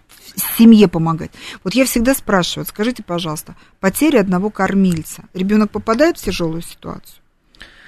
семье 0.57 0.89
помогать. 0.89 1.31
Вот 1.63 1.75
я 1.75 1.85
всегда 1.85 2.15
спрашиваю, 2.15 2.67
скажите, 2.67 3.03
пожалуйста, 3.03 3.55
потеря 3.81 4.21
одного 4.21 4.51
кормильца, 4.51 5.25
ребенок 5.35 5.71
попадает 5.71 6.19
в 6.19 6.25
тяжелую 6.25 6.63
ситуацию? 6.63 7.21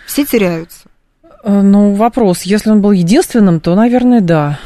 Все 0.06 0.24
теряются. 0.24 0.88
Э, 1.42 1.62
ну, 1.62 1.94
вопрос, 1.94 2.42
если 2.42 2.70
он 2.70 2.80
был 2.80 2.92
единственным, 2.92 3.61
то, 3.61 3.74
наверное, 3.74 4.20
да. 4.20 4.59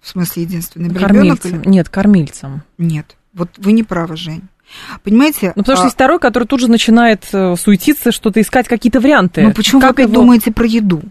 В 0.00 0.08
смысле 0.08 0.44
единственный 0.44 0.94
кормильцем? 0.94 1.50
Ребенок? 1.50 1.66
Нет, 1.66 1.88
кормильцем. 1.88 2.62
Нет, 2.78 3.16
вот 3.34 3.50
вы 3.58 3.72
не 3.72 3.82
правы, 3.82 4.16
Жень. 4.16 4.42
Понимаете? 5.02 5.52
Ну, 5.56 5.62
потому 5.62 5.76
что 5.76 5.82
а... 5.82 5.86
есть 5.86 5.96
второй, 5.96 6.18
который 6.20 6.44
тут 6.44 6.60
же 6.60 6.70
начинает 6.70 7.26
э, 7.32 7.56
суетиться, 7.56 8.12
что-то 8.12 8.40
искать 8.40 8.68
какие-то 8.68 9.00
варианты. 9.00 9.42
Ну, 9.42 9.52
почему 9.52 9.80
как 9.80 9.96
вы 9.96 10.02
его... 10.02 10.14
думаете 10.14 10.52
про 10.52 10.66
еду? 10.66 11.02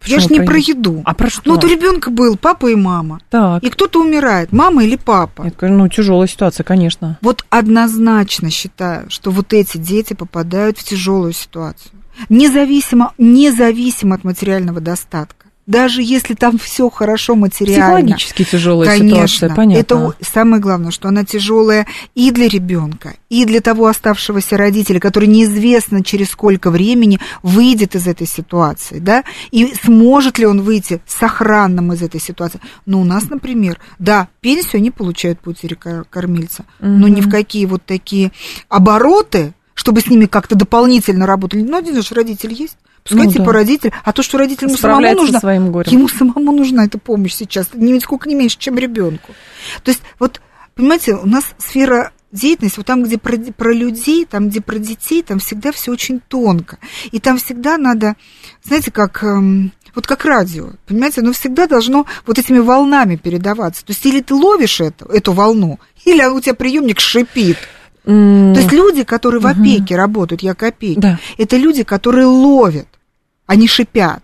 Почему 0.00 0.16
я 0.16 0.20
же 0.20 0.34
не 0.34 0.40
про 0.40 0.56
еду. 0.56 1.02
А 1.04 1.14
про 1.14 1.28
что? 1.28 1.42
Ну, 1.44 1.54
вот 1.54 1.64
у 1.64 1.68
ребенка 1.68 2.10
был 2.10 2.36
папа 2.36 2.68
и 2.68 2.74
мама. 2.74 3.20
Так. 3.28 3.62
И 3.62 3.68
кто-то 3.68 4.00
умирает, 4.00 4.50
мама 4.50 4.82
или 4.84 4.96
папа. 4.96 5.42
Нет, 5.42 5.56
ну, 5.60 5.88
тяжелая 5.88 6.26
ситуация, 6.26 6.64
конечно. 6.64 7.18
Вот 7.20 7.44
однозначно 7.50 8.50
считаю, 8.50 9.10
что 9.10 9.30
вот 9.30 9.52
эти 9.52 9.76
дети 9.76 10.14
попадают 10.14 10.78
в 10.78 10.84
тяжелую 10.84 11.32
ситуацию. 11.32 11.92
Независимо, 12.28 13.12
независимо 13.18 14.14
от 14.14 14.24
материального 14.24 14.80
достатка 14.80 15.39
даже 15.70 16.02
если 16.02 16.34
там 16.34 16.58
все 16.58 16.90
хорошо 16.90 17.36
материально. 17.36 17.84
Психологически 17.84 18.44
тяжелая 18.44 18.88
конечно, 18.88 19.26
ситуация, 19.26 19.54
понятно. 19.54 19.80
Это 19.80 20.14
самое 20.20 20.60
главное, 20.60 20.90
что 20.90 21.08
она 21.08 21.24
тяжелая 21.24 21.86
и 22.16 22.32
для 22.32 22.48
ребенка, 22.48 23.14
и 23.28 23.44
для 23.44 23.60
того 23.60 23.86
оставшегося 23.86 24.56
родителя, 24.56 24.98
который 24.98 25.28
неизвестно 25.28 26.02
через 26.02 26.30
сколько 26.30 26.72
времени 26.72 27.20
выйдет 27.44 27.94
из 27.94 28.08
этой 28.08 28.26
ситуации, 28.26 28.98
да, 28.98 29.22
и 29.52 29.72
сможет 29.84 30.38
ли 30.38 30.46
он 30.46 30.62
выйти 30.62 31.00
сохранным 31.06 31.92
из 31.92 32.02
этой 32.02 32.20
ситуации. 32.20 32.60
Но 32.84 33.00
у 33.00 33.04
нас, 33.04 33.30
например, 33.30 33.78
да, 34.00 34.26
пенсию 34.40 34.80
они 34.80 34.90
получают 34.90 35.38
по 35.38 35.50
утере 35.50 35.76
кормильца, 35.76 36.64
угу. 36.80 36.88
но 36.88 37.06
ни 37.06 37.20
в 37.20 37.30
какие 37.30 37.66
вот 37.66 37.84
такие 37.84 38.32
обороты, 38.68 39.54
чтобы 39.74 40.00
с 40.00 40.08
ними 40.08 40.26
как-то 40.26 40.56
дополнительно 40.56 41.26
работали. 41.26 41.62
Ну, 41.62 41.76
один 41.76 42.02
же 42.02 42.14
родитель 42.14 42.52
есть. 42.52 42.76
Пускай 43.10 43.26
ну, 43.26 43.32
типа 43.32 43.46
да. 43.46 43.52
родитель, 43.52 43.92
а 44.04 44.12
то, 44.12 44.22
что 44.22 44.38
родителям 44.38 44.76
самому 44.76 45.14
нужно, 45.14 45.40
своим 45.40 45.72
горем. 45.72 45.92
ему 45.92 46.08
самому 46.08 46.52
нужна 46.52 46.84
эта 46.84 46.98
помощь 46.98 47.34
сейчас, 47.34 47.68
не 47.74 47.98
сколько 47.98 48.28
не 48.28 48.36
меньше, 48.36 48.56
чем 48.58 48.78
ребенку. 48.78 49.34
То 49.82 49.90
есть 49.90 50.02
вот, 50.20 50.40
понимаете, 50.76 51.14
у 51.14 51.26
нас 51.26 51.44
сфера 51.58 52.12
деятельности, 52.32 52.78
вот 52.78 52.86
там, 52.86 53.02
где 53.02 53.18
про, 53.18 53.36
про 53.36 53.72
людей, 53.72 54.24
там, 54.24 54.48
где 54.48 54.60
про 54.60 54.78
детей, 54.78 55.22
там 55.22 55.40
всегда 55.40 55.72
все 55.72 55.90
очень 55.90 56.20
тонко. 56.20 56.78
И 57.10 57.18
там 57.18 57.38
всегда 57.38 57.76
надо, 57.78 58.14
знаете, 58.62 58.92
как, 58.92 59.24
эм, 59.24 59.72
вот 59.94 60.06
как 60.06 60.24
радио, 60.24 60.70
понимаете, 60.86 61.20
оно 61.20 61.32
всегда 61.32 61.66
должно 61.66 62.06
вот 62.26 62.38
этими 62.38 62.58
волнами 62.58 63.16
передаваться. 63.16 63.84
То 63.84 63.90
есть 63.90 64.06
или 64.06 64.20
ты 64.20 64.34
ловишь 64.34 64.80
это, 64.80 65.06
эту 65.06 65.32
волну, 65.32 65.80
или 66.04 66.24
у 66.24 66.40
тебя 66.40 66.54
приемник 66.54 67.00
шипит. 67.00 67.56
Mm. 68.04 68.54
То 68.54 68.60
есть 68.60 68.72
люди, 68.72 69.04
которые 69.04 69.40
в 69.40 69.46
опеке 69.46 69.94
uh-huh. 69.94 69.98
работают, 69.98 70.42
я 70.42 70.54
копейки, 70.54 71.00
да. 71.00 71.18
это 71.36 71.58
люди, 71.58 71.82
которые 71.82 72.26
ловят 72.26 72.86
они 73.50 73.66
шипят, 73.66 74.22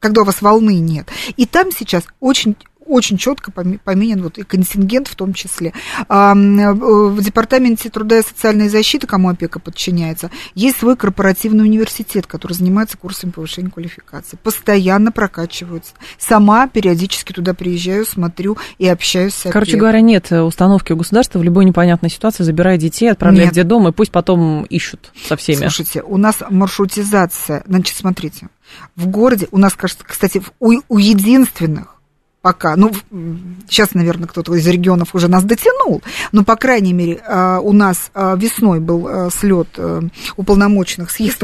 когда 0.00 0.20
у 0.20 0.24
вас 0.26 0.42
волны 0.42 0.80
нет. 0.80 1.08
И 1.38 1.46
там 1.46 1.72
сейчас 1.72 2.04
очень 2.20 2.56
очень 2.88 3.18
четко 3.18 3.52
поменен 3.52 4.22
вот 4.22 4.38
и 4.38 4.42
контингент 4.42 5.08
в 5.08 5.14
том 5.14 5.34
числе. 5.34 5.72
Э, 6.08 6.32
в 6.34 7.22
Департаменте 7.22 7.90
труда 7.90 8.18
и 8.18 8.22
социальной 8.22 8.68
защиты, 8.68 9.06
кому 9.06 9.28
опека 9.28 9.60
подчиняется, 9.60 10.30
есть 10.54 10.78
свой 10.78 10.96
корпоративный 10.96 11.64
университет, 11.64 12.26
который 12.26 12.54
занимается 12.54 12.96
курсами 12.96 13.30
повышения 13.30 13.70
квалификации. 13.70 14.38
Постоянно 14.42 15.12
прокачиваются. 15.12 15.92
Сама 16.18 16.66
периодически 16.68 17.32
туда 17.32 17.54
приезжаю, 17.54 18.06
смотрю 18.06 18.56
и 18.78 18.88
общаюсь 18.88 19.34
с 19.34 19.40
опекой. 19.40 19.52
Короче 19.52 19.76
говоря, 19.76 20.00
нет 20.00 20.32
установки 20.32 20.92
у 20.92 20.96
государства 20.96 21.38
в 21.38 21.42
любой 21.42 21.64
непонятной 21.64 22.10
ситуации 22.10 22.42
забирая 22.42 22.78
детей, 22.78 23.10
отправлять 23.10 23.50
в 23.50 23.54
детдом, 23.54 23.86
и 23.88 23.92
пусть 23.92 24.10
потом 24.10 24.64
ищут 24.64 25.12
со 25.26 25.36
всеми. 25.36 25.58
Слушайте, 25.60 26.02
у 26.02 26.16
нас 26.16 26.36
маршрутизация. 26.48 27.62
Значит, 27.66 27.96
смотрите, 27.96 28.48
в 28.96 29.06
городе, 29.08 29.48
у 29.50 29.58
нас, 29.58 29.74
кажется, 29.74 30.04
кстати, 30.06 30.42
у, 30.60 30.80
у 30.88 30.98
единственных 30.98 31.97
пока. 32.42 32.76
Ну, 32.76 32.92
сейчас, 33.68 33.94
наверное, 33.94 34.28
кто-то 34.28 34.54
из 34.54 34.66
регионов 34.66 35.14
уже 35.14 35.28
нас 35.28 35.44
дотянул, 35.44 36.02
но, 36.32 36.44
по 36.44 36.56
крайней 36.56 36.92
мере, 36.92 37.20
а, 37.26 37.60
у 37.60 37.72
нас 37.72 38.10
а, 38.14 38.36
весной 38.36 38.80
был 38.80 39.06
а, 39.08 39.30
слет 39.30 39.68
э, 39.76 40.02
уполномоченных, 40.36 41.10
съезд, 41.10 41.42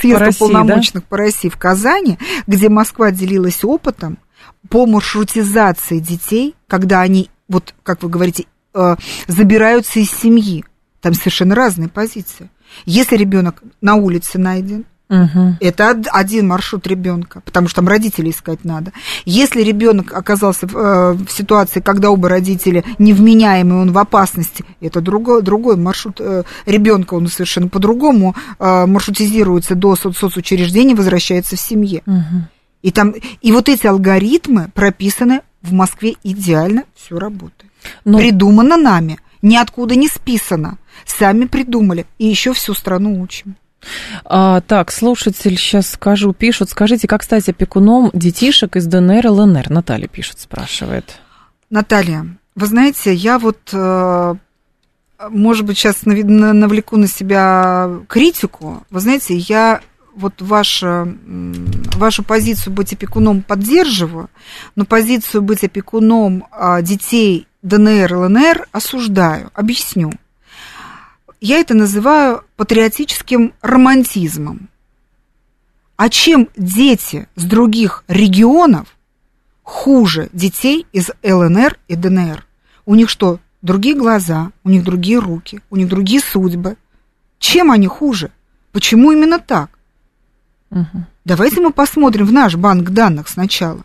съезд 0.00 0.40
уполномоченных 0.40 1.04
да? 1.04 1.08
по 1.08 1.16
России 1.16 1.48
в 1.48 1.56
Казани, 1.56 2.18
где 2.46 2.68
Москва 2.68 3.10
делилась 3.10 3.64
опытом 3.64 4.18
по 4.68 4.86
маршрутизации 4.86 5.98
детей, 5.98 6.54
когда 6.68 7.00
они, 7.00 7.30
вот, 7.48 7.74
как 7.82 8.02
вы 8.02 8.08
говорите, 8.08 8.46
э, 8.74 8.96
забираются 9.26 10.00
из 10.00 10.10
семьи. 10.10 10.64
Там 11.00 11.14
совершенно 11.14 11.54
разные 11.54 11.88
позиции. 11.88 12.48
Если 12.84 13.16
ребенок 13.16 13.62
на 13.80 13.96
улице 13.96 14.38
найден, 14.38 14.86
Угу. 15.12 15.56
Это 15.60 15.90
один 16.10 16.48
маршрут 16.48 16.86
ребенка, 16.86 17.42
потому 17.44 17.68
что 17.68 17.76
там 17.76 17.88
родителей 17.88 18.30
искать 18.30 18.64
надо. 18.64 18.92
Если 19.26 19.62
ребенок 19.62 20.14
оказался 20.14 20.66
в, 20.66 20.74
э, 20.74 21.12
в 21.12 21.28
ситуации, 21.30 21.80
когда 21.80 22.10
оба 22.10 22.30
родителя 22.30 22.82
невменяемые, 22.98 23.82
он 23.82 23.92
в 23.92 23.98
опасности, 23.98 24.64
это 24.80 25.02
другой, 25.02 25.42
другой 25.42 25.76
маршрут 25.76 26.16
э, 26.18 26.44
ребенка, 26.64 27.12
он 27.12 27.26
совершенно 27.26 27.68
по-другому 27.68 28.34
э, 28.58 28.86
маршрутизируется 28.86 29.74
до 29.74 29.96
соц 29.96 30.16
соцучреждения, 30.16 30.96
возвращается 30.96 31.56
в 31.56 31.60
семье. 31.60 32.02
Угу. 32.06 32.48
И, 32.80 32.90
там, 32.90 33.14
и 33.42 33.52
вот 33.52 33.68
эти 33.68 33.86
алгоритмы 33.86 34.70
прописаны 34.72 35.42
в 35.60 35.74
Москве 35.74 36.16
идеально, 36.24 36.84
все 36.96 37.18
работает. 37.18 37.70
Но... 38.06 38.16
Придумано 38.16 38.78
нами, 38.78 39.18
ниоткуда 39.42 39.94
не 39.94 40.08
списано. 40.08 40.78
Сами 41.04 41.44
придумали, 41.44 42.06
и 42.18 42.26
еще 42.26 42.54
всю 42.54 42.72
страну 42.72 43.20
учим. 43.20 43.56
А, 44.24 44.60
так, 44.60 44.92
слушатель, 44.92 45.56
сейчас 45.56 45.90
скажу, 45.90 46.32
пишут, 46.32 46.70
скажите, 46.70 47.08
как 47.08 47.22
стать 47.22 47.48
опекуном 47.48 48.10
детишек 48.12 48.76
из 48.76 48.86
ДНР 48.86 49.26
и 49.26 49.28
ЛНР? 49.28 49.70
Наталья 49.70 50.08
пишет, 50.08 50.40
спрашивает. 50.40 51.18
Наталья, 51.70 52.26
вы 52.54 52.66
знаете, 52.66 53.14
я 53.14 53.38
вот, 53.38 53.58
э, 53.72 54.34
может 55.30 55.64
быть, 55.64 55.78
сейчас 55.78 56.04
навлеку 56.04 56.96
на 56.96 57.08
себя 57.08 57.90
критику. 58.08 58.84
Вы 58.90 59.00
знаете, 59.00 59.36
я 59.36 59.80
вот 60.14 60.42
вашу, 60.42 61.16
вашу 61.96 62.22
позицию 62.22 62.74
быть 62.74 62.92
опекуном 62.92 63.42
поддерживаю, 63.42 64.28
но 64.76 64.84
позицию 64.84 65.42
быть 65.42 65.64
опекуном 65.64 66.46
а, 66.50 66.82
детей 66.82 67.46
ДНР, 67.62 68.14
ЛНР 68.14 68.68
осуждаю. 68.72 69.50
Объясню 69.54 70.12
я 71.42 71.58
это 71.58 71.74
называю 71.74 72.44
патриотическим 72.56 73.52
романтизмом. 73.62 74.68
А 75.96 76.08
чем 76.08 76.48
дети 76.56 77.26
с 77.34 77.42
других 77.42 78.04
регионов 78.06 78.96
хуже 79.64 80.30
детей 80.32 80.86
из 80.92 81.10
ЛНР 81.24 81.78
и 81.88 81.96
ДНР? 81.96 82.46
У 82.86 82.94
них 82.94 83.10
что, 83.10 83.40
другие 83.60 83.96
глаза, 83.96 84.52
у 84.62 84.70
них 84.70 84.84
другие 84.84 85.18
руки, 85.18 85.60
у 85.68 85.76
них 85.76 85.88
другие 85.88 86.20
судьбы? 86.20 86.76
Чем 87.40 87.72
они 87.72 87.88
хуже? 87.88 88.30
Почему 88.70 89.10
именно 89.10 89.40
так? 89.40 89.70
Угу. 90.70 91.04
Давайте 91.24 91.60
мы 91.60 91.72
посмотрим 91.72 92.26
в 92.26 92.32
наш 92.32 92.54
банк 92.54 92.90
данных 92.90 93.26
сначала. 93.28 93.82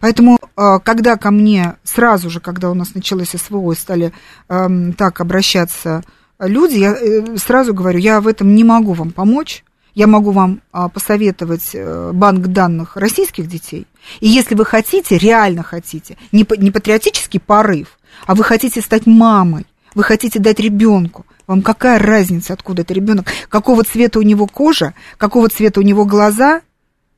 Поэтому, 0.00 0.38
э, 0.38 0.78
когда 0.84 1.16
ко 1.16 1.30
мне 1.30 1.76
сразу 1.84 2.30
же, 2.30 2.40
когда 2.40 2.70
у 2.70 2.74
нас 2.74 2.94
началось 2.94 3.30
СВО, 3.30 3.72
стали 3.74 4.12
эм, 4.48 4.92
так 4.92 5.20
обращаться 5.20 6.02
люди, 6.38 6.78
я 6.78 6.92
э, 6.92 7.36
сразу 7.36 7.74
говорю, 7.74 7.98
я 7.98 8.20
в 8.20 8.28
этом 8.28 8.54
не 8.54 8.64
могу 8.64 8.92
вам 8.92 9.10
помочь. 9.10 9.64
Я 9.94 10.06
могу 10.06 10.30
вам 10.30 10.62
а, 10.72 10.88
посоветовать 10.88 11.72
э, 11.74 12.12
банк 12.14 12.46
данных 12.46 12.96
российских 12.96 13.46
детей. 13.46 13.86
И 14.20 14.28
если 14.28 14.54
вы 14.54 14.64
хотите, 14.64 15.18
реально 15.18 15.62
хотите, 15.62 16.16
не 16.32 16.44
патриотический 16.44 17.38
порыв, 17.38 17.98
а 18.26 18.34
вы 18.34 18.42
хотите 18.42 18.80
стать 18.80 19.04
мамой, 19.06 19.66
вы 19.94 20.02
хотите 20.02 20.38
дать 20.38 20.60
ребенку, 20.60 21.26
вам 21.46 21.60
какая 21.60 21.98
разница, 21.98 22.54
откуда 22.54 22.82
это 22.82 22.94
ребенок, 22.94 23.26
какого 23.50 23.84
цвета 23.84 24.18
у 24.18 24.22
него 24.22 24.46
кожа, 24.46 24.94
какого 25.18 25.50
цвета 25.50 25.80
у 25.80 25.82
него 25.82 26.06
глаза, 26.06 26.62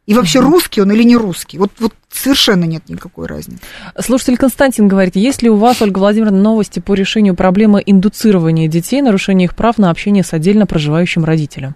и 0.07 0.15
вообще 0.15 0.41
русский 0.41 0.83
он 0.83 0.93
или 0.93 1.03
не 1.03 1.17
русский? 1.17 1.59
Вот, 1.59 1.71
вот 1.79 1.93
совершенно 2.11 2.65
нет 2.65 2.89
никакой 2.89 3.27
разницы. 3.27 3.61
Слушатель 3.99 4.37
Константин 4.37 4.87
говорит, 4.87 5.17
есть 5.17 5.43
ли 5.43 5.49
у 5.49 5.57
вас, 5.57 5.81
Ольга 5.81 5.99
Владимировна, 5.99 6.41
новости 6.41 6.81
по 6.81 6.95
решению 6.95 7.35
проблемы 7.35 7.83
индуцирования 7.85 8.69
детей, 8.69 9.01
нарушения 9.01 9.47
их 9.47 9.57
прав 9.57 9.79
на 9.79 9.91
общение 9.91 10.23
с 10.23 10.33
отдельно 10.33 10.67
проживающим 10.67 11.25
родителем? 11.25 11.75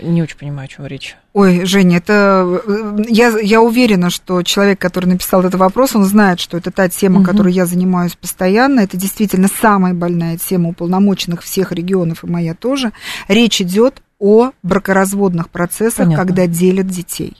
Не 0.00 0.22
очень 0.22 0.36
понимаю, 0.36 0.66
о 0.66 0.68
чем 0.68 0.86
речь. 0.86 1.16
Ой, 1.32 1.64
Женя, 1.64 1.98
это 1.98 2.60
я, 3.08 3.38
я 3.38 3.60
уверена, 3.62 4.10
что 4.10 4.42
человек, 4.42 4.80
который 4.80 5.06
написал 5.06 5.40
этот 5.40 5.54
вопрос, 5.54 5.94
он 5.94 6.04
знает, 6.04 6.40
что 6.40 6.56
это 6.56 6.70
та 6.70 6.88
тема, 6.88 7.20
угу. 7.20 7.26
которой 7.26 7.52
я 7.52 7.64
занимаюсь 7.64 8.16
постоянно. 8.16 8.80
Это 8.80 8.96
действительно 8.96 9.48
самая 9.60 9.94
больная 9.94 10.36
тема 10.36 10.70
уполномоченных 10.70 11.42
всех 11.42 11.72
регионов, 11.72 12.24
и 12.24 12.26
моя 12.26 12.54
тоже. 12.54 12.92
Речь 13.28 13.60
идет 13.60 14.02
о 14.24 14.52
бракоразводных 14.62 15.50
процессах, 15.50 16.06
Понятно. 16.06 16.24
когда 16.24 16.46
делят 16.46 16.86
детей. 16.86 17.36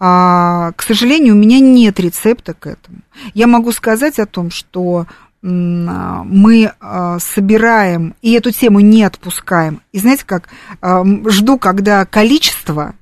А, 0.00 0.72
к 0.72 0.82
сожалению, 0.82 1.34
у 1.34 1.38
меня 1.38 1.60
нет 1.60 2.00
рецепта 2.00 2.54
к 2.54 2.66
этому. 2.66 2.98
Я 3.34 3.46
могу 3.46 3.70
сказать 3.70 4.18
о 4.18 4.26
том, 4.26 4.50
что 4.50 5.06
мы 5.40 6.72
а, 6.80 7.20
собираем 7.20 8.16
и 8.20 8.32
эту 8.32 8.50
тему 8.50 8.80
не 8.80 9.04
отпускаем. 9.04 9.80
И 9.92 10.00
знаете 10.00 10.24
как, 10.26 10.48
а, 10.80 11.04
жду, 11.28 11.56
когда 11.56 12.04
количество 12.04 12.96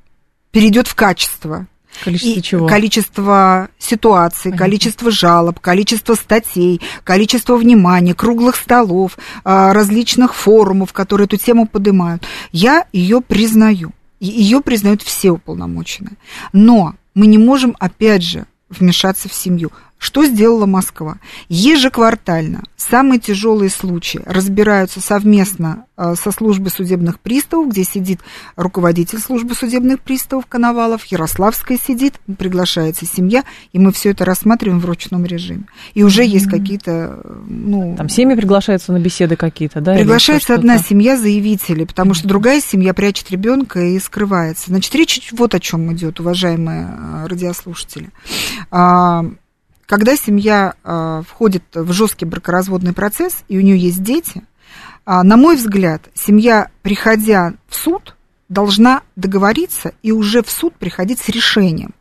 перейдет 0.50 0.86
в 0.86 0.94
качество. 0.94 1.66
Количество 2.04 2.42
чего? 2.42 2.66
Количество 2.66 3.68
ситуаций, 3.78 4.50
Понятно. 4.50 4.64
количество 4.64 5.10
жалоб, 5.10 5.60
количество 5.60 6.14
статей, 6.14 6.80
количество 7.04 7.56
внимания, 7.56 8.14
круглых 8.14 8.56
столов, 8.56 9.18
а, 9.44 9.72
различных 9.72 10.34
форумов, 10.34 10.92
которые 10.92 11.26
эту 11.26 11.36
тему 11.36 11.66
поднимают. 11.66 12.24
Я 12.52 12.86
ее 12.92 13.20
признаю. 13.20 13.92
ее 14.18 14.62
признают 14.62 15.02
все 15.02 15.30
уполномоченные. 15.30 16.16
Но 16.54 16.94
мы 17.14 17.26
не 17.26 17.36
можем, 17.36 17.76
опять 17.78 18.22
же, 18.22 18.46
вмешаться 18.70 19.28
в 19.28 19.34
семью. 19.34 19.70
Что 19.98 20.26
сделала 20.26 20.66
Москва? 20.66 21.18
Ежеквартально 21.48 22.62
самые 22.76 23.18
тяжелые 23.18 23.70
случаи 23.70 24.20
разбираются 24.26 25.00
совместно 25.00 25.86
э, 25.96 26.14
со 26.22 26.32
службой 26.32 26.70
судебных 26.70 27.18
приставов, 27.18 27.70
где 27.70 27.82
сидит 27.82 28.20
руководитель 28.56 29.18
службы 29.18 29.54
судебных 29.54 30.00
приставов 30.00 30.46
Коновалов, 30.46 31.04
Ярославская 31.06 31.78
сидит, 31.78 32.14
приглашается 32.38 33.06
семья, 33.06 33.44
и 33.72 33.78
мы 33.78 33.90
все 33.90 34.10
это 34.10 34.26
рассматриваем 34.26 34.80
в 34.80 34.84
ручном 34.84 35.24
режиме. 35.24 35.64
И 35.94 36.02
уже 36.02 36.22
mm-hmm. 36.22 36.26
есть 36.26 36.46
какие-то... 36.50 37.18
Ну, 37.48 37.94
Там 37.96 38.10
семьи 38.10 38.36
приглашаются 38.36 38.92
на 38.92 39.00
беседы 39.00 39.36
какие-то, 39.36 39.80
да? 39.80 39.94
Приглашается 39.94 40.54
одна 40.54 40.78
семья 40.78 41.16
заявителей, 41.16 41.86
потому 41.86 42.12
что 42.12 42.28
другая 42.28 42.60
семья 42.60 42.92
прячет 42.92 43.30
ребенка 43.30 43.80
и 43.80 43.98
скрывается. 43.98 44.64
Значит, 44.66 44.94
речь 44.94 45.32
вот 45.32 45.54
о 45.54 45.60
чем 45.60 45.92
идет, 45.94 46.20
уважаемые 46.20 46.86
э, 46.86 47.26
радиослушатели 47.28 48.10
а, 48.70 49.24
когда 49.86 50.16
семья 50.16 50.74
э, 50.84 51.22
входит 51.28 51.62
в 51.74 51.92
жесткий 51.92 52.24
бракоразводный 52.24 52.92
процесс, 52.92 53.44
и 53.48 53.58
у 53.58 53.60
нее 53.62 53.78
есть 53.78 54.02
дети, 54.02 54.42
э, 55.06 55.22
на 55.22 55.36
мой 55.36 55.56
взгляд, 55.56 56.02
семья, 56.14 56.68
приходя 56.82 57.54
в 57.68 57.74
суд, 57.74 58.16
должна 58.48 59.02
договориться 59.16 59.92
и 60.02 60.12
уже 60.12 60.42
в 60.42 60.50
суд 60.50 60.74
приходить 60.74 61.18
с 61.18 61.28
решением, 61.28 61.94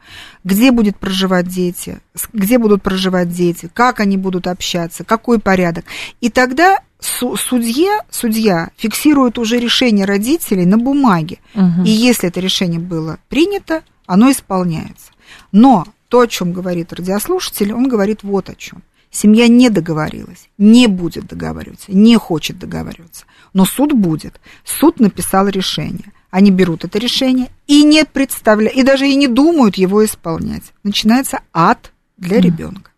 где 0.43 0.71
будет 0.71 0.97
проживать 0.97 1.47
дети, 1.47 1.99
где 2.33 2.59
будут 2.59 2.83
проживать 2.83 3.29
дети, 3.29 3.69
как 3.73 3.99
они 3.99 4.17
будут 4.17 4.45
общаться, 4.47 5.03
какой 5.03 5.39
порядок. 5.39 5.85
И 6.21 6.29
тогда 6.29 6.79
судья, 6.99 8.01
судья 8.09 8.69
фиксирует 8.77 9.37
уже 9.37 9.59
решение 9.59 10.05
родителей 10.05 10.65
на 10.65 10.77
бумаге. 10.77 11.39
Угу. 11.55 11.83
И 11.85 11.89
если 11.89 12.29
это 12.29 12.39
решение 12.39 12.79
было 12.79 13.17
принято, 13.27 13.83
оно 14.05 14.31
исполняется. 14.31 15.11
Но 15.51 15.85
то, 16.15 16.21
о 16.21 16.27
чем 16.27 16.53
говорит 16.53 16.93
радиослушатель, 16.93 17.73
он 17.73 17.89
говорит 17.89 18.23
вот 18.23 18.49
о 18.49 18.55
чем. 18.55 18.83
Семья 19.11 19.49
не 19.49 19.69
договорилась, 19.69 20.47
не 20.57 20.87
будет 20.87 21.27
договариваться, 21.27 21.91
не 21.91 22.15
хочет 22.15 22.57
договариваться. 22.57 23.25
Но 23.51 23.65
суд 23.65 23.91
будет. 23.91 24.39
Суд 24.63 25.01
написал 25.01 25.49
решение. 25.49 26.13
Они 26.29 26.51
берут 26.51 26.85
это 26.85 26.99
решение 26.99 27.49
и 27.67 27.83
не 27.83 28.05
представляют, 28.05 28.77
и 28.77 28.83
даже 28.83 29.09
и 29.09 29.15
не 29.15 29.27
думают 29.27 29.75
его 29.75 30.05
исполнять. 30.05 30.63
Начинается 30.83 31.41
ад 31.51 31.91
для 32.15 32.37
mm. 32.37 32.41
ребенка. 32.41 32.91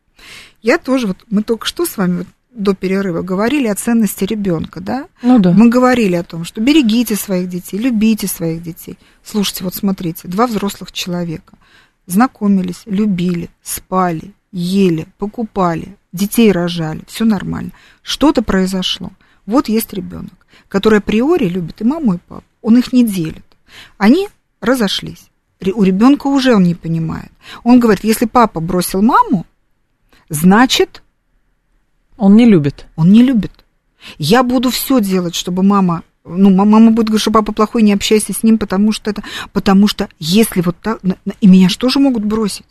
Я 0.61 0.78
тоже, 0.78 1.07
вот 1.07 1.18
мы 1.32 1.41
только 1.41 1.65
что 1.65 1.88
с 1.88 1.97
вами 1.97 2.18
вот 2.20 2.28
до 2.51 2.76
перерыва 2.76 3.24
говорили 3.24 3.65
о 3.65 3.74
ценности 3.74 4.26
ребенка, 4.26 4.80
да? 4.80 5.07
Ну 5.24 5.39
да. 5.39 5.53
Мы 5.53 5.70
говорили 5.70 6.13
о 6.13 6.24
том, 6.24 6.43
что 6.43 6.61
берегите 6.61 7.15
своих 7.15 7.49
детей, 7.49 7.80
любите 7.80 8.28
своих 8.28 8.61
детей. 8.61 8.99
Слушайте, 9.24 9.63
вот 9.63 9.74
смотрите, 9.74 10.28
два 10.28 10.45
взрослых 10.45 10.91
человека 10.91 11.57
знакомились, 12.08 12.82
любили, 12.86 13.49
спали, 13.62 14.34
ели, 14.51 15.08
покупали, 15.20 15.95
детей 16.12 16.51
рожали, 16.51 17.03
все 17.08 17.26
нормально. 17.26 17.72
Что-то 18.01 18.41
произошло. 18.41 19.12
Вот 19.45 19.70
есть 19.70 19.93
ребенок, 19.93 20.47
который 20.68 20.99
априори 20.99 21.47
любит 21.47 21.82
и 21.82 21.84
маму, 21.84 22.16
и 22.16 22.18
папу. 22.18 22.43
Он 22.62 22.78
их 22.78 22.91
не 22.91 23.05
делит. 23.05 23.45
Они 23.97 24.30
разошлись. 24.62 25.30
У 25.62 25.84
ребенка 25.84 26.28
уже 26.28 26.55
он 26.55 26.64
не 26.64 26.76
понимает. 26.76 27.32
Он 27.64 27.80
говорит, 27.80 28.03
если 28.03 28.26
папа 28.26 28.60
бросил 28.60 29.01
маму, 29.01 29.45
значит... 30.30 31.03
Он 32.18 32.36
не 32.36 32.45
любит. 32.45 32.88
Он 32.95 33.12
не 33.12 33.22
любит. 33.22 33.51
Я 34.18 34.41
буду 34.41 34.72
все 34.72 34.99
делать, 34.99 35.36
чтобы 35.36 35.62
мама 35.62 36.03
ну, 36.28 36.50
мама 36.50 36.92
будет 36.92 37.08
говорить, 37.08 37.22
что 37.22 37.32
папа 37.32 37.52
плохой, 37.52 37.82
не 37.82 37.94
общайся 37.94 38.34
с 38.34 38.44
ним, 38.44 38.58
потому 38.58 38.92
что 38.92 39.10
это, 39.10 39.24
потому 39.54 39.88
что 39.88 40.10
если 40.20 40.62
вот 40.62 40.76
так, 40.82 41.00
и 41.42 41.48
меня 41.48 41.70
же 41.70 41.78
тоже 41.78 42.00
могут 42.00 42.26
бросить. 42.26 42.66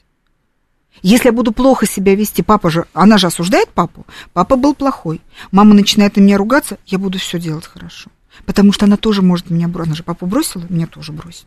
Если 1.03 1.27
я 1.29 1.33
буду 1.33 1.53
плохо 1.53 1.87
себя 1.87 2.15
вести, 2.15 2.43
папа 2.43 2.71
же, 2.71 2.87
она 2.93 3.19
же 3.19 3.27
осуждает 3.27 3.69
папу, 3.69 4.07
папа 4.33 4.57
был 4.57 4.75
плохой, 4.75 5.21
мама 5.51 5.75
начинает 5.75 6.17
на 6.17 6.21
меня 6.21 6.39
ругаться, 6.39 6.79
я 6.87 6.99
буду 6.99 7.19
все 7.19 7.39
делать 7.39 7.67
хорошо. 7.67 8.11
Потому 8.45 8.73
что 8.73 8.85
она 8.85 8.97
тоже 8.97 9.23
может 9.23 9.51
меня 9.51 9.69
бросить. 9.69 9.89
Она 9.89 9.97
же 9.97 10.03
папу 10.03 10.27
бросила, 10.27 10.65
меня 10.69 10.87
тоже 10.87 11.13
бросит. 11.13 11.47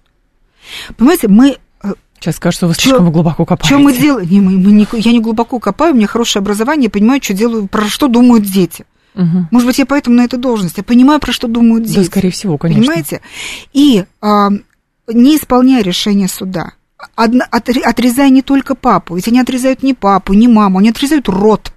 Понимаете, 0.98 1.28
мы 1.28 1.58
э, 1.84 1.94
Сейчас 2.20 2.38
скажут, 2.38 2.58
что 2.58 2.68
вы 2.68 2.74
чё, 2.74 2.82
слишком 2.82 3.12
глубоко 3.12 3.46
копаете. 3.46 3.76
Что 3.76 3.80
мы 3.80 3.96
делаем? 3.96 4.30
Не, 4.30 4.42
мы, 4.42 4.52
мы 4.52 4.72
не, 4.72 4.88
я 4.94 5.12
не 5.12 5.20
глубоко 5.20 5.60
копаю, 5.60 5.94
у 5.94 5.98
меня 5.98 6.08
хорошее 6.08 6.42
образование, 6.42 6.86
я 6.86 6.90
понимаю, 6.90 7.22
что 7.24 7.34
делаю, 7.34 7.68
про 7.68 7.88
что 7.88 8.08
думают 8.08 8.44
дети. 8.46 8.86
Угу. 9.16 9.48
Может 9.52 9.68
быть, 9.68 9.80
я 9.80 9.86
поэтому 9.86 10.16
на 10.16 10.26
этой 10.26 10.40
должности. 10.40 10.80
Я 10.80 10.84
понимаю, 10.84 11.20
про 11.20 11.32
что 11.32 11.48
думают 11.48 11.86
дети. 11.86 11.98
Да, 11.98 12.04
скорее 12.04 12.32
всего, 12.32 12.58
конечно. 12.58 12.82
Понимаете? 12.82 13.22
И 13.74 14.06
а, 14.22 14.50
не 15.08 15.36
исполняя 15.36 15.82
решение 15.82 16.28
суда, 16.28 16.74
отрезая 17.16 18.30
не 18.30 18.42
только 18.42 18.76
папу, 18.76 19.16
ведь 19.16 19.28
они 19.28 19.40
отрезают 19.40 19.84
не 19.84 19.94
папу, 19.94 20.34
не 20.34 20.48
маму, 20.48 20.80
они 20.80 20.90
отрезают 20.90 21.28
род. 21.28 21.74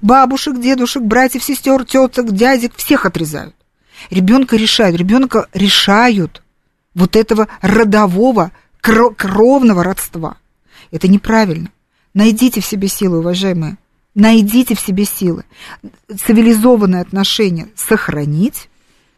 Бабушек, 0.00 0.60
дедушек, 0.60 1.02
братьев, 1.02 1.42
сестер, 1.42 1.84
теток, 1.84 2.32
дядек, 2.32 2.74
всех 2.76 3.06
отрезают. 3.06 3.54
Ребенка 4.10 4.56
решают, 4.56 4.96
ребенка 4.96 5.46
решают 5.52 6.42
вот 6.94 7.16
этого 7.16 7.48
родового, 7.60 8.52
кровного 8.80 9.84
родства. 9.84 10.36
Это 10.90 11.08
неправильно. 11.08 11.70
Найдите 12.14 12.60
в 12.60 12.66
себе 12.66 12.88
силы, 12.88 13.20
уважаемые. 13.20 13.78
Найдите 14.14 14.74
в 14.74 14.80
себе 14.80 15.04
силы. 15.04 15.44
Цивилизованные 16.08 17.00
отношения 17.00 17.68
сохранить, 17.76 18.68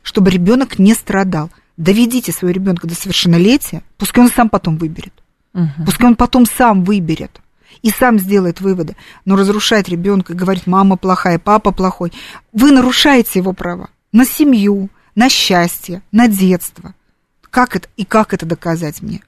чтобы 0.03 0.31
ребенок 0.31 0.79
не 0.79 0.95
страдал. 0.95 1.51
Доведите 1.77 2.31
своего 2.31 2.55
ребенка 2.55 2.87
до 2.87 2.95
совершеннолетия, 2.95 3.83
пускай 3.99 4.23
он 4.23 4.31
сам 4.31 4.49
потом 4.49 4.77
выберет. 4.77 5.13
Угу. 5.55 5.85
Пускай 5.87 6.07
он 6.09 6.17
потом 6.17 6.47
сам 6.47 6.85
выберет 6.85 7.41
и 7.83 7.91
сам 7.91 8.19
сделает 8.19 8.61
выводы. 8.61 8.97
Но 9.25 9.37
разрушать 9.37 9.89
ребенка 9.89 10.33
и 10.33 10.37
говорить, 10.37 10.67
мама 10.67 10.97
плохая, 10.97 11.39
папа 11.39 11.73
плохой, 11.73 12.13
вы 12.53 12.71
нарушаете 12.71 13.41
его 13.41 13.53
права 13.53 13.91
на 14.13 14.25
семью, 14.25 14.91
на 15.17 15.29
счастье, 15.29 16.03
на 16.13 16.29
детство. 16.29 16.95
Как 17.51 17.77
это 17.77 17.89
и 17.97 18.05
как 18.05 18.33
это 18.33 18.47
доказать 18.47 19.03
мне? 19.03 19.23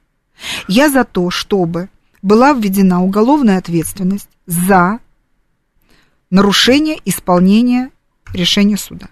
Я 0.67 0.89
за 0.89 1.03
то, 1.03 1.29
чтобы 1.29 1.89
была 2.21 2.53
введена 2.53 3.03
уголовная 3.03 3.57
ответственность 3.57 4.29
за 4.45 4.99
нарушение 6.29 6.97
исполнения 7.05 7.91
решения 8.33 8.77
суда. 8.77 9.07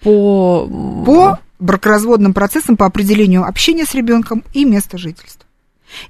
По... 0.00 0.66
По 1.04 1.40
бракоразводным 1.58 2.34
процессам 2.34 2.76
по 2.76 2.86
определению 2.86 3.44
общения 3.44 3.84
с 3.84 3.94
ребенком 3.94 4.44
и 4.52 4.64
места 4.64 4.96
жительства. 4.96 5.44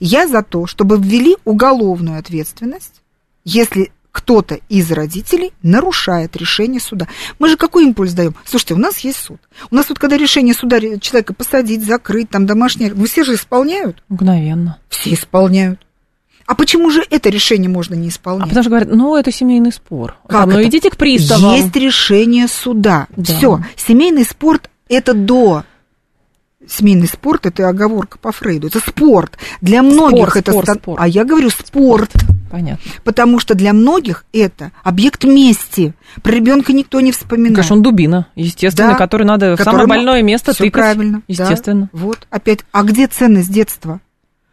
Я 0.01 0.27
за 0.27 0.43
то, 0.43 0.67
чтобы 0.67 0.99
ввели 0.99 1.37
уголовную 1.45 2.19
ответственность, 2.19 3.03
если 3.45 3.93
кто-то 4.11 4.59
из 4.69 4.91
родителей 4.91 5.53
нарушает 5.63 6.37
решение 6.37 6.81
суда. 6.81 7.07
Мы 7.39 7.49
же 7.49 7.57
какой 7.57 7.85
импульс 7.85 8.13
даем? 8.15 8.35
Слушайте, 8.45 8.75
у 8.75 8.79
нас 8.79 8.99
есть 8.99 9.19
суд. 9.19 9.41
У 9.71 9.75
нас 9.75 9.89
вот 9.89 9.99
когда 9.99 10.17
решение 10.17 10.55
суда 10.55 10.81
человека 10.99 11.35
посадить, 11.35 11.85
закрыть, 11.85 12.29
там 12.29 12.45
домашнее, 12.45 12.93
вы 12.93 13.07
все 13.07 13.23
же 13.23 13.35
исполняют? 13.35 14.03
Мгновенно. 14.09 14.79
Все 14.89 15.15
исполняют. 15.15 15.87
А 16.49 16.55
почему 16.55 16.91
же 16.91 17.05
это 17.11 17.29
решение 17.29 17.69
можно 17.69 17.95
не 17.95 18.09
исполнять? 18.09 18.47
А 18.47 18.49
потому 18.49 18.63
что 18.63 18.71
говорят, 18.71 18.89
ну, 18.91 19.17
это 19.17 19.31
семейный 19.31 19.71
спор. 19.71 20.17
Как 20.27 20.47
ну, 20.47 20.53
это? 20.53 20.67
идите 20.67 20.89
к 20.89 20.97
приставам. 20.97 21.55
Есть 21.55 21.77
решение 21.77 22.49
суда. 22.49 23.07
Да. 23.15 23.23
Все. 23.23 23.61
Семейный 23.77 24.25
спорт 24.25 24.71
это 24.89 25.13
до 25.13 25.65
семейный 26.67 27.07
спорт 27.07 27.45
это 27.45 27.69
оговорка 27.69 28.19
по 28.19 28.33
Фрейду. 28.33 28.69
Это 28.69 28.81
спорт. 28.81 29.39
Для 29.61 29.83
многих 29.83 30.31
спорт, 30.31 30.37
это 30.37 30.53
спорт, 30.53 30.67
ста... 30.67 30.75
спорт. 30.77 31.01
А 31.03 31.07
я 31.07 31.25
говорю 31.25 31.51
спорт. 31.51 32.11
спорт. 32.13 32.39
Понятно. 32.51 32.91
Потому 33.05 33.39
что 33.41 33.55
для 33.55 33.75
многих 33.75 34.25
это 34.33 34.73
объект 34.83 35.25
мести. 35.25 35.93
Про 36.23 36.33
ребенка 36.33 36.73
никто 36.73 37.01
не 37.03 37.13
вспоминает. 37.13 37.57
Конечно, 37.57 37.77
он 37.77 37.83
дубина, 37.83 38.27
естественно, 38.37 38.93
да, 38.93 38.95
который 38.95 39.27
надо 39.27 39.55
в 39.55 39.61
самое 39.61 39.87
больное 39.87 40.23
место 40.23 40.55
тыкать. 40.55 40.73
правильно. 40.73 41.23
Естественно. 41.29 41.91
Да, 41.93 41.99
вот, 41.99 42.27
опять. 42.31 42.61
А 42.73 42.85
где 42.85 43.07
ценность 43.07 43.53
детства? 43.53 44.01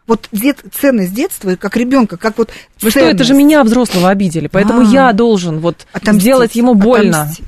Вот 0.07 0.27
дет, 0.31 0.59
ценность 0.73 1.13
детства, 1.13 1.55
как 1.55 1.75
ребенка, 1.77 2.17
как 2.17 2.37
вот 2.37 2.51
Вы 2.81 2.91
что, 2.91 2.99
это 2.99 3.23
же 3.23 3.33
меня, 3.33 3.63
взрослого, 3.63 4.09
обидели, 4.09 4.47
поэтому 4.47 4.81
а, 4.81 4.83
я 4.83 5.13
должен 5.13 5.59
вот 5.59 5.87
отомстить, 5.93 6.21
сделать 6.21 6.55
ему 6.55 6.75
больно. 6.75 7.21
Отомстить. 7.21 7.45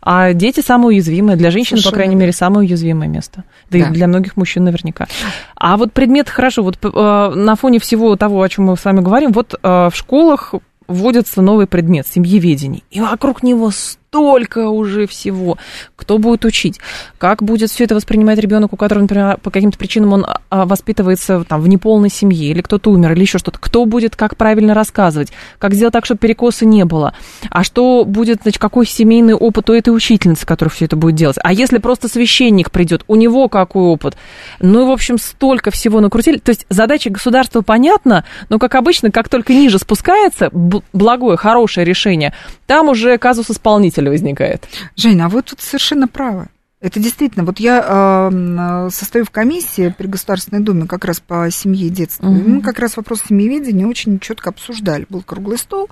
А 0.00 0.32
дети 0.32 0.60
самые 0.60 0.96
уязвимые, 0.96 1.36
для 1.36 1.50
женщин, 1.50 1.76
Совершенно. 1.76 1.90
по 1.90 1.94
крайней 1.96 2.14
мере, 2.14 2.32
самое 2.32 2.66
уязвимое 2.66 3.08
место. 3.08 3.44
Да, 3.68 3.78
да 3.78 3.88
и 3.88 3.90
для 3.90 4.06
многих 4.06 4.36
мужчин 4.36 4.64
наверняка. 4.64 5.06
А 5.54 5.76
вот 5.76 5.92
предмет, 5.92 6.30
хорошо, 6.30 6.62
вот 6.62 6.78
э, 6.82 6.88
на 7.34 7.56
фоне 7.56 7.78
всего 7.78 8.16
того, 8.16 8.40
о 8.40 8.48
чем 8.48 8.66
мы 8.66 8.76
с 8.76 8.84
вами 8.84 9.00
говорим, 9.00 9.32
вот 9.32 9.54
э, 9.54 9.58
в 9.62 9.92
школах 9.94 10.54
вводится 10.86 11.42
новый 11.42 11.66
предмет 11.66 12.06
семьеведение. 12.06 12.82
И 12.90 13.00
вокруг 13.00 13.42
него 13.42 13.70
столько 14.08 14.70
уже 14.70 15.06
всего. 15.06 15.58
Кто 15.94 16.16
будет 16.16 16.46
учить? 16.46 16.80
Как 17.18 17.42
будет 17.42 17.70
все 17.70 17.84
это 17.84 17.94
воспринимать 17.94 18.38
ребенок, 18.38 18.72
у 18.72 18.76
которого, 18.76 19.02
например, 19.02 19.36
по 19.42 19.50
каким-то 19.50 19.76
причинам 19.76 20.14
он 20.14 20.26
а, 20.48 20.64
воспитывается 20.64 21.44
там, 21.44 21.60
в 21.60 21.68
неполной 21.68 22.08
семье, 22.08 22.50
или 22.50 22.62
кто-то 22.62 22.90
умер, 22.90 23.12
или 23.12 23.20
еще 23.20 23.36
что-то? 23.36 23.58
Кто 23.58 23.84
будет 23.84 24.16
как 24.16 24.36
правильно 24.36 24.72
рассказывать? 24.72 25.30
Как 25.58 25.74
сделать 25.74 25.92
так, 25.92 26.06
чтобы 26.06 26.20
перекоса 26.20 26.64
не 26.64 26.86
было? 26.86 27.12
А 27.50 27.62
что 27.62 28.06
будет, 28.06 28.40
значит, 28.42 28.58
какой 28.58 28.86
семейный 28.86 29.34
опыт 29.34 29.68
у 29.68 29.74
этой 29.74 29.90
учительницы, 29.90 30.46
которая 30.46 30.72
все 30.74 30.86
это 30.86 30.96
будет 30.96 31.14
делать? 31.14 31.36
А 31.42 31.52
если 31.52 31.76
просто 31.76 32.08
священник 32.08 32.70
придет, 32.70 33.04
у 33.08 33.14
него 33.14 33.50
какой 33.50 33.82
опыт? 33.82 34.16
Ну 34.58 34.84
и, 34.84 34.86
в 34.86 34.90
общем, 34.90 35.18
столько 35.18 35.70
всего 35.70 36.00
накрутили. 36.00 36.38
То 36.38 36.50
есть 36.50 36.64
задача 36.70 37.10
государства 37.10 37.60
понятна, 37.60 38.24
но, 38.48 38.58
как 38.58 38.74
обычно, 38.74 39.10
как 39.10 39.28
только 39.28 39.52
ниже 39.52 39.78
спускается, 39.78 40.48
благое, 40.50 41.36
хорошее 41.36 41.84
решение, 41.84 42.32
там 42.66 42.88
уже 42.88 43.18
казус 43.18 43.50
исполнителя 43.98 44.10
возникает. 44.10 44.68
Женя, 44.96 45.26
а 45.26 45.28
вы 45.28 45.42
тут 45.42 45.60
совершенно 45.60 46.08
правы. 46.08 46.48
Это 46.80 47.00
действительно, 47.00 47.44
вот 47.44 47.58
я 47.58 48.30
э, 48.30 48.88
состою 48.92 49.24
в 49.24 49.30
комиссии 49.30 49.92
при 49.98 50.06
Государственной 50.06 50.62
Думе 50.62 50.86
как 50.86 51.04
раз 51.04 51.18
по 51.18 51.50
семье 51.50 51.88
и 51.88 51.90
детству. 51.90 52.30
Угу. 52.30 52.48
Мы 52.48 52.62
как 52.62 52.78
раз 52.78 52.96
вопрос 52.96 53.22
семьеведения 53.28 53.84
очень 53.84 54.20
четко 54.20 54.50
обсуждали. 54.50 55.04
Был 55.08 55.22
круглый 55.22 55.58
стол, 55.58 55.88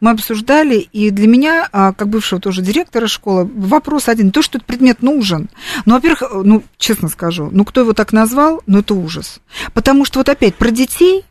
мы 0.00 0.10
обсуждали, 0.10 0.78
и 0.78 1.10
для 1.10 1.28
меня, 1.28 1.68
э, 1.72 1.92
как 1.96 2.08
бывшего 2.08 2.40
тоже 2.40 2.62
директора 2.62 3.06
школы, 3.06 3.48
вопрос 3.54 4.08
один. 4.08 4.32
То, 4.32 4.42
что 4.42 4.58
этот 4.58 4.66
предмет 4.66 5.02
нужен. 5.02 5.50
Ну, 5.86 5.94
во-первых, 5.94 6.24
ну, 6.42 6.64
честно 6.78 7.08
скажу, 7.08 7.48
ну, 7.52 7.64
кто 7.64 7.82
его 7.82 7.92
так 7.92 8.12
назвал, 8.12 8.60
ну, 8.66 8.80
это 8.80 8.94
ужас. 8.94 9.38
Потому 9.72 10.04
что 10.04 10.18
вот 10.18 10.28
опять 10.28 10.56
про 10.56 10.72
детей 10.72 11.24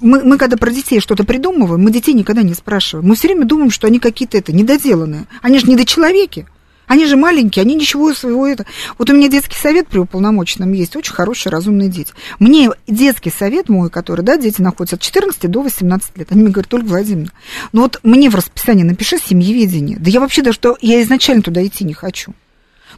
мы, 0.00 0.24
мы 0.24 0.38
когда 0.38 0.56
про 0.56 0.70
детей 0.70 1.00
что-то 1.00 1.24
придумываем, 1.24 1.82
мы 1.82 1.90
детей 1.90 2.14
никогда 2.14 2.42
не 2.42 2.54
спрашиваем. 2.54 3.06
Мы 3.06 3.16
все 3.16 3.28
время 3.28 3.44
думаем, 3.44 3.70
что 3.70 3.86
они 3.86 3.98
какие-то 3.98 4.38
это 4.38 4.52
недоделанные. 4.52 5.26
Они 5.42 5.58
же 5.58 5.66
недочеловеки. 5.66 6.46
Они 6.86 7.06
же 7.06 7.16
маленькие, 7.16 7.62
они 7.62 7.74
ничего 7.74 8.12
своего 8.12 8.46
это. 8.46 8.66
Вот 8.98 9.08
у 9.08 9.14
меня 9.14 9.28
детский 9.28 9.56
совет 9.56 9.88
при 9.88 9.98
уполномоченном 9.98 10.70
есть, 10.72 10.96
очень 10.96 11.14
хорошие, 11.14 11.50
разумные 11.50 11.88
дети. 11.88 12.12
Мне 12.38 12.70
детский 12.86 13.30
совет 13.30 13.70
мой, 13.70 13.88
который, 13.88 14.22
да, 14.22 14.36
дети 14.36 14.60
находятся 14.60 14.96
от 14.96 15.02
14 15.02 15.50
до 15.50 15.62
18 15.62 16.18
лет, 16.18 16.30
они 16.30 16.42
мне 16.42 16.50
говорят, 16.50 16.68
только 16.68 16.86
Владимир, 16.86 17.32
ну 17.72 17.82
вот 17.82 18.00
мне 18.02 18.28
в 18.28 18.34
расписании 18.34 18.82
напиши 18.82 19.16
семьеведение. 19.16 19.96
Да 19.98 20.10
я 20.10 20.20
вообще 20.20 20.42
даже, 20.42 20.58
я 20.82 21.00
изначально 21.02 21.42
туда 21.42 21.64
идти 21.64 21.84
не 21.84 21.94
хочу. 21.94 22.34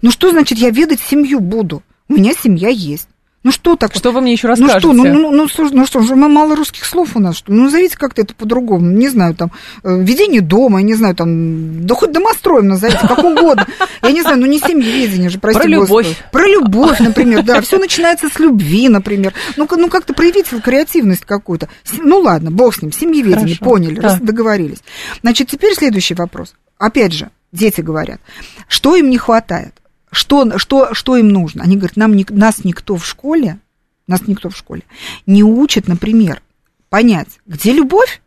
Ну 0.02 0.10
что 0.10 0.30
значит, 0.30 0.58
я 0.58 0.70
ведать 0.70 1.00
семью 1.00 1.38
буду? 1.38 1.84
У 2.08 2.14
меня 2.14 2.32
семья 2.32 2.68
есть. 2.68 3.08
Ну 3.46 3.52
что 3.52 3.76
так? 3.76 3.94
Что 3.94 4.10
вы 4.10 4.22
мне 4.22 4.32
еще 4.32 4.48
расскажете? 4.48 4.88
Ну 4.88 4.92
что, 5.04 5.04
ну, 5.04 5.20
ну, 5.20 5.30
ну, 5.30 5.48
слушай, 5.48 5.72
ну 5.72 5.86
что, 5.86 6.00
ну, 6.00 6.28
мало 6.28 6.56
русских 6.56 6.84
слов 6.84 7.14
у 7.14 7.20
нас, 7.20 7.36
что 7.36 7.52
Ну, 7.52 7.62
назовите 7.62 7.96
как-то 7.96 8.22
это 8.22 8.34
по-другому. 8.34 8.90
Не 8.90 9.08
знаю, 9.08 9.36
там, 9.36 9.52
э, 9.84 10.02
ведение 10.02 10.40
дома, 10.40 10.80
я 10.80 10.84
не 10.84 10.94
знаю, 10.94 11.14
там, 11.14 11.86
да 11.86 11.94
хоть 11.94 12.10
домостроем 12.10 12.66
назовите, 12.66 13.06
как 13.06 13.22
угодно. 13.22 13.64
Я 14.02 14.10
не 14.10 14.22
знаю, 14.22 14.40
ну 14.40 14.46
не 14.46 14.58
семьеведение 14.58 15.30
же, 15.30 15.38
прости 15.38 15.60
Про 15.60 15.68
любовь. 15.68 16.08
Про 16.32 16.48
любовь, 16.48 16.98
например, 16.98 17.44
да. 17.44 17.60
Все 17.60 17.78
начинается 17.78 18.28
с 18.28 18.40
любви, 18.40 18.88
например. 18.88 19.32
Ну, 19.56 19.68
ну 19.76 19.88
как-то 19.90 20.12
проявите 20.12 20.60
креативность 20.60 21.24
какую-то. 21.24 21.68
Ну 21.98 22.18
ладно, 22.18 22.50
бог 22.50 22.74
с 22.74 22.82
ним, 22.82 22.90
семьеведение, 22.90 23.54
Хорошо. 23.54 23.64
поняли, 23.64 24.00
да. 24.00 24.18
договорились. 24.20 24.82
Значит, 25.22 25.50
теперь 25.50 25.74
следующий 25.74 26.14
вопрос. 26.14 26.56
Опять 26.78 27.12
же, 27.12 27.30
дети 27.52 27.80
говорят, 27.80 28.20
что 28.66 28.96
им 28.96 29.08
не 29.08 29.18
хватает? 29.18 29.72
Что, 30.10 30.58
что, 30.58 30.94
что 30.94 31.16
им 31.16 31.28
нужно? 31.28 31.62
Они 31.62 31.76
говорят, 31.76 31.96
нам, 31.96 32.16
нас 32.30 32.64
никто 32.64 32.96
в 32.96 33.06
школе, 33.06 33.58
нас 34.06 34.26
никто 34.26 34.50
в 34.50 34.56
школе 34.56 34.82
не 35.26 35.42
учит, 35.42 35.88
например, 35.88 36.42
понять, 36.88 37.40
где 37.46 37.72
любовь, 37.72 38.22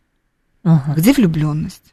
ага. 0.64 0.94
где 0.96 1.14
влюбленность. 1.14 1.89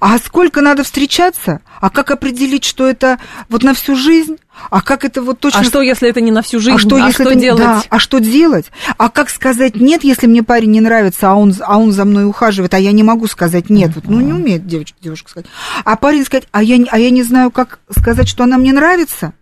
А 0.00 0.18
сколько 0.18 0.60
надо 0.60 0.84
встречаться? 0.84 1.60
А 1.80 1.90
как 1.90 2.10
определить, 2.10 2.64
что 2.64 2.86
это 2.86 3.18
вот 3.48 3.62
на 3.62 3.74
всю 3.74 3.96
жизнь? 3.96 4.36
А 4.70 4.82
как 4.82 5.04
это 5.04 5.22
вот 5.22 5.40
точно... 5.40 5.60
А 5.60 5.64
что, 5.64 5.80
если 5.80 6.08
это 6.08 6.20
не 6.20 6.30
на 6.30 6.42
всю 6.42 6.60
жизнь? 6.60 6.76
А 6.76 6.78
что, 6.78 6.96
а 6.96 7.06
если 7.06 7.24
что 7.24 7.32
это... 7.32 7.40
делать? 7.40 7.60
Да, 7.60 7.82
а 7.88 7.98
что 7.98 8.18
делать? 8.18 8.66
А 8.98 9.08
как 9.08 9.30
сказать 9.30 9.76
нет, 9.76 10.04
если 10.04 10.26
мне 10.26 10.42
парень 10.42 10.70
не 10.70 10.80
нравится, 10.80 11.30
а 11.30 11.34
он, 11.34 11.54
а 11.60 11.78
он 11.78 11.92
за 11.92 12.04
мной 12.04 12.26
ухаживает, 12.26 12.74
а 12.74 12.78
я 12.78 12.92
не 12.92 13.02
могу 13.02 13.26
сказать 13.26 13.70
нет? 13.70 13.92
Вот, 13.94 14.04
ну, 14.08 14.20
не 14.20 14.32
умеет 14.32 14.66
девочка, 14.66 14.96
девушка 15.00 15.30
сказать. 15.30 15.50
А 15.84 15.96
парень 15.96 16.24
сказать, 16.24 16.46
а 16.52 16.62
я, 16.62 16.84
а 16.90 16.98
я 16.98 17.10
не 17.10 17.22
знаю, 17.22 17.50
как 17.50 17.78
сказать, 17.96 18.28
что 18.28 18.44
она 18.44 18.58
мне 18.58 18.72
нравится? 18.72 19.32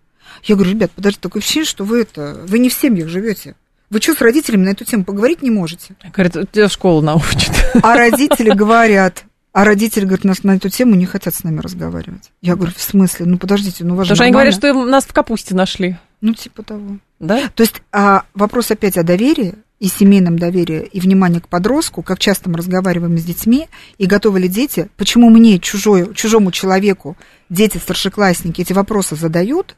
Я 0.44 0.54
говорю, 0.54 0.70
ребят, 0.70 0.92
подождите, 0.92 1.22
такое 1.22 1.42
ощущение, 1.42 1.66
что 1.66 1.84
вы 1.84 2.02
это... 2.02 2.40
Вы 2.46 2.60
не 2.60 2.70
в 2.70 2.74
семьях 2.74 3.08
живете. 3.08 3.56
Вы 3.90 4.00
что, 4.00 4.14
с 4.14 4.20
родителями 4.20 4.64
на 4.64 4.68
эту 4.70 4.84
тему 4.84 5.04
поговорить 5.04 5.42
не 5.42 5.50
можете? 5.50 5.96
Говорят, 6.14 6.52
тебя 6.52 6.68
школа 6.68 7.00
научит. 7.00 7.50
А 7.82 7.96
родители 7.96 8.50
говорят, 8.50 9.24
а 9.52 9.64
родители, 9.64 10.04
говорят, 10.04 10.24
нас 10.24 10.44
на 10.44 10.56
эту 10.56 10.68
тему 10.68 10.94
не 10.94 11.06
хотят 11.06 11.34
с 11.34 11.42
нами 11.42 11.60
разговаривать. 11.60 12.30
Я 12.40 12.54
говорю, 12.54 12.72
в 12.76 12.82
смысле? 12.82 13.26
Ну, 13.26 13.38
подождите, 13.38 13.84
ну, 13.84 13.96
важно. 13.96 14.14
Потому 14.14 14.16
что 14.16 14.24
они 14.24 14.32
говорят, 14.32 14.54
что 14.54 14.72
нас 14.86 15.04
в 15.04 15.12
капусте 15.12 15.54
нашли. 15.54 15.96
Ну, 16.20 16.34
типа 16.34 16.62
того. 16.62 16.98
Да? 17.18 17.48
То 17.54 17.62
есть 17.62 17.82
а, 17.92 18.24
вопрос 18.34 18.70
опять 18.70 18.96
о 18.96 19.02
доверии 19.02 19.54
и 19.80 19.88
семейном 19.88 20.38
доверии, 20.38 20.88
и 20.92 21.00
внимании 21.00 21.40
к 21.40 21.48
подростку, 21.48 22.02
как 22.02 22.18
часто 22.18 22.50
мы 22.50 22.58
разговариваем 22.58 23.16
с 23.16 23.24
детьми, 23.24 23.66
и 23.96 24.06
готовы 24.06 24.40
ли 24.40 24.48
дети, 24.48 24.88
почему 24.96 25.30
мне, 25.30 25.58
чужой, 25.58 26.14
чужому 26.14 26.52
человеку, 26.52 27.16
дети, 27.48 27.78
старшеклассники 27.78 28.60
эти 28.60 28.74
вопросы 28.74 29.16
задают, 29.16 29.76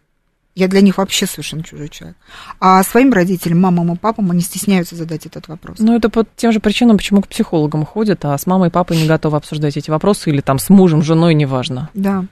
я 0.55 0.69
для 0.69 0.83
них 0.83 0.99
вообще 0.99 1.27
совершенно 1.27 1.63
чужой 1.63 1.89
человек. 1.89 2.17
А 2.61 2.83
своим 2.83 3.13
родителям, 3.13 3.61
мамам 3.61 3.95
и 3.95 3.97
папам, 3.97 4.31
они 4.31 4.43
стесняются 4.43 4.95
задать 4.97 5.25
этот 5.25 5.49
вопрос. 5.49 5.79
Ну, 5.79 5.97
это 5.97 6.11
по 6.11 6.27
тем 6.37 6.53
же 6.53 6.61
причинам, 6.61 6.99
почему 6.99 7.23
к 7.23 7.29
психологам 7.29 7.87
ходят, 7.87 8.25
а 8.27 8.37
с 8.37 8.47
мамой 8.47 8.69
и 8.69 8.71
папой 8.71 8.99
не 8.99 9.07
готовы 9.07 9.39
обсуждать 9.39 9.79
эти 9.79 9.91
вопросы, 9.91 10.29
или 10.29 10.43
там 10.43 10.59
с 10.59 10.69
мужем, 10.69 11.03
женой, 11.03 11.33
неважно. 11.33 11.89
Да. 11.95 12.27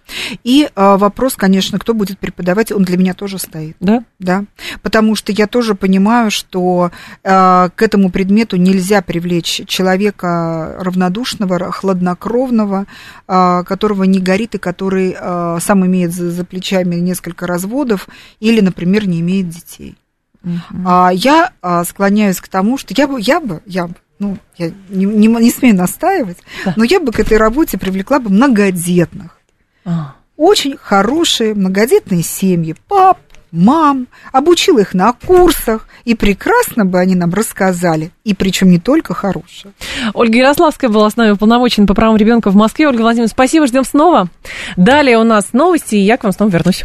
И 0.44 0.68
а, 0.74 0.98
вопрос, 0.98 1.34
конечно, 1.34 1.78
кто 1.78 1.94
будет 1.94 2.18
преподавать, 2.18 2.72
он 2.72 2.82
для 2.84 2.98
меня 2.98 3.14
тоже 3.14 3.38
стоит. 3.38 3.76
Да? 3.80 4.04
Да. 4.18 4.44
Потому 4.82 5.14
что 5.14 5.32
я 5.32 5.46
тоже 5.46 5.74
понимаю, 5.74 6.30
что 6.30 6.90
а, 7.24 7.70
к 7.74 7.80
этому 7.80 8.10
предмету 8.10 8.56
нельзя 8.56 9.00
привлечь 9.00 9.62
человека 9.66 10.76
равнодушного, 10.78 11.72
хладнокровного, 11.72 12.86
а, 13.26 13.62
которого 13.62 14.04
не 14.04 14.20
горит 14.20 14.56
и 14.56 14.58
который 14.58 15.16
а, 15.18 15.58
сам 15.60 15.86
имеет 15.86 16.12
за, 16.12 16.30
за 16.30 16.44
плечами 16.44 16.96
несколько 16.96 17.46
разводов, 17.46 18.08
или, 18.40 18.60
например, 18.60 19.06
не 19.06 19.20
имеет 19.20 19.48
детей. 19.48 19.96
Uh-huh. 20.44 20.82
А, 20.86 21.10
я 21.12 21.52
а, 21.60 21.84
склоняюсь 21.84 22.40
к 22.40 22.48
тому, 22.48 22.78
что 22.78 22.94
я 22.96 23.06
бы, 23.06 23.20
я 23.20 23.40
бы, 23.40 23.62
я 23.66 23.88
бы, 23.88 23.94
ну, 24.18 24.38
я 24.56 24.72
не, 24.88 25.04
не, 25.04 25.26
не 25.26 25.50
смею 25.50 25.76
настаивать, 25.76 26.38
да. 26.64 26.74
но 26.76 26.84
я 26.84 27.00
бы 27.00 27.12
к 27.12 27.20
этой 27.20 27.36
работе 27.36 27.78
привлекла 27.78 28.20
бы 28.20 28.30
многодетных. 28.30 29.38
Uh-huh. 29.84 30.06
Очень 30.36 30.76
хорошие 30.78 31.54
многодетные 31.54 32.22
семьи, 32.22 32.74
пап, 32.88 33.18
мам, 33.52 34.06
обучила 34.32 34.80
их 34.80 34.94
на 34.94 35.12
курсах, 35.12 35.86
и 36.04 36.14
прекрасно 36.14 36.84
бы 36.84 36.98
они 36.98 37.14
нам 37.14 37.32
рассказали, 37.32 38.10
и 38.24 38.34
причем 38.34 38.70
не 38.70 38.78
только 38.78 39.14
хорошие. 39.14 39.72
Ольга 40.14 40.38
Ярославская 40.38 40.90
была 40.90 41.10
с 41.10 41.16
нами 41.16 41.32
уполномочена 41.32 41.86
по 41.86 41.94
правам 41.94 42.16
ребенка 42.16 42.50
в 42.50 42.56
Москве. 42.56 42.88
Ольга 42.88 43.02
Владимировна, 43.02 43.30
спасибо, 43.30 43.66
ждем 43.66 43.84
снова. 43.84 44.28
Далее 44.76 45.18
у 45.18 45.24
нас 45.24 45.52
новости, 45.52 45.96
и 45.96 46.00
я 46.00 46.16
к 46.16 46.24
вам 46.24 46.32
снова 46.32 46.50
вернусь. 46.50 46.84